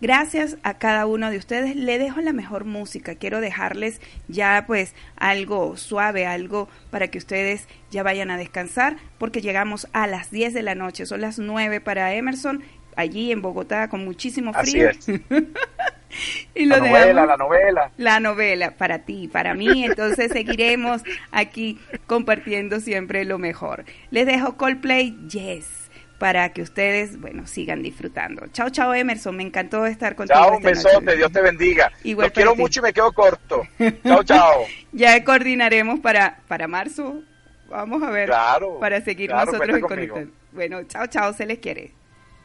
[0.00, 1.76] Gracias a cada uno de ustedes.
[1.76, 3.16] Le dejo la mejor música.
[3.16, 9.42] Quiero dejarles ya pues algo suave, algo para que ustedes ya vayan a descansar porque
[9.42, 11.04] llegamos a las 10 de la noche.
[11.04, 12.62] Son las 9 para Emerson
[12.96, 14.90] allí en Bogotá con muchísimo frío.
[16.54, 17.90] y lo la novela, la novela.
[17.96, 19.84] La novela para ti, para mí.
[19.84, 23.84] Entonces seguiremos aquí compartiendo siempre lo mejor.
[24.10, 25.80] Les dejo Coldplay Yes
[26.18, 28.46] para que ustedes, bueno, sigan disfrutando.
[28.52, 29.34] Chao, chao, Emerson.
[29.34, 30.38] Me encantó estar contigo.
[30.38, 31.16] Chao, un besote.
[31.16, 31.90] Dios te bendiga.
[32.04, 33.62] Igual quiero mucho y me quedo corto.
[34.04, 34.66] Chao, chao.
[34.92, 37.22] ya coordinaremos para, para marzo.
[37.70, 38.26] Vamos a ver.
[38.26, 38.78] Claro.
[38.78, 41.32] Para seguir nosotros en Bueno, chao, chao.
[41.32, 41.92] Se les quiere.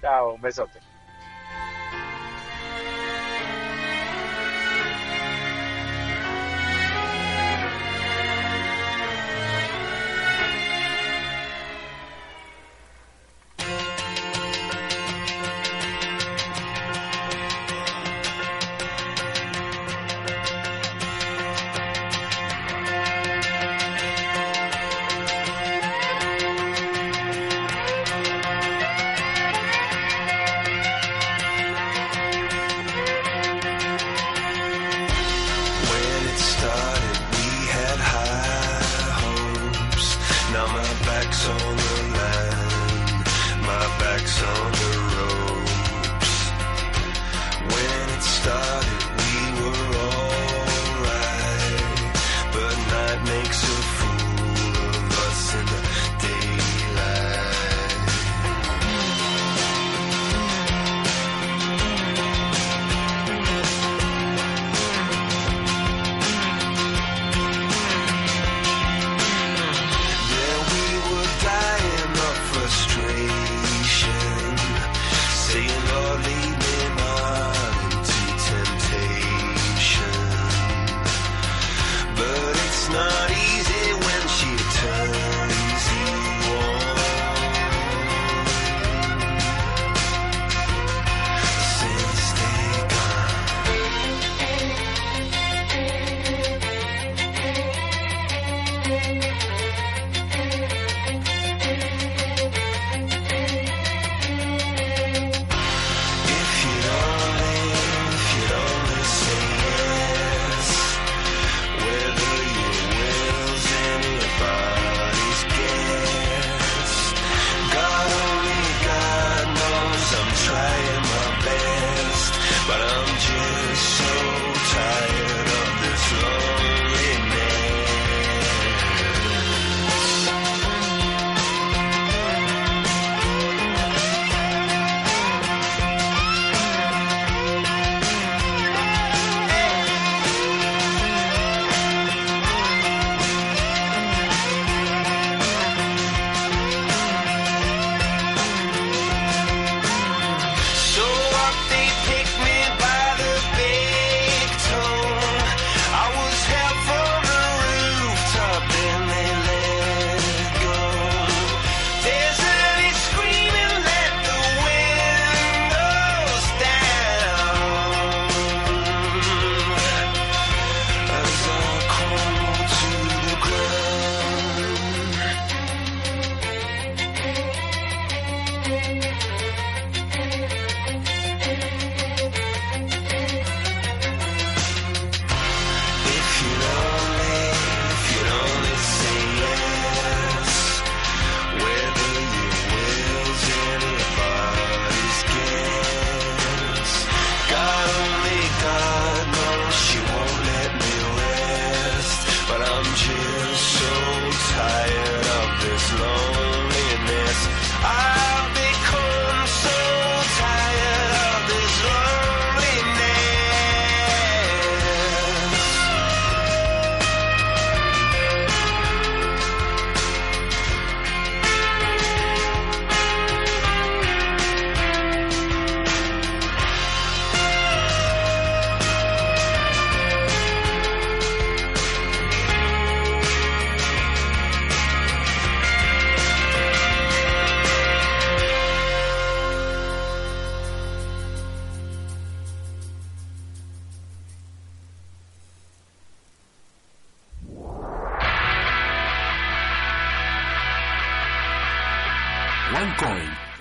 [0.01, 0.84] Chao, un besote.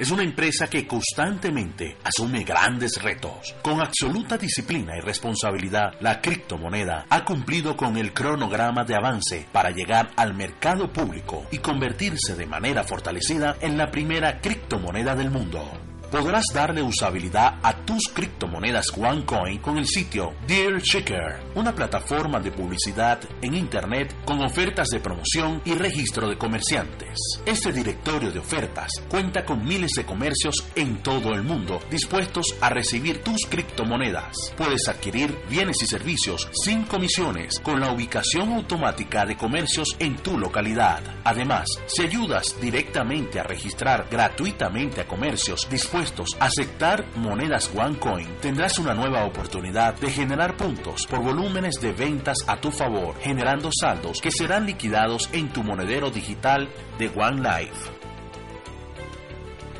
[0.05, 3.55] Es una empresa que constantemente asume grandes retos.
[3.63, 9.71] Con absoluta disciplina y responsabilidad, la criptomoneda ha cumplido con el cronograma de avance para
[9.71, 15.84] llegar al mercado público y convertirse de manera fortalecida en la primera criptomoneda del mundo
[16.11, 22.53] podrás darle usabilidad a tus criptomonedas OneCoin con el sitio Dear Checker, una plataforma de
[22.53, 27.19] publicidad en Internet con ofertas de promoción y registro de comerciantes.
[27.45, 32.69] Este directorio de ofertas cuenta con miles de comercios en todo el mundo dispuestos a
[32.71, 34.53] recibir tus criptomonedas.
[34.57, 40.39] Puedes adquirir bienes y servicios sin comisiones con la ubicación automática de comercios en tu
[40.39, 41.03] localidad.
[41.25, 48.95] Además, si ayudas directamente a registrar gratuitamente a comercios a aceptar monedas OneCoin, tendrás una
[48.95, 54.33] nueva oportunidad de generar puntos por volúmenes de ventas a tu favor, generando saldos que
[54.33, 56.69] serán liquidados en tu monedero digital
[56.99, 57.91] de OneLife.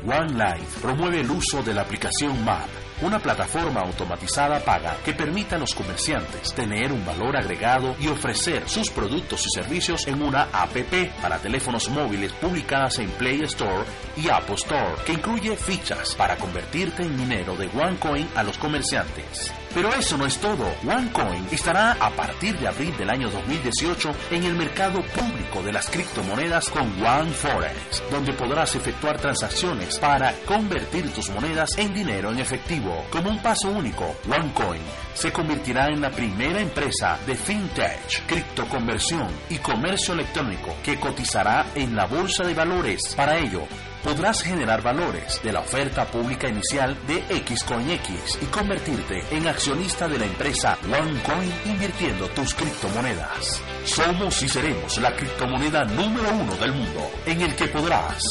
[0.07, 5.57] OneLife promueve el uso de la aplicación MAP una plataforma automatizada paga que permite a
[5.57, 11.21] los comerciantes tener un valor agregado y ofrecer sus productos y servicios en una APP
[11.21, 13.83] para teléfonos móviles publicadas en Play Store
[14.15, 19.53] y Apple Store, que incluye fichas para convertirte en minero de OneCoin a los comerciantes.
[19.75, 20.73] Pero eso no es todo.
[20.87, 25.89] OneCoin estará a partir de abril del año 2018 en el mercado público de las
[25.89, 33.03] criptomonedas con OneForex, donde podrás efectuar transacciones para convertir tus monedas en dinero en efectivo.
[33.11, 34.81] Como un paso único, OneCoin
[35.13, 41.97] se convertirá en la primera empresa de fintech, criptoconversión y comercio electrónico que cotizará en
[41.97, 43.13] la bolsa de valores.
[43.13, 43.67] Para ello,
[44.05, 50.19] podrás generar valores de la oferta pública inicial de XCoinX y convertirte en accionista de
[50.19, 53.59] la empresa OneCoin invirtiendo tus criptomonedas.
[53.83, 58.21] Somos y seremos la criptomoneda número uno del mundo en el que podrás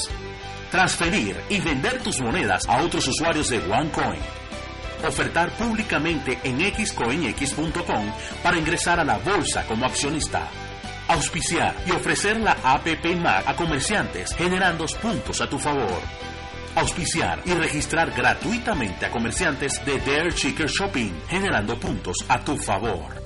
[0.70, 4.22] transferir y vender tus monedas a otros usuarios de OneCoin
[5.04, 8.12] ofertar públicamente en xcoinx.com
[8.44, 10.48] para ingresar a la bolsa como accionista
[11.08, 16.00] auspiciar y ofrecer la APP Mac a comerciantes generando puntos a tu favor.
[16.76, 23.22] Auspiciar y registrar gratuitamente a comerciantes de Dare Chicker Shopping generando puntos a tu favor.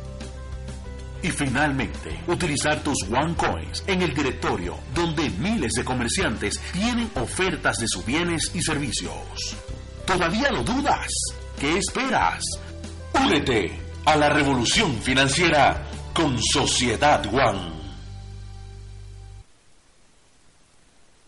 [1.23, 7.89] Y finalmente, utilizar tus OneCoins en el directorio donde miles de comerciantes tienen ofertas de
[7.89, 9.57] sus bienes y servicios.
[10.07, 11.09] ¿Todavía lo dudas?
[11.59, 12.43] ¿Qué esperas?
[13.15, 15.88] Únete a la revolución financiera
[16.19, 17.78] con Sociedad One.